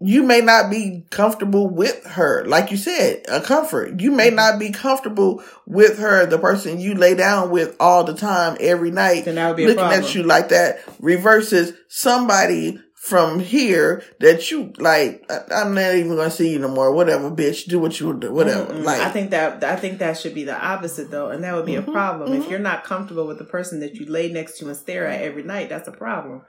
you 0.00 0.22
may 0.22 0.40
not 0.40 0.70
be 0.70 1.04
comfortable 1.10 1.68
with 1.68 2.04
her. 2.06 2.44
Like 2.46 2.70
you 2.70 2.76
said, 2.76 3.24
a 3.28 3.40
comfort. 3.40 4.00
You 4.00 4.12
may 4.12 4.30
not 4.30 4.58
be 4.58 4.70
comfortable 4.70 5.42
with 5.66 5.98
her, 5.98 6.24
the 6.26 6.38
person 6.38 6.80
you 6.80 6.94
lay 6.94 7.14
down 7.14 7.50
with 7.50 7.74
all 7.80 8.04
the 8.04 8.14
time, 8.14 8.56
every 8.60 8.90
night 8.90 9.24
then 9.24 9.34
that 9.34 9.48
would 9.48 9.56
be 9.56 9.66
looking 9.66 9.82
at 9.84 10.14
you 10.14 10.22
like 10.22 10.50
that 10.50 10.80
reverses 11.00 11.72
somebody 11.88 12.78
from 12.94 13.38
here 13.40 14.02
that 14.20 14.50
you 14.50 14.72
like 14.78 15.24
I'm 15.50 15.72
not 15.74 15.94
even 15.94 16.16
gonna 16.16 16.30
see 16.30 16.52
you 16.52 16.58
no 16.58 16.68
more. 16.68 16.92
Whatever, 16.92 17.30
bitch. 17.30 17.66
Do 17.66 17.78
what 17.78 17.98
you 18.00 18.12
do. 18.18 18.32
Whatever. 18.32 18.72
Mm-mm. 18.72 18.84
Like 18.84 19.00
I 19.00 19.10
think 19.10 19.30
that 19.30 19.64
I 19.64 19.76
think 19.76 19.98
that 20.00 20.18
should 20.18 20.34
be 20.34 20.44
the 20.44 20.60
opposite 20.62 21.10
though, 21.10 21.30
and 21.30 21.42
that 21.44 21.54
would 21.54 21.64
be 21.64 21.74
Mhm, 21.74 21.88
a 21.88 21.92
problem. 21.92 22.32
If 22.34 22.44
mhm. 22.44 22.50
you're 22.50 22.58
not 22.58 22.84
comfortable 22.84 23.26
with 23.26 23.38
the 23.38 23.44
person 23.44 23.80
that 23.80 23.94
you 23.94 24.06
lay 24.06 24.30
next 24.30 24.58
to 24.58 24.66
and 24.66 24.76
stare 24.76 25.06
at 25.06 25.22
every 25.22 25.42
night, 25.44 25.68
that's 25.70 25.88
a 25.88 25.92
problem. 25.92 26.42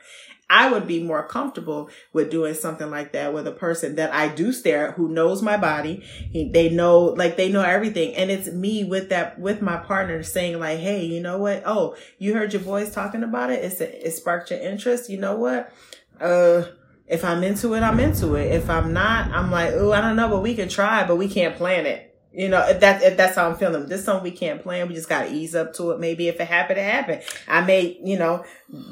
I 0.50 0.72
would 0.72 0.88
be 0.88 1.04
more 1.04 1.28
comfortable 1.28 1.90
with 2.12 2.32
doing 2.32 2.54
something 2.56 2.90
like 2.90 3.12
that 3.12 3.34
with 3.34 3.46
a 3.48 3.52
person 3.52 3.96
that 3.96 4.14
I 4.14 4.30
do 4.30 4.52
stare 4.52 4.88
at, 4.90 4.94
who 4.96 5.08
knows 5.10 5.42
my 5.42 5.58
body. 5.58 6.04
He- 6.32 6.50
They 6.52 6.70
know, 6.70 7.00
like 7.06 7.38
they 7.38 7.52
know 7.52 7.62
everything, 7.62 8.16
and 8.16 8.32
it's 8.32 8.48
me 8.50 8.84
with 8.84 9.10
that 9.10 9.40
with 9.40 9.62
my 9.62 9.78
partner 9.78 10.24
saying 10.24 10.60
like, 10.60 10.80
"Hey, 10.80 11.06
you 11.06 11.22
know 11.22 11.38
what? 11.38 11.64
Oh, 11.66 11.96
you 12.18 12.34
heard 12.34 12.54
your 12.54 12.64
boys 12.64 12.92
talking 12.92 13.24
about 13.24 13.52
it. 13.52 13.64
It's 13.64 13.80
it 13.82 14.12
sparked 14.14 14.50
your 14.52 14.60
interest. 14.60 15.10
You 15.10 15.18
know 15.20 15.36
what? 15.36 15.72
Uh, 16.20 16.64
If 17.08 17.26
I'm 17.26 17.44
into 17.44 17.74
it, 17.74 17.82
I'm 17.82 18.00
into 18.00 18.36
it. 18.36 18.52
If 18.54 18.70
I'm 18.70 18.94
not, 18.94 19.32
I'm 19.32 19.50
like, 19.50 19.72
oh, 19.74 19.92
I 19.92 20.00
don't 20.00 20.16
know, 20.16 20.30
but 20.30 20.44
we 20.44 20.54
can 20.54 20.70
try, 20.70 21.08
but 21.08 21.16
we 21.16 21.28
can't 21.28 21.56
plan 21.56 21.88
it. 21.88 22.09
You 22.32 22.48
know, 22.48 22.74
that 22.74 23.18
that's 23.18 23.36
how 23.36 23.50
I'm 23.50 23.56
feeling. 23.56 23.88
This 23.88 24.06
something 24.06 24.24
we 24.24 24.38
can't 24.38 24.62
plan. 24.62 24.88
We 24.88 24.94
just 24.94 25.10
gotta 25.10 25.34
ease 25.34 25.56
up 25.56 25.74
to 25.74 25.92
it. 25.92 26.00
Maybe 26.00 26.28
if 26.28 26.40
it 26.40 26.48
happened, 26.48 26.78
it 26.78 26.84
happened. 26.84 27.24
I 27.48 27.62
may, 27.62 28.00
you 28.04 28.20
know, 28.20 28.46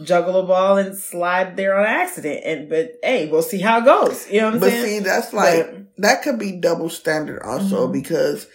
juggle 0.04 0.40
a 0.40 0.48
ball 0.48 0.78
and 0.78 0.98
slide 0.98 1.56
there 1.56 1.78
on 1.80 1.86
accident. 1.86 2.42
And 2.44 2.68
but 2.68 2.94
hey, 3.04 3.28
we'll 3.30 3.44
see 3.44 3.60
how 3.60 3.80
it 3.80 3.86
goes. 3.86 4.28
You 4.32 4.42
know 4.42 4.48
what 4.48 4.54
I'm 4.56 4.60
but 4.62 4.70
saying? 4.72 4.86
see, 4.86 5.00
that's 5.00 5.34
like 5.34 5.72
but, 5.72 5.86
that 5.98 6.24
could 6.24 6.40
be 6.40 6.54
double 6.54 6.90
standard 6.90 7.44
also 7.44 7.84
mm-hmm. 7.84 7.94
because 7.94 8.48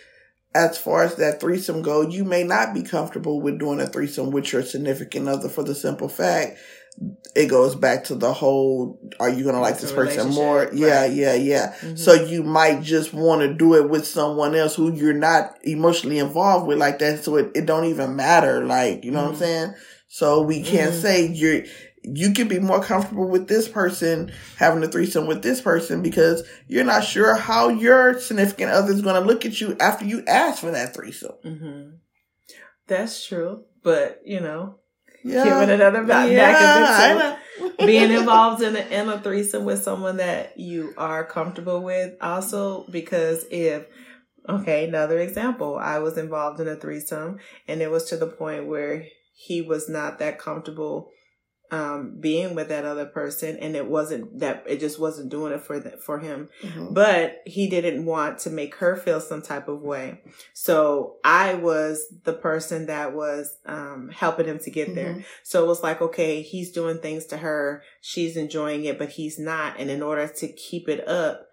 as 0.55 0.77
far 0.77 1.05
as 1.05 1.15
that 1.15 1.41
threesome 1.41 1.83
goes, 1.83 2.15
you 2.15 2.25
may 2.25 2.43
not 2.43 2.75
be 2.75 2.83
comfortable 2.83 3.41
with 3.41 3.61
doing 3.61 3.81
a 3.81 3.87
threesome 3.87 4.33
with 4.33 4.53
your 4.53 4.63
significant 4.63 5.29
other 5.29 5.49
for 5.49 5.63
the 5.63 5.77
simple 5.77 6.09
fact 6.09 6.59
it 7.35 7.47
goes 7.47 7.75
back 7.75 8.05
to 8.05 8.15
the 8.15 8.33
whole 8.33 9.01
are 9.19 9.31
you 9.31 9.45
gonna 9.45 9.61
like 9.61 9.79
this 9.79 9.93
person 9.93 10.31
more 10.31 10.69
yeah 10.73 11.03
right. 11.03 11.13
yeah 11.13 11.35
yeah 11.35 11.75
mm-hmm. 11.81 11.97
so 11.97 12.13
you 12.13 12.43
might 12.43 12.83
just 12.83 13.15
want 13.15 13.41
to 13.41 13.55
do 13.55 13.75
it 13.75 13.89
with 13.89 14.07
someone 14.07 14.55
else 14.55 14.75
who 14.75 14.93
you're 14.93 15.15
not 15.15 15.57
emotionally 15.63 16.19
involved 16.19 16.67
with 16.67 16.79
like 16.79 16.99
that 16.99 17.25
so 17.25 17.37
it, 17.37 17.51
it 17.55 17.67
don't 17.67 17.87
even 17.87 18.15
matter 18.15 18.65
like 18.65 19.05
you 19.05 19.11
know 19.11 19.19
mm-hmm. 19.19 19.27
what 19.27 19.35
i'm 19.35 19.35
mm-hmm. 19.35 19.43
saying 19.43 19.75
so 20.09 20.43
we 20.43 20.63
can't 20.63 20.93
mm-hmm. 20.93 21.01
say 21.01 21.27
you're 21.29 21.65
you 22.05 22.33
can 22.33 22.49
be 22.49 22.59
more 22.59 22.83
comfortable 22.83 23.29
with 23.29 23.49
this 23.49 23.69
person 23.69 24.33
having 24.57 24.83
a 24.83 24.89
threesome 24.89 25.27
with 25.27 25.43
this 25.43 25.61
person 25.61 26.03
because 26.03 26.43
you're 26.67 26.85
not 26.85 27.05
sure 27.05 27.37
how 27.37 27.69
your 27.69 28.19
significant 28.19 28.73
other 28.73 28.93
is 28.93 29.03
going 29.03 29.21
to 29.21 29.27
look 29.27 29.47
at 29.47 29.61
you 29.61 29.77
after 29.79 30.05
you 30.05 30.25
ask 30.27 30.61
for 30.61 30.73
that 30.73 30.95
threesome. 30.95 31.37
Mm-hmm. 31.45 31.91
That's 32.89 33.25
true, 33.25 33.65
but 33.85 34.21
you 34.25 34.41
know, 34.41 34.81
yeah. 35.25 35.45
giving 35.45 35.71
another 35.71 36.05
back, 36.05 36.31
yeah, 36.31 37.15
back 37.19 37.39
being 37.79 38.11
involved 38.11 38.63
in 38.63 38.77
a, 38.77 38.81
in 38.81 39.09
a 39.09 39.21
threesome 39.21 39.65
with 39.65 39.83
someone 39.83 40.17
that 40.19 40.59
you 40.59 40.93
are 40.97 41.25
comfortable 41.25 41.83
with. 41.83 42.15
Also, 42.21 42.87
because 42.91 43.45
if 43.51 43.87
okay, 44.49 44.89
another 44.89 45.19
example, 45.19 45.77
I 45.77 45.99
was 45.99 46.19
involved 46.19 46.61
in 46.61 46.69
a 46.69 46.77
threesome, 46.77 47.39
and 47.69 47.81
it 47.81 47.91
was 47.91 48.05
to 48.07 48.17
the 48.17 48.27
point 48.27 48.67
where 48.67 49.05
he 49.35 49.63
was 49.63 49.89
not 49.89 50.19
that 50.19 50.39
comfortable 50.39 51.11
um, 51.73 52.19
being 52.21 52.55
with 52.55 52.69
that 52.69 52.85
other 52.85 53.07
person 53.07 53.57
and 53.57 53.75
it 53.75 53.87
wasn't 53.87 54.41
that 54.41 54.63
it 54.69 54.79
just 54.79 55.01
wasn't 55.01 55.31
doing 55.31 55.55
it 55.55 55.63
for 55.63 55.81
the, 55.81 55.93
for 55.93 56.19
him. 56.19 56.51
Mm-hmm. 56.63 56.93
but 56.93 57.41
he 57.47 57.67
didn't 57.67 58.05
want 58.05 58.39
to 58.41 58.51
make 58.51 58.75
her 58.77 58.95
feel 58.95 59.21
some 59.21 59.41
type 59.41 59.69
of 59.69 59.81
way. 59.81 60.21
So 60.53 61.17
i 61.25 61.55
was 61.55 62.07
the 62.25 62.35
person 62.35 62.87
that 62.87 63.15
was 63.15 63.57
um, 63.65 64.11
helping 64.15 64.47
him 64.47 64.59
to 64.61 64.71
get 64.71 64.89
mm-hmm. 64.89 64.97
there 64.97 65.25
so 65.43 65.65
it 65.65 65.67
was 65.67 65.83
like 65.83 66.03
okay 66.03 66.43
he's 66.43 66.71
doing 66.71 66.99
things 66.99 67.25
to 67.27 67.39
her. 67.39 67.83
She's 68.03 68.37
enjoying 68.37 68.85
it 68.85 68.99
but 68.99 69.11
he's 69.11 69.39
not. 69.39 69.81
And 69.81 69.91
in 69.91 70.03
order 70.03 70.29
to 70.29 70.49
keep 70.53 70.91
it 70.91 71.09
up 71.09 71.49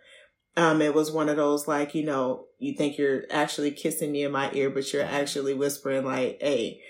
um, 0.58 0.82
it 0.82 0.94
was 0.94 1.12
one 1.12 1.30
of 1.30 1.38
those 1.38 1.66
like 1.66 1.96
you 1.96 2.04
know 2.04 2.46
you 2.58 2.74
think 2.74 2.98
you're 2.98 3.24
actually 3.32 3.72
kissing 3.72 4.12
me 4.12 4.24
in 4.24 4.34
my 4.34 4.52
ear 4.52 4.70
but 4.70 4.92
you're 4.92 5.02
actually 5.02 5.54
whispering 5.54 6.04
like 6.04 6.38
hey 6.42 6.82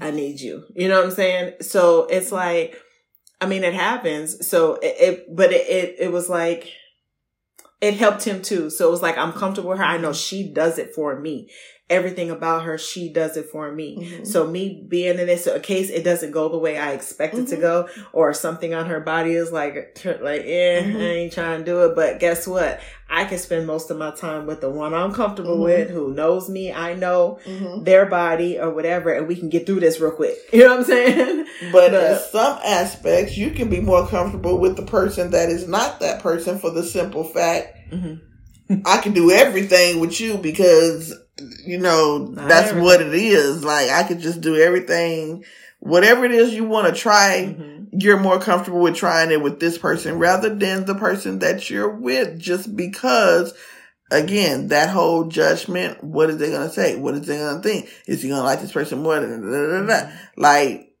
I 0.00 0.10
need 0.10 0.40
you. 0.40 0.64
You 0.74 0.88
know 0.88 0.96
what 0.96 1.06
I'm 1.06 1.10
saying? 1.12 1.54
So 1.60 2.04
it's 2.06 2.26
mm-hmm. 2.26 2.36
like, 2.36 2.80
I 3.40 3.46
mean, 3.46 3.64
it 3.64 3.74
happens. 3.74 4.48
So 4.48 4.74
it, 4.76 4.94
it 4.98 5.36
but 5.36 5.52
it, 5.52 5.68
it, 5.68 5.96
it 5.98 6.12
was 6.12 6.28
like, 6.28 6.72
it 7.80 7.94
helped 7.94 8.24
him 8.24 8.42
too. 8.42 8.70
So 8.70 8.86
it 8.86 8.90
was 8.90 9.02
like, 9.02 9.18
I'm 9.18 9.32
comfortable 9.32 9.70
with 9.70 9.78
her. 9.78 9.84
I 9.84 9.98
know 9.98 10.12
she 10.12 10.52
does 10.52 10.78
it 10.78 10.94
for 10.94 11.18
me 11.18 11.50
everything 11.92 12.30
about 12.30 12.64
her, 12.64 12.78
she 12.78 13.08
does 13.08 13.36
it 13.36 13.50
for 13.50 13.70
me. 13.70 13.98
Mm-hmm. 13.98 14.24
So 14.24 14.46
me 14.46 14.84
being 14.88 15.18
in 15.18 15.26
this 15.26 15.46
case, 15.62 15.90
it 15.90 16.02
doesn't 16.02 16.32
go 16.32 16.48
the 16.48 16.58
way 16.58 16.78
I 16.78 16.92
expect 16.92 17.34
mm-hmm. 17.34 17.44
it 17.44 17.48
to 17.48 17.54
mm-hmm. 17.54 17.62
go, 17.62 17.88
or 18.12 18.32
something 18.32 18.74
on 18.74 18.86
her 18.86 19.00
body 19.00 19.32
is 19.32 19.52
like, 19.52 19.74
like, 20.04 20.42
eh, 20.44 20.82
mm-hmm. 20.82 20.96
I 20.96 21.00
ain't 21.00 21.32
trying 21.32 21.60
to 21.60 21.64
do 21.64 21.84
it. 21.84 21.94
But 21.94 22.18
guess 22.18 22.46
what? 22.46 22.80
I 23.10 23.26
can 23.26 23.38
spend 23.38 23.66
most 23.66 23.90
of 23.90 23.98
my 23.98 24.10
time 24.12 24.46
with 24.46 24.62
the 24.62 24.70
one 24.70 24.94
I'm 24.94 25.12
comfortable 25.12 25.56
mm-hmm. 25.56 25.64
with, 25.64 25.90
who 25.90 26.14
knows 26.14 26.48
me. 26.48 26.72
I 26.72 26.94
know 26.94 27.38
mm-hmm. 27.44 27.84
their 27.84 28.06
body 28.06 28.58
or 28.58 28.70
whatever, 28.70 29.12
and 29.12 29.28
we 29.28 29.36
can 29.36 29.50
get 29.50 29.66
through 29.66 29.80
this 29.80 30.00
real 30.00 30.12
quick. 30.12 30.38
You 30.52 30.64
know 30.64 30.76
what 30.76 30.80
I'm 30.80 30.84
saying? 30.84 31.46
But, 31.72 31.90
but 31.90 31.94
in 31.94 32.18
some 32.30 32.58
aspects, 32.64 33.36
you 33.36 33.50
can 33.50 33.68
be 33.68 33.80
more 33.80 34.06
comfortable 34.06 34.58
with 34.58 34.76
the 34.76 34.84
person 34.84 35.30
that 35.32 35.48
is 35.48 35.66
not 35.66 36.00
that 36.00 36.22
person 36.22 36.58
for 36.58 36.70
the 36.70 36.82
simple 36.82 37.24
fact. 37.24 37.78
I 38.86 38.98
can 38.98 39.12
do 39.12 39.30
everything 39.30 40.00
with 40.00 40.20
you 40.20 40.38
because 40.38 41.14
you 41.64 41.78
know, 41.78 42.18
Not 42.18 42.48
that's 42.48 42.68
everything. 42.68 42.84
what 42.84 43.00
it 43.00 43.14
is. 43.14 43.64
Like 43.64 43.90
I 43.90 44.02
could 44.04 44.20
just 44.20 44.40
do 44.40 44.56
everything, 44.56 45.44
whatever 45.80 46.24
it 46.24 46.32
is 46.32 46.54
you 46.54 46.64
want 46.64 46.92
to 46.92 47.00
try. 47.00 47.54
Mm-hmm. 47.56 47.98
You're 47.98 48.18
more 48.18 48.40
comfortable 48.40 48.80
with 48.80 48.96
trying 48.96 49.30
it 49.32 49.42
with 49.42 49.60
this 49.60 49.76
person 49.76 50.18
rather 50.18 50.54
than 50.54 50.86
the 50.86 50.94
person 50.94 51.40
that 51.40 51.68
you're 51.70 51.94
with, 51.94 52.38
just 52.38 52.74
because. 52.76 53.54
Again, 54.10 54.68
that 54.68 54.90
whole 54.90 55.24
judgment. 55.24 56.04
What 56.04 56.28
is 56.28 56.36
they 56.36 56.50
gonna 56.50 56.68
say? 56.68 56.96
What 56.96 57.14
is 57.14 57.26
they 57.26 57.38
gonna 57.38 57.62
think? 57.62 57.88
Is 58.06 58.22
he 58.22 58.28
gonna 58.28 58.42
like 58.42 58.60
this 58.60 58.70
person 58.70 59.02
more? 59.02 59.18
Than, 59.18 59.40
mm-hmm. 59.40 60.16
Like 60.36 60.92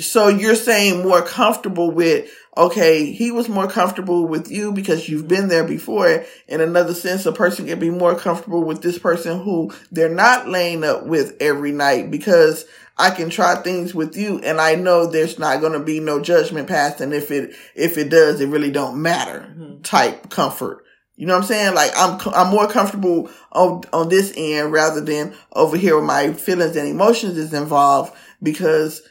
so 0.00 0.28
you're 0.28 0.54
saying 0.54 1.02
more 1.02 1.22
comfortable 1.22 1.90
with, 1.90 2.30
okay, 2.56 3.10
he 3.12 3.30
was 3.30 3.48
more 3.48 3.68
comfortable 3.68 4.26
with 4.26 4.50
you 4.50 4.72
because 4.72 5.08
you've 5.08 5.28
been 5.28 5.48
there 5.48 5.64
before. 5.64 6.24
In 6.48 6.60
another 6.60 6.94
sense, 6.94 7.26
a 7.26 7.32
person 7.32 7.66
can 7.66 7.78
be 7.78 7.90
more 7.90 8.14
comfortable 8.14 8.62
with 8.62 8.82
this 8.82 8.98
person 8.98 9.42
who 9.42 9.72
they're 9.90 10.08
not 10.08 10.48
laying 10.48 10.84
up 10.84 11.06
with 11.06 11.36
every 11.40 11.72
night 11.72 12.10
because 12.10 12.64
I 12.96 13.10
can 13.10 13.28
try 13.28 13.56
things 13.56 13.94
with 13.94 14.16
you 14.16 14.38
and 14.40 14.60
I 14.60 14.76
know 14.76 15.06
there's 15.06 15.38
not 15.38 15.60
going 15.60 15.72
to 15.72 15.80
be 15.80 15.98
no 15.98 16.20
judgment 16.20 16.68
passed. 16.68 17.00
And 17.00 17.12
if 17.12 17.30
it, 17.30 17.54
if 17.74 17.98
it 17.98 18.08
does, 18.08 18.40
it 18.40 18.48
really 18.48 18.70
don't 18.70 19.02
matter 19.02 19.40
mm-hmm. 19.40 19.82
type 19.82 20.30
comfort. 20.30 20.84
You 21.16 21.26
know 21.26 21.34
what 21.34 21.42
I'm 21.42 21.48
saying? 21.48 21.74
Like 21.74 21.92
I'm, 21.96 22.20
I'm 22.34 22.50
more 22.50 22.68
comfortable 22.68 23.30
on, 23.52 23.82
on 23.92 24.08
this 24.08 24.32
end 24.36 24.72
rather 24.72 25.00
than 25.00 25.34
over 25.52 25.76
here 25.76 25.96
where 25.96 26.04
my 26.04 26.32
feelings 26.32 26.76
and 26.76 26.88
emotions 26.88 27.36
is 27.36 27.52
involved 27.52 28.12
because 28.42 29.02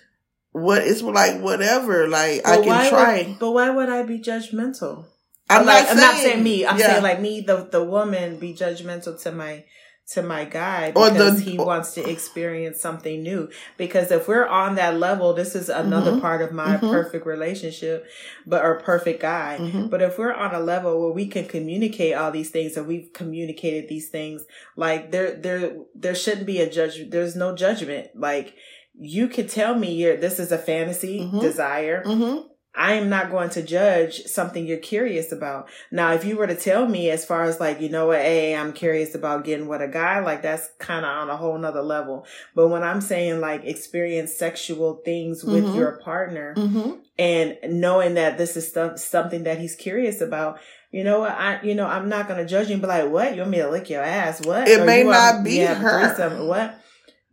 what 0.54 0.84
it's 0.84 1.02
like 1.02 1.42
whatever. 1.42 2.08
Like 2.08 2.48
I 2.48 2.62
can 2.62 2.90
try. 2.90 3.24
Would, 3.28 3.40
but 3.40 3.52
why 3.52 3.70
would 3.70 3.90
I 3.90 4.04
be 4.04 4.20
judgmental? 4.20 5.06
I'm 5.50 5.66
like, 5.66 5.84
not. 5.84 5.92
I'm 5.92 5.98
not 5.98 6.16
saying 6.16 6.44
me. 6.44 6.66
I'm 6.66 6.80
yeah. 6.80 6.88
saying 6.88 7.04
like 7.04 7.20
me, 7.20 7.42
the 7.42 7.68
the 7.70 7.84
woman, 7.84 8.40
be 8.40 8.54
judgmental 8.54 9.22
to 9.24 9.32
my 9.32 9.66
to 10.06 10.22
my 10.22 10.44
guy 10.44 10.92
because 10.92 11.44
the, 11.44 11.52
he 11.52 11.58
wants 11.58 11.94
to 11.94 12.10
experience 12.10 12.80
something 12.82 13.24
new. 13.24 13.50
Because 13.78 14.12
if 14.12 14.28
we're 14.28 14.46
on 14.46 14.76
that 14.76 15.00
level, 15.00 15.34
this 15.34 15.56
is 15.56 15.70
another 15.70 16.12
mm-hmm, 16.12 16.22
part 16.22 16.42
of 16.42 16.52
my 16.52 16.76
mm-hmm. 16.76 16.90
perfect 16.90 17.26
relationship, 17.26 18.06
but 18.46 18.64
or 18.64 18.80
perfect 18.80 19.22
guy. 19.22 19.58
Mm-hmm. 19.60 19.88
But 19.88 20.02
if 20.02 20.18
we're 20.18 20.34
on 20.34 20.54
a 20.54 20.60
level 20.60 21.02
where 21.02 21.14
we 21.14 21.28
can 21.28 21.46
communicate 21.46 22.16
all 22.16 22.32
these 22.32 22.50
things 22.52 22.76
and 22.76 22.86
we've 22.86 23.12
communicated 23.14 23.88
these 23.88 24.10
things, 24.10 24.46
like 24.76 25.12
there 25.12 25.36
there 25.36 25.78
there 25.96 26.16
shouldn't 26.16 26.46
be 26.46 26.60
a 26.60 26.70
judge. 26.70 27.10
There's 27.10 27.36
no 27.36 27.56
judgment. 27.56 28.10
Like 28.14 28.56
you 28.94 29.28
could 29.28 29.50
tell 29.50 29.76
me 29.76 29.94
you're, 29.94 30.18
this 30.18 30.40
is 30.40 30.52
a 30.52 30.58
fantasy 30.58 31.22
mm-hmm. 31.22 31.40
desire. 31.40 32.04
Mm-hmm. 32.04 32.48
I 32.76 32.94
am 32.94 33.08
not 33.08 33.30
going 33.30 33.52
to 33.52 33.62
judge 33.62 34.24
something 34.24 34.66
you're 34.66 34.78
curious 34.78 35.32
about. 35.32 35.70
Now, 35.92 36.14
if 36.14 36.26
you 36.26 36.36
were 36.38 36.48
to 36.48 36.56
tell 36.56 36.88
me 36.88 37.12
as 37.12 37.24
far 37.24 37.44
as 37.44 37.60
like, 37.60 37.80
you 37.80 37.90
know 37.90 38.08
what, 38.08 38.22
hey, 38.22 38.56
I'm 38.56 38.74
curious 38.74 39.14
about 39.14 39.46
getting 39.46 39.68
with 39.68 39.82
a 39.82 39.88
guy, 39.88 40.22
like 40.22 40.42
that's 40.42 40.70
kind 40.80 41.06
of 41.06 41.12
on 41.12 41.30
a 41.30 41.38
whole 41.38 41.56
nother 41.56 41.84
level. 41.84 42.26
But 42.56 42.70
when 42.70 42.82
I'm 42.82 43.00
saying 43.00 43.42
like 43.42 43.64
experience 43.64 44.34
sexual 44.34 45.02
things 45.06 45.44
with 45.44 45.64
mm-hmm. 45.64 45.78
your 45.78 46.00
partner 46.00 46.56
mm-hmm. 46.58 46.94
and 47.20 47.58
knowing 47.64 48.16
that 48.16 48.40
this 48.40 48.58
is 48.58 48.68
stuff, 48.68 48.98
something 48.98 49.44
that 49.44 49.60
he's 49.60 49.76
curious 49.76 50.20
about, 50.20 50.60
you 50.90 51.04
know 51.04 51.20
what? 51.20 51.32
I, 51.32 51.62
you 51.62 51.76
know, 51.76 51.86
I'm 51.86 52.10
not 52.10 52.28
going 52.28 52.40
to 52.40 52.50
judge 52.50 52.70
him, 52.70 52.80
but 52.80 52.88
like, 52.88 53.10
what? 53.10 53.36
You 53.36 53.42
want 53.42 53.52
me 53.52 53.58
to 53.60 53.70
lick 53.70 53.92
your 53.92 54.04
ass? 54.04 54.44
What? 54.44 54.68
It 54.68 54.80
or 54.80 54.86
may 54.86 55.04
not 55.04 55.44
be 55.44 55.60
her. 55.60 56.44
What? 56.44 56.80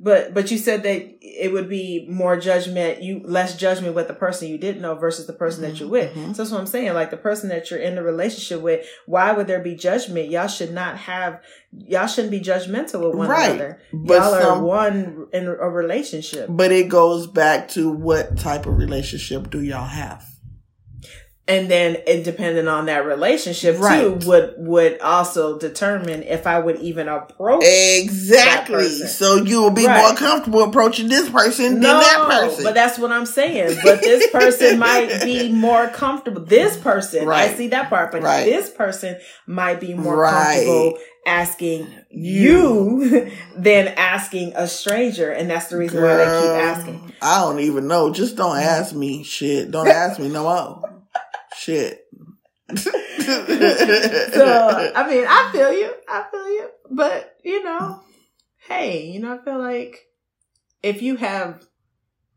But 0.03 0.33
but 0.33 0.51
you 0.51 0.57
said 0.57 0.83
that 0.85 1.19
it 1.21 1.53
would 1.53 1.69
be 1.69 2.07
more 2.09 2.39
judgment, 2.39 3.03
you 3.03 3.21
less 3.23 3.55
judgment 3.55 3.95
with 3.95 4.09
the 4.09 4.15
person 4.15 4.49
you 4.49 4.57
didn't 4.57 4.81
know 4.81 4.95
versus 4.95 5.27
the 5.27 5.35
person 5.35 5.63
mm-hmm, 5.63 5.73
that 5.73 5.81
you're 5.81 5.91
with. 5.91 6.11
Mm-hmm. 6.15 6.33
So 6.33 6.43
that's 6.43 6.51
what 6.51 6.61
I'm 6.61 6.67
saying. 6.67 6.95
Like 6.95 7.11
the 7.11 7.19
person 7.19 7.51
that 7.51 7.71
you're 7.71 7.81
in 7.81 7.97
the 7.97 8.03
relationship 8.03 8.63
with, 8.63 8.87
why 9.05 9.33
would 9.33 9.47
there 9.47 9.61
be 9.61 9.75
judgment? 9.75 10.31
Y'all 10.31 10.49
should 10.49 10.73
not 10.73 10.97
have 10.97 11.43
y'all 11.73 12.07
shouldn't 12.07 12.31
be 12.31 12.41
judgmental 12.41 13.07
with 13.07 13.15
one 13.15 13.29
right. 13.29 13.51
another. 13.51 13.83
But 13.93 14.15
y'all 14.15 14.41
some, 14.41 14.59
are 14.59 14.65
one 14.65 15.27
in 15.35 15.47
a 15.47 15.69
relationship. 15.69 16.47
But 16.49 16.73
it 16.73 16.89
goes 16.89 17.27
back 17.27 17.69
to 17.71 17.91
what 17.91 18.39
type 18.39 18.65
of 18.65 18.79
relationship 18.79 19.51
do 19.51 19.63
y'all 19.63 19.85
have? 19.85 20.30
And 21.51 21.69
then 21.69 21.97
it 22.07 22.23
depending 22.23 22.69
on 22.69 22.87
that 22.87 23.05
relationship 23.05 23.77
right. 23.81 24.03
too 24.03 24.29
would 24.29 24.55
would 24.59 25.01
also 25.01 25.59
determine 25.59 26.23
if 26.23 26.47
I 26.47 26.61
would 26.61 26.79
even 26.79 27.09
approach 27.09 27.65
exactly. 27.67 28.89
So 28.89 29.35
you 29.35 29.61
will 29.61 29.73
be 29.73 29.85
right. 29.85 30.01
more 30.01 30.17
comfortable 30.17 30.63
approaching 30.63 31.09
this 31.09 31.29
person 31.29 31.81
no, 31.81 31.89
than 31.89 32.01
that 32.01 32.27
person. 32.29 32.63
But 32.63 32.75
that's 32.75 33.01
what 33.01 33.11
I'm 33.11 33.27
saying. 33.27 33.79
But 33.83 34.01
this 34.01 34.31
person 34.31 34.79
might 34.79 35.23
be 35.25 35.51
more 35.53 35.89
comfortable. 35.89 36.45
This 36.45 36.77
person, 36.77 37.27
right. 37.27 37.51
I 37.51 37.55
see 37.55 37.67
that 37.69 37.91
part, 37.91 38.13
but 38.13 38.23
this 38.45 38.71
person 38.71 39.19
might 39.49 39.81
be 39.81 39.93
more 39.93 40.25
comfortable 40.25 40.99
asking 41.27 41.89
you 42.11 43.31
than 43.57 43.89
asking 43.89 44.53
a 44.55 44.69
stranger. 44.69 45.33
And 45.33 45.51
that's 45.51 45.67
the 45.67 45.79
reason 45.79 45.99
Girl, 45.99 46.17
why 46.17 46.25
they 46.25 46.41
keep 46.41 46.51
asking. 46.79 47.13
I 47.21 47.41
don't 47.41 47.59
even 47.59 47.89
know. 47.89 48.13
Just 48.13 48.37
don't 48.37 48.57
ask 48.57 48.95
me 48.95 49.25
shit. 49.25 49.73
Don't 49.73 49.89
ask 49.89 50.21
me 50.21 50.29
no 50.29 50.45
more. 50.45 51.00
Shit. 51.61 52.07
so 52.77 52.93
I 54.97 55.07
mean, 55.07 55.27
I 55.29 55.51
feel 55.53 55.73
you. 55.73 55.93
I 56.09 56.25
feel 56.31 56.49
you. 56.49 56.69
But 56.91 57.37
you 57.45 57.63
know, 57.63 58.01
hey, 58.67 59.09
you 59.09 59.21
know, 59.21 59.35
I 59.35 59.45
feel 59.45 59.59
like 59.59 60.07
if 60.83 61.03
you 61.03 61.17
have 61.17 61.63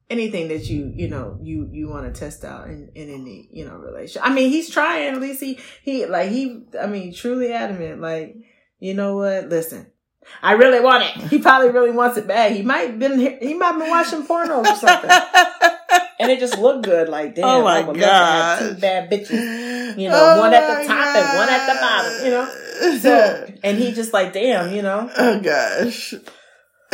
anything 0.09 0.49
that 0.49 0.69
you 0.69 0.91
you 0.93 1.07
know 1.07 1.39
you 1.41 1.69
you 1.71 1.87
want 1.87 2.13
to 2.13 2.19
test 2.19 2.43
out 2.43 2.67
in, 2.67 2.91
in 2.95 3.09
any 3.09 3.47
you 3.53 3.63
know 3.63 3.75
relationship. 3.75 4.29
I 4.29 4.33
mean, 4.33 4.49
he's 4.49 4.69
trying. 4.69 5.13
At 5.13 5.21
least 5.21 5.39
he 5.39 5.57
he 5.83 6.05
like 6.05 6.29
he. 6.29 6.65
I 6.77 6.87
mean, 6.87 7.13
truly 7.13 7.53
adamant. 7.53 8.01
Like 8.01 8.35
you 8.79 8.93
know 8.93 9.15
what? 9.15 9.47
Listen, 9.47 9.87
I 10.41 10.53
really 10.53 10.81
want 10.81 11.05
it. 11.05 11.29
He 11.29 11.39
probably 11.39 11.69
really 11.69 11.91
wants 11.91 12.17
it 12.17 12.27
bad. 12.27 12.51
He 12.51 12.61
might 12.61 12.99
been 12.99 13.17
he 13.19 13.53
might 13.53 13.79
been 13.79 13.89
watching 13.89 14.25
porno 14.25 14.59
or 14.59 14.75
something. 14.75 15.09
and 16.19 16.31
it 16.31 16.39
just 16.39 16.57
looked 16.57 16.83
good. 16.85 17.09
Like 17.09 17.31
oh 17.37 17.41
damn, 17.41 17.45
Oh 17.45 17.63
my 17.63 17.79
I 17.79 17.83
would 17.83 17.97
love 17.97 17.97
to 17.97 18.05
have 18.05 18.59
two 18.59 18.81
bad 18.81 19.11
bitches. 19.11 19.97
You 19.97 20.09
know, 20.09 20.15
Oh 20.17 20.39
one 20.39 20.53
at 20.53 20.81
the 20.81 20.87
top 20.87 21.15
and 21.15 21.37
one 21.37 21.49
at 21.49 21.67
the 21.67 21.79
bottom. 21.79 22.25
You 22.25 22.31
know. 22.31 22.99
So 22.99 23.47
and 23.63 23.77
he 23.77 23.93
just 23.93 24.13
like 24.13 24.33
damn, 24.33 24.73
you 24.73 24.81
know. 24.81 25.09
oh 25.17 25.39
gosh. 25.39 26.13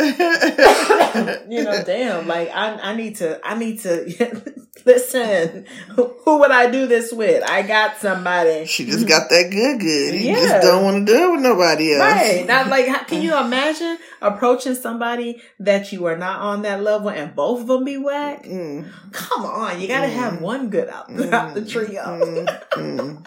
you 0.00 1.62
know, 1.62 1.82
damn, 1.84 2.26
like 2.26 2.48
I, 2.48 2.72
I 2.72 2.96
need 2.96 3.16
to, 3.16 3.38
I 3.44 3.54
need 3.58 3.80
to 3.80 4.66
listen. 4.86 5.66
Who 5.96 6.38
would 6.40 6.50
I 6.50 6.70
do 6.70 6.86
this 6.86 7.12
with? 7.12 7.42
I 7.44 7.62
got 7.62 7.96
somebody. 7.98 8.66
She 8.66 8.86
just 8.86 9.06
got 9.06 9.28
that 9.30 9.48
good 9.50 9.80
good. 9.80 10.14
You 10.14 10.20
Yeah. 10.20 10.34
just 10.34 10.62
don't 10.62 10.84
want 10.84 11.06
to 11.06 11.12
do 11.12 11.28
it 11.28 11.32
with 11.32 11.40
nobody 11.42 11.94
else. 11.94 12.00
Right. 12.12 12.44
Not 12.46 12.68
like, 12.68 13.08
can 13.08 13.22
you 13.22 13.38
imagine 13.44 13.98
approaching 14.20 14.74
somebody 14.74 15.40
that 15.58 15.92
you 15.92 16.06
are 16.06 16.16
not 16.16 16.40
on 16.40 16.62
that 16.62 16.82
level 16.82 17.08
and 17.10 17.34
both 17.34 17.62
of 17.62 17.66
them 17.66 17.84
be 17.84 17.96
whack? 17.96 18.44
Mm, 18.44 18.90
Come 19.12 19.44
on. 19.46 19.80
You 19.80 19.88
got 19.88 20.02
to 20.02 20.08
have 20.08 20.34
Mm. 20.34 20.40
one 20.40 20.70
good 20.70 20.88
out, 20.88 21.10
out 21.32 21.54
the 21.54 21.64
trio. 21.64 22.02
mm, 22.02 22.62
mm. 22.72 23.26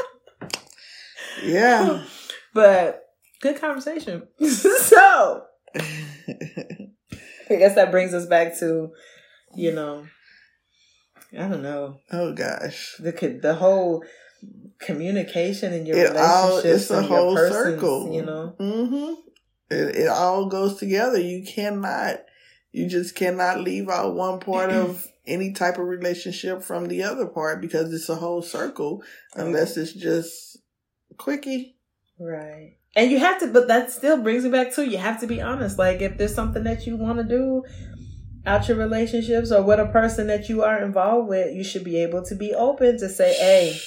Yeah. 1.43 2.03
But 2.53 3.05
good 3.41 3.59
conversation. 3.59 4.27
so 4.47 5.43
I 5.75 7.55
guess 7.55 7.73
that 7.75 7.89
brings 7.91 8.13
us 8.13 8.27
back 8.27 8.57
to, 8.59 8.91
you 9.55 9.71
know, 9.73 10.05
I 11.37 11.47
don't 11.47 11.63
know. 11.63 11.99
oh 12.11 12.33
gosh. 12.33 12.95
the 12.99 13.39
the 13.41 13.55
whole 13.55 14.03
communication 14.79 15.73
in 15.73 15.85
your 15.85 15.97
It 15.97 16.15
all 16.15 16.57
it's 16.59 16.89
a 16.89 17.01
whole 17.01 17.35
persons, 17.35 17.75
circle. 17.79 18.13
you 18.13 18.23
know. 18.23 18.55
Mm-hmm. 18.59 19.13
It, 19.69 19.95
it 19.95 20.07
all 20.07 20.47
goes 20.47 20.77
together. 20.77 21.19
You 21.19 21.45
cannot. 21.45 22.21
You 22.71 22.87
just 22.87 23.15
cannot 23.15 23.61
leave 23.61 23.87
out 23.87 24.15
one 24.15 24.39
part 24.39 24.71
of 24.71 25.07
any 25.27 25.53
type 25.53 25.77
of 25.77 25.85
relationship 25.85 26.63
from 26.63 26.87
the 26.87 27.03
other 27.03 27.27
part 27.27 27.61
because 27.61 27.93
it's 27.93 28.09
a 28.09 28.15
whole 28.15 28.41
circle, 28.41 29.03
unless 29.35 29.77
it's 29.77 29.93
just 29.93 30.57
quickie. 31.17 31.77
Right. 32.19 32.77
And 32.95 33.09
you 33.09 33.19
have 33.19 33.39
to, 33.39 33.47
but 33.47 33.67
that 33.69 33.91
still 33.91 34.21
brings 34.21 34.43
me 34.43 34.51
back 34.51 34.73
to 34.75 34.87
you 34.87 34.97
have 34.97 35.19
to 35.21 35.27
be 35.27 35.41
honest. 35.41 35.79
Like 35.79 36.01
if 36.01 36.17
there's 36.17 36.35
something 36.35 36.63
that 36.63 36.85
you 36.85 36.95
want 36.95 37.17
to 37.19 37.23
do 37.23 37.63
out 38.45 38.67
your 38.67 38.77
relationships 38.77 39.51
or 39.51 39.63
with 39.63 39.79
a 39.79 39.87
person 39.87 40.27
that 40.27 40.49
you 40.49 40.63
are 40.63 40.81
involved 40.81 41.29
with, 41.29 41.55
you 41.55 41.63
should 41.63 41.83
be 41.83 42.01
able 42.01 42.23
to 42.23 42.35
be 42.35 42.53
open 42.53 42.97
to 42.99 43.09
say, 43.09 43.33
"Hey, 43.33 43.77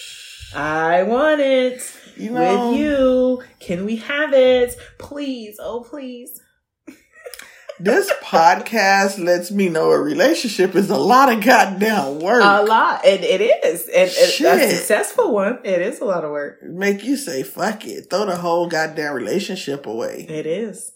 I 0.54 1.02
want 1.02 1.40
it 1.40 1.82
You 2.16 2.30
know, 2.30 2.70
with 2.70 2.78
you. 2.80 3.42
Can 3.60 3.84
we 3.84 3.96
have 3.96 4.32
it, 4.32 4.76
please? 4.98 5.56
Oh, 5.60 5.84
please." 5.88 6.40
this 7.80 8.10
podcast 8.22 9.22
lets 9.22 9.50
me 9.50 9.68
know 9.68 9.90
a 9.90 10.00
relationship 10.00 10.74
is 10.74 10.88
a 10.88 10.96
lot 10.96 11.30
of 11.30 11.44
goddamn 11.44 12.20
work. 12.20 12.42
A 12.42 12.62
lot, 12.62 13.04
and 13.04 13.22
it 13.22 13.42
is, 13.42 13.86
and, 13.88 14.10
and 14.10 14.60
a 14.62 14.70
successful 14.70 15.34
one. 15.34 15.58
It 15.64 15.82
is 15.82 16.00
a 16.00 16.04
lot 16.06 16.24
of 16.24 16.30
work. 16.30 16.62
Make 16.62 17.04
you 17.04 17.16
say 17.16 17.42
fuck 17.42 17.86
it, 17.86 18.08
throw 18.08 18.24
the 18.24 18.36
whole 18.36 18.68
goddamn 18.68 19.12
relationship 19.12 19.84
away. 19.86 20.24
It 20.28 20.46
is. 20.46 20.92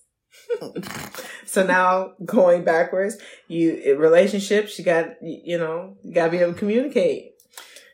So 1.47 1.65
now 1.67 2.13
going 2.25 2.65
backwards, 2.65 3.17
you 3.49 3.97
relationships, 3.99 4.79
you 4.79 4.85
got 4.85 5.23
you 5.23 5.59
know 5.59 5.97
you 6.03 6.13
got 6.15 6.27
to 6.27 6.31
be 6.31 6.39
able 6.39 6.53
to 6.53 6.59
communicate. 6.59 7.33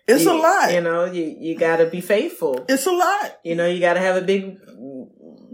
It's 0.09 0.25
You- 0.25 0.33
a 0.33 0.39
lot. 0.41 0.73
You 0.73 0.81
know, 0.81 1.05
you 1.05 1.37
you 1.39 1.57
got 1.59 1.77
to 1.79 1.87
be 1.87 2.01
faithful. 2.01 2.65
it's 2.69 2.87
a 2.87 2.93
lot. 2.93 3.39
You 3.45 3.55
know, 3.57 3.67
you 3.67 3.81
got 3.81 3.95
to 3.95 4.01
have 4.01 4.17
a 4.17 4.23
big 4.23 4.59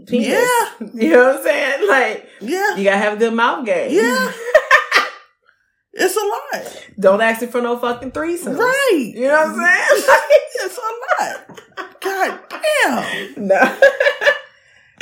penis. 0.07 0.27
Yeah. 0.27 0.69
You 0.93 1.11
know 1.11 1.27
what 1.27 1.37
I'm 1.37 1.43
saying? 1.43 1.87
Like 1.89 2.27
Yeah, 2.41 2.75
you 2.75 2.83
got 2.83 2.91
to 2.91 2.97
have 2.97 3.13
a 3.13 3.17
good 3.17 3.33
mouth 3.33 3.65
game. 3.65 3.91
yeah. 3.91 4.31
it's 5.93 6.15
a 6.15 6.19
lot. 6.19 6.85
Don't 6.99 7.21
ask 7.21 7.41
me 7.41 7.47
for 7.47 7.61
no 7.61 7.77
fucking 7.79 8.11
threesomes. 8.11 8.57
Right. 8.57 9.11
You 9.15 9.27
know 9.27 9.47
what 9.47 9.59
I'm 9.59 9.95
saying? 9.95 10.19
It's 10.65 10.77
a 10.77 10.81
lot. 11.23 11.99
God 11.99 12.39
damn. 12.49 13.47
no. 13.47 13.77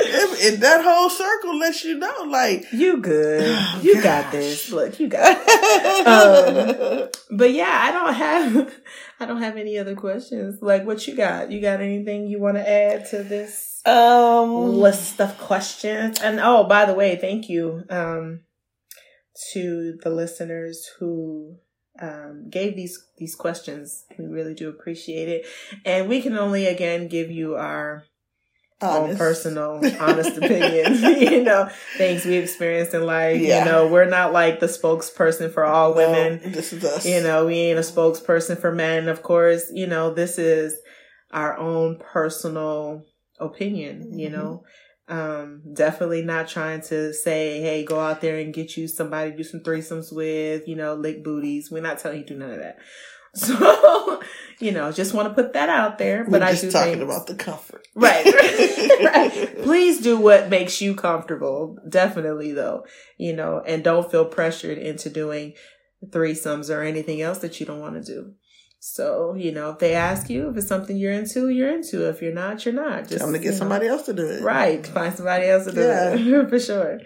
If, 0.04 0.54
if 0.54 0.60
that 0.60 0.82
whole 0.84 1.10
circle 1.10 1.58
lets 1.58 1.84
you 1.84 1.98
know, 1.98 2.26
like, 2.28 2.66
you 2.72 2.98
good. 2.98 3.58
Oh, 3.74 3.80
you 3.82 3.94
gosh. 3.94 4.04
got 4.04 4.32
this. 4.32 4.70
Look, 4.70 4.98
you 5.00 5.08
got 5.08 5.36
it. 5.40 7.16
But 7.30 7.52
yeah, 7.52 7.70
I 7.72 7.90
don't 7.92 8.14
have 8.14 8.74
I 9.20 9.26
don't 9.26 9.40
have 9.40 9.56
any 9.56 9.78
other 9.78 9.94
questions. 9.96 10.58
Like 10.60 10.84
what 10.84 11.06
you 11.06 11.16
got? 11.16 11.50
You 11.50 11.60
got 11.60 11.80
anything 11.80 12.26
you 12.26 12.38
want 12.40 12.56
to 12.56 12.68
add 12.68 13.06
to 13.06 13.22
this 13.22 13.80
um, 13.86 14.74
list 14.74 15.20
of 15.20 15.38
questions? 15.38 16.20
And 16.20 16.38
oh, 16.40 16.64
by 16.64 16.84
the 16.84 16.94
way, 16.94 17.16
thank 17.16 17.48
you 17.48 17.84
um 17.88 18.40
to 19.52 19.98
the 20.02 20.10
listeners 20.10 20.90
who 20.98 21.56
um 22.00 22.48
gave 22.50 22.76
these 22.76 23.02
these 23.16 23.34
questions. 23.34 24.04
We 24.18 24.26
really 24.26 24.54
do 24.54 24.68
appreciate 24.68 25.28
it. 25.28 25.46
And 25.86 26.08
we 26.08 26.20
can 26.20 26.36
only 26.36 26.66
again 26.66 27.08
give 27.08 27.30
you 27.30 27.54
our 27.54 28.04
own 28.82 29.16
personal, 29.16 29.80
honest 30.00 30.36
opinions. 30.36 31.00
you 31.30 31.42
know, 31.42 31.68
things 31.96 32.24
we 32.24 32.36
experienced 32.36 32.94
in 32.94 33.04
life. 33.06 33.40
Yeah. 33.40 33.60
You 33.60 33.70
know, 33.70 33.88
we're 33.88 34.08
not 34.08 34.32
like 34.32 34.60
the 34.60 34.66
spokesperson 34.66 35.52
for 35.52 35.64
all 35.64 35.90
No, 35.94 35.96
women. 36.10 36.52
this 36.52 36.72
is 36.72 36.84
us. 36.84 37.06
You 37.06 37.22
know, 37.22 37.46
we 37.46 37.54
ain't 37.56 37.78
a 37.78 37.82
spokesperson 37.82 38.58
for 38.60 38.72
men, 38.72 39.08
of 39.08 39.22
course. 39.22 39.70
You 39.72 39.86
know, 39.86 40.12
this 40.12 40.38
is 40.38 40.74
our 41.32 41.56
own 41.58 41.98
personal 41.98 43.02
opinion, 43.40 44.18
you 44.18 44.28
Mhm. 44.28 44.32
know. 44.32 44.64
Um, 45.08 45.62
definitely 45.74 46.22
not 46.22 46.48
trying 46.48 46.80
to 46.82 47.12
say, 47.12 47.60
hey, 47.60 47.84
go 47.84 47.98
out 47.98 48.20
there 48.20 48.38
and 48.38 48.54
get 48.54 48.76
you 48.76 48.86
somebody 48.88 49.32
to 49.32 49.36
do 49.36 49.42
some 49.42 49.60
threesomes 49.60 50.12
with, 50.14 50.66
you 50.68 50.76
know, 50.76 50.94
lick 50.94 51.22
booties. 51.24 51.70
We're 51.70 51.82
not 51.82 51.98
telling 51.98 52.18
you 52.18 52.24
to 52.24 52.32
do 52.34 52.38
none 52.38 52.50
of 52.52 52.58
that. 52.60 52.76
So, 53.34 54.20
you 54.62 54.72
know, 54.72 54.92
just 54.92 55.12
want 55.14 55.28
to 55.28 55.34
put 55.34 55.52
that 55.54 55.68
out 55.68 55.98
there. 55.98 56.24
We're 56.24 56.30
But 56.30 56.42
I 56.42 56.50
just 56.52 56.62
do 56.62 56.70
talking 56.70 57.02
about 57.02 57.26
the 57.26 57.34
comfort. 57.34 57.86
Right. 57.94 58.24
right. 59.04 59.58
Please 59.62 60.00
do 60.00 60.16
what 60.16 60.48
makes 60.48 60.80
you 60.80 60.94
comfortable. 60.94 61.76
Definitely 61.88 62.52
though. 62.52 62.86
You 63.18 63.34
know, 63.36 63.62
and 63.66 63.84
don't 63.84 64.10
feel 64.10 64.24
pressured 64.24 64.78
into 64.78 65.10
doing 65.10 65.52
threesomes 66.06 66.74
or 66.74 66.82
anything 66.82 67.20
else 67.20 67.38
that 67.38 67.60
you 67.60 67.66
don't 67.66 67.80
want 67.80 67.94
to 67.96 68.02
do. 68.02 68.32
So, 68.80 69.34
you 69.36 69.52
know, 69.52 69.70
if 69.70 69.78
they 69.78 69.94
ask 69.94 70.28
you 70.30 70.48
if 70.48 70.56
it's 70.56 70.66
something 70.66 70.96
you're 70.96 71.12
into, 71.12 71.48
you're 71.50 71.70
into. 71.70 72.08
If 72.08 72.22
you're 72.22 72.32
not, 72.34 72.64
you're 72.64 72.74
not. 72.74 73.08
Just 73.08 73.22
I'm 73.22 73.28
gonna 73.28 73.38
get 73.38 73.52
know, 73.52 73.58
somebody 73.58 73.86
else 73.86 74.06
to 74.06 74.12
do 74.14 74.26
it. 74.26 74.42
Right. 74.42 74.84
Find 74.86 75.14
somebody 75.14 75.46
else 75.46 75.66
to 75.66 75.72
do 75.72 75.80
Yeah. 75.82 76.14
it. 76.14 76.48
For 76.50 76.58
sure. 76.58 76.98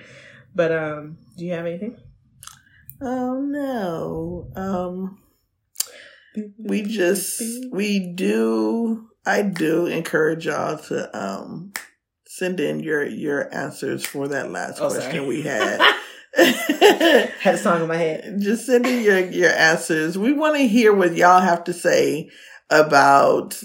But 0.55 0.73
um, 0.73 1.19
do 1.37 1.45
you 1.45 1.53
have 1.53 1.67
anything? 1.67 1.99
Oh 3.03 3.41
no. 3.43 4.51
Um, 4.57 5.19
we 6.59 6.83
just 6.83 7.43
we 7.73 8.13
do. 8.15 9.09
I 9.25 9.43
do 9.43 9.87
encourage 9.87 10.47
y'all 10.47 10.79
to 10.79 11.19
um 11.19 11.73
send 12.27 12.61
in 12.61 12.81
your 12.81 13.05
your 13.05 13.53
answers 13.55 14.05
for 14.07 14.29
that 14.29 14.51
last 14.51 14.81
Oh, 14.81 14.89
question 14.89 15.13
sorry. 15.13 15.27
we 15.27 15.43
had. 15.43 15.81
Had 16.37 17.55
a 17.55 17.59
song 17.59 17.81
in 17.81 17.89
my 17.89 17.97
head. 17.97 18.37
Just 18.41 18.67
send 18.67 18.87
in 18.87 19.03
your 19.03 19.19
your 19.21 19.51
answers. 19.53 20.19
We 20.19 20.35
want 20.35 20.57
to 20.57 20.69
hear 20.69 20.93
what 20.93 21.17
y'all 21.17 21.41
have 21.41 21.65
to 21.65 21.73
say 21.73 22.29
about 22.69 23.59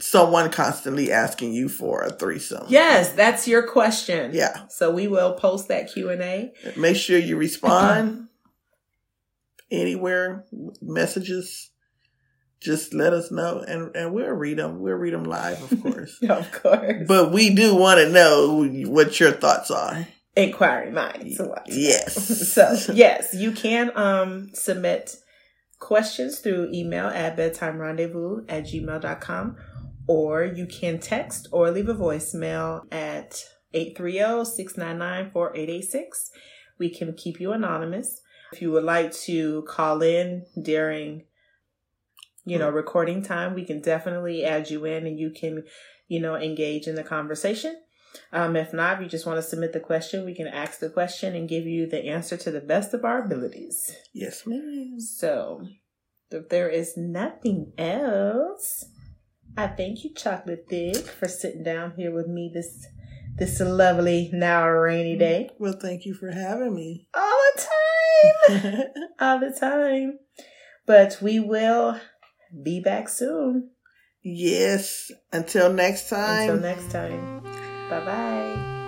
someone 0.00 0.50
constantly 0.50 1.12
asking 1.12 1.52
you 1.52 1.68
for 1.68 2.02
a 2.02 2.10
threesome. 2.10 2.64
Yes, 2.68 3.12
that's 3.12 3.46
your 3.46 3.62
question. 3.62 4.32
Yeah. 4.34 4.62
So 4.70 4.90
we 4.90 5.06
will 5.06 5.34
post 5.34 5.68
that 5.68 5.92
Q 5.92 6.10
and 6.10 6.22
A. 6.22 6.52
Make 6.76 6.96
sure 6.96 7.18
you 7.18 7.36
respond 7.36 8.26
anywhere, 9.70 10.44
messages. 10.82 11.70
Just 12.60 12.92
let 12.92 13.14
us 13.14 13.30
know, 13.30 13.60
and 13.66 13.96
and 13.96 14.12
we'll 14.12 14.26
read 14.28 14.58
them. 14.58 14.80
We'll 14.80 14.92
read 14.94 15.14
them 15.14 15.24
live, 15.24 15.72
of 15.72 15.82
course. 15.86 16.18
Of 16.28 16.52
course. 16.52 17.04
but 17.08 17.32
we 17.32 17.54
do 17.54 17.74
want 17.74 18.00
to 18.00 18.10
know 18.10 18.64
what 18.90 19.18
your 19.18 19.32
thoughts 19.32 19.70
are. 19.70 20.06
inquiry 20.36 20.90
minds. 20.90 21.40
Yes. 21.66 22.52
so 22.52 22.76
yes, 22.92 23.32
you 23.34 23.52
can 23.52 23.90
um 23.96 24.50
submit 24.52 25.16
questions 25.78 26.40
through 26.40 26.68
email 26.74 27.06
at 27.06 27.36
bedtime 27.36 27.78
rendezvous 27.78 28.44
at 28.50 28.64
gmail.com 28.64 29.56
or 30.06 30.44
you 30.44 30.66
can 30.66 30.98
text 30.98 31.48
or 31.52 31.70
leave 31.70 31.88
a 31.88 31.94
voicemail 31.94 32.82
at 32.92 33.42
830-699-4886. 33.74 36.30
We 36.78 36.90
can 36.90 37.14
keep 37.14 37.40
you 37.40 37.52
anonymous. 37.52 38.20
If 38.52 38.62
you 38.62 38.70
would 38.72 38.84
like 38.84 39.12
to 39.12 39.62
call 39.62 40.02
in 40.02 40.46
during 40.60 41.24
you 42.44 42.58
know, 42.58 42.70
recording 42.70 43.22
time, 43.22 43.54
we 43.54 43.64
can 43.64 43.80
definitely 43.80 44.44
add 44.44 44.70
you 44.70 44.84
in 44.84 45.06
and 45.06 45.18
you 45.18 45.30
can, 45.30 45.64
you 46.08 46.20
know, 46.20 46.34
engage 46.34 46.86
in 46.86 46.94
the 46.94 47.04
conversation. 47.04 47.80
Um, 48.32 48.56
if 48.56 48.72
not, 48.72 48.96
if 48.96 49.02
you 49.02 49.08
just 49.08 49.26
want 49.26 49.36
to 49.38 49.42
submit 49.42 49.72
the 49.72 49.80
question, 49.80 50.24
we 50.24 50.34
can 50.34 50.48
ask 50.48 50.80
the 50.80 50.90
question 50.90 51.36
and 51.36 51.48
give 51.48 51.64
you 51.64 51.86
the 51.86 52.06
answer 52.06 52.36
to 52.38 52.50
the 52.50 52.60
best 52.60 52.92
of 52.92 53.04
our 53.04 53.24
abilities. 53.24 53.94
Yes, 54.12 54.42
ma'am. 54.46 54.98
So, 54.98 55.62
if 56.30 56.48
there 56.48 56.68
is 56.68 56.96
nothing 56.96 57.72
else, 57.78 58.86
I 59.56 59.68
thank 59.68 60.02
you, 60.02 60.12
Chocolate 60.14 60.66
Thick, 60.68 60.96
for 60.96 61.28
sitting 61.28 61.62
down 61.62 61.92
here 61.96 62.12
with 62.12 62.26
me 62.26 62.50
this 62.52 62.86
this 63.36 63.60
lovely 63.60 64.28
now 64.32 64.68
rainy 64.68 65.16
day. 65.16 65.50
Well, 65.58 65.78
thank 65.80 66.04
you 66.04 66.14
for 66.14 66.32
having 66.32 66.74
me 66.74 67.06
all 67.14 67.42
the 67.54 67.62
time, 68.48 68.84
all 69.20 69.40
the 69.40 69.56
time. 69.58 70.18
But 70.86 71.18
we 71.22 71.40
will 71.40 72.00
be 72.62 72.80
back 72.80 73.08
soon. 73.08 73.70
Yes. 74.22 75.10
Until 75.32 75.72
next 75.72 76.08
time. 76.08 76.50
Until 76.50 76.60
next 76.60 76.90
time. 76.90 77.42
Bye 77.88 78.04
bye. 78.04 78.79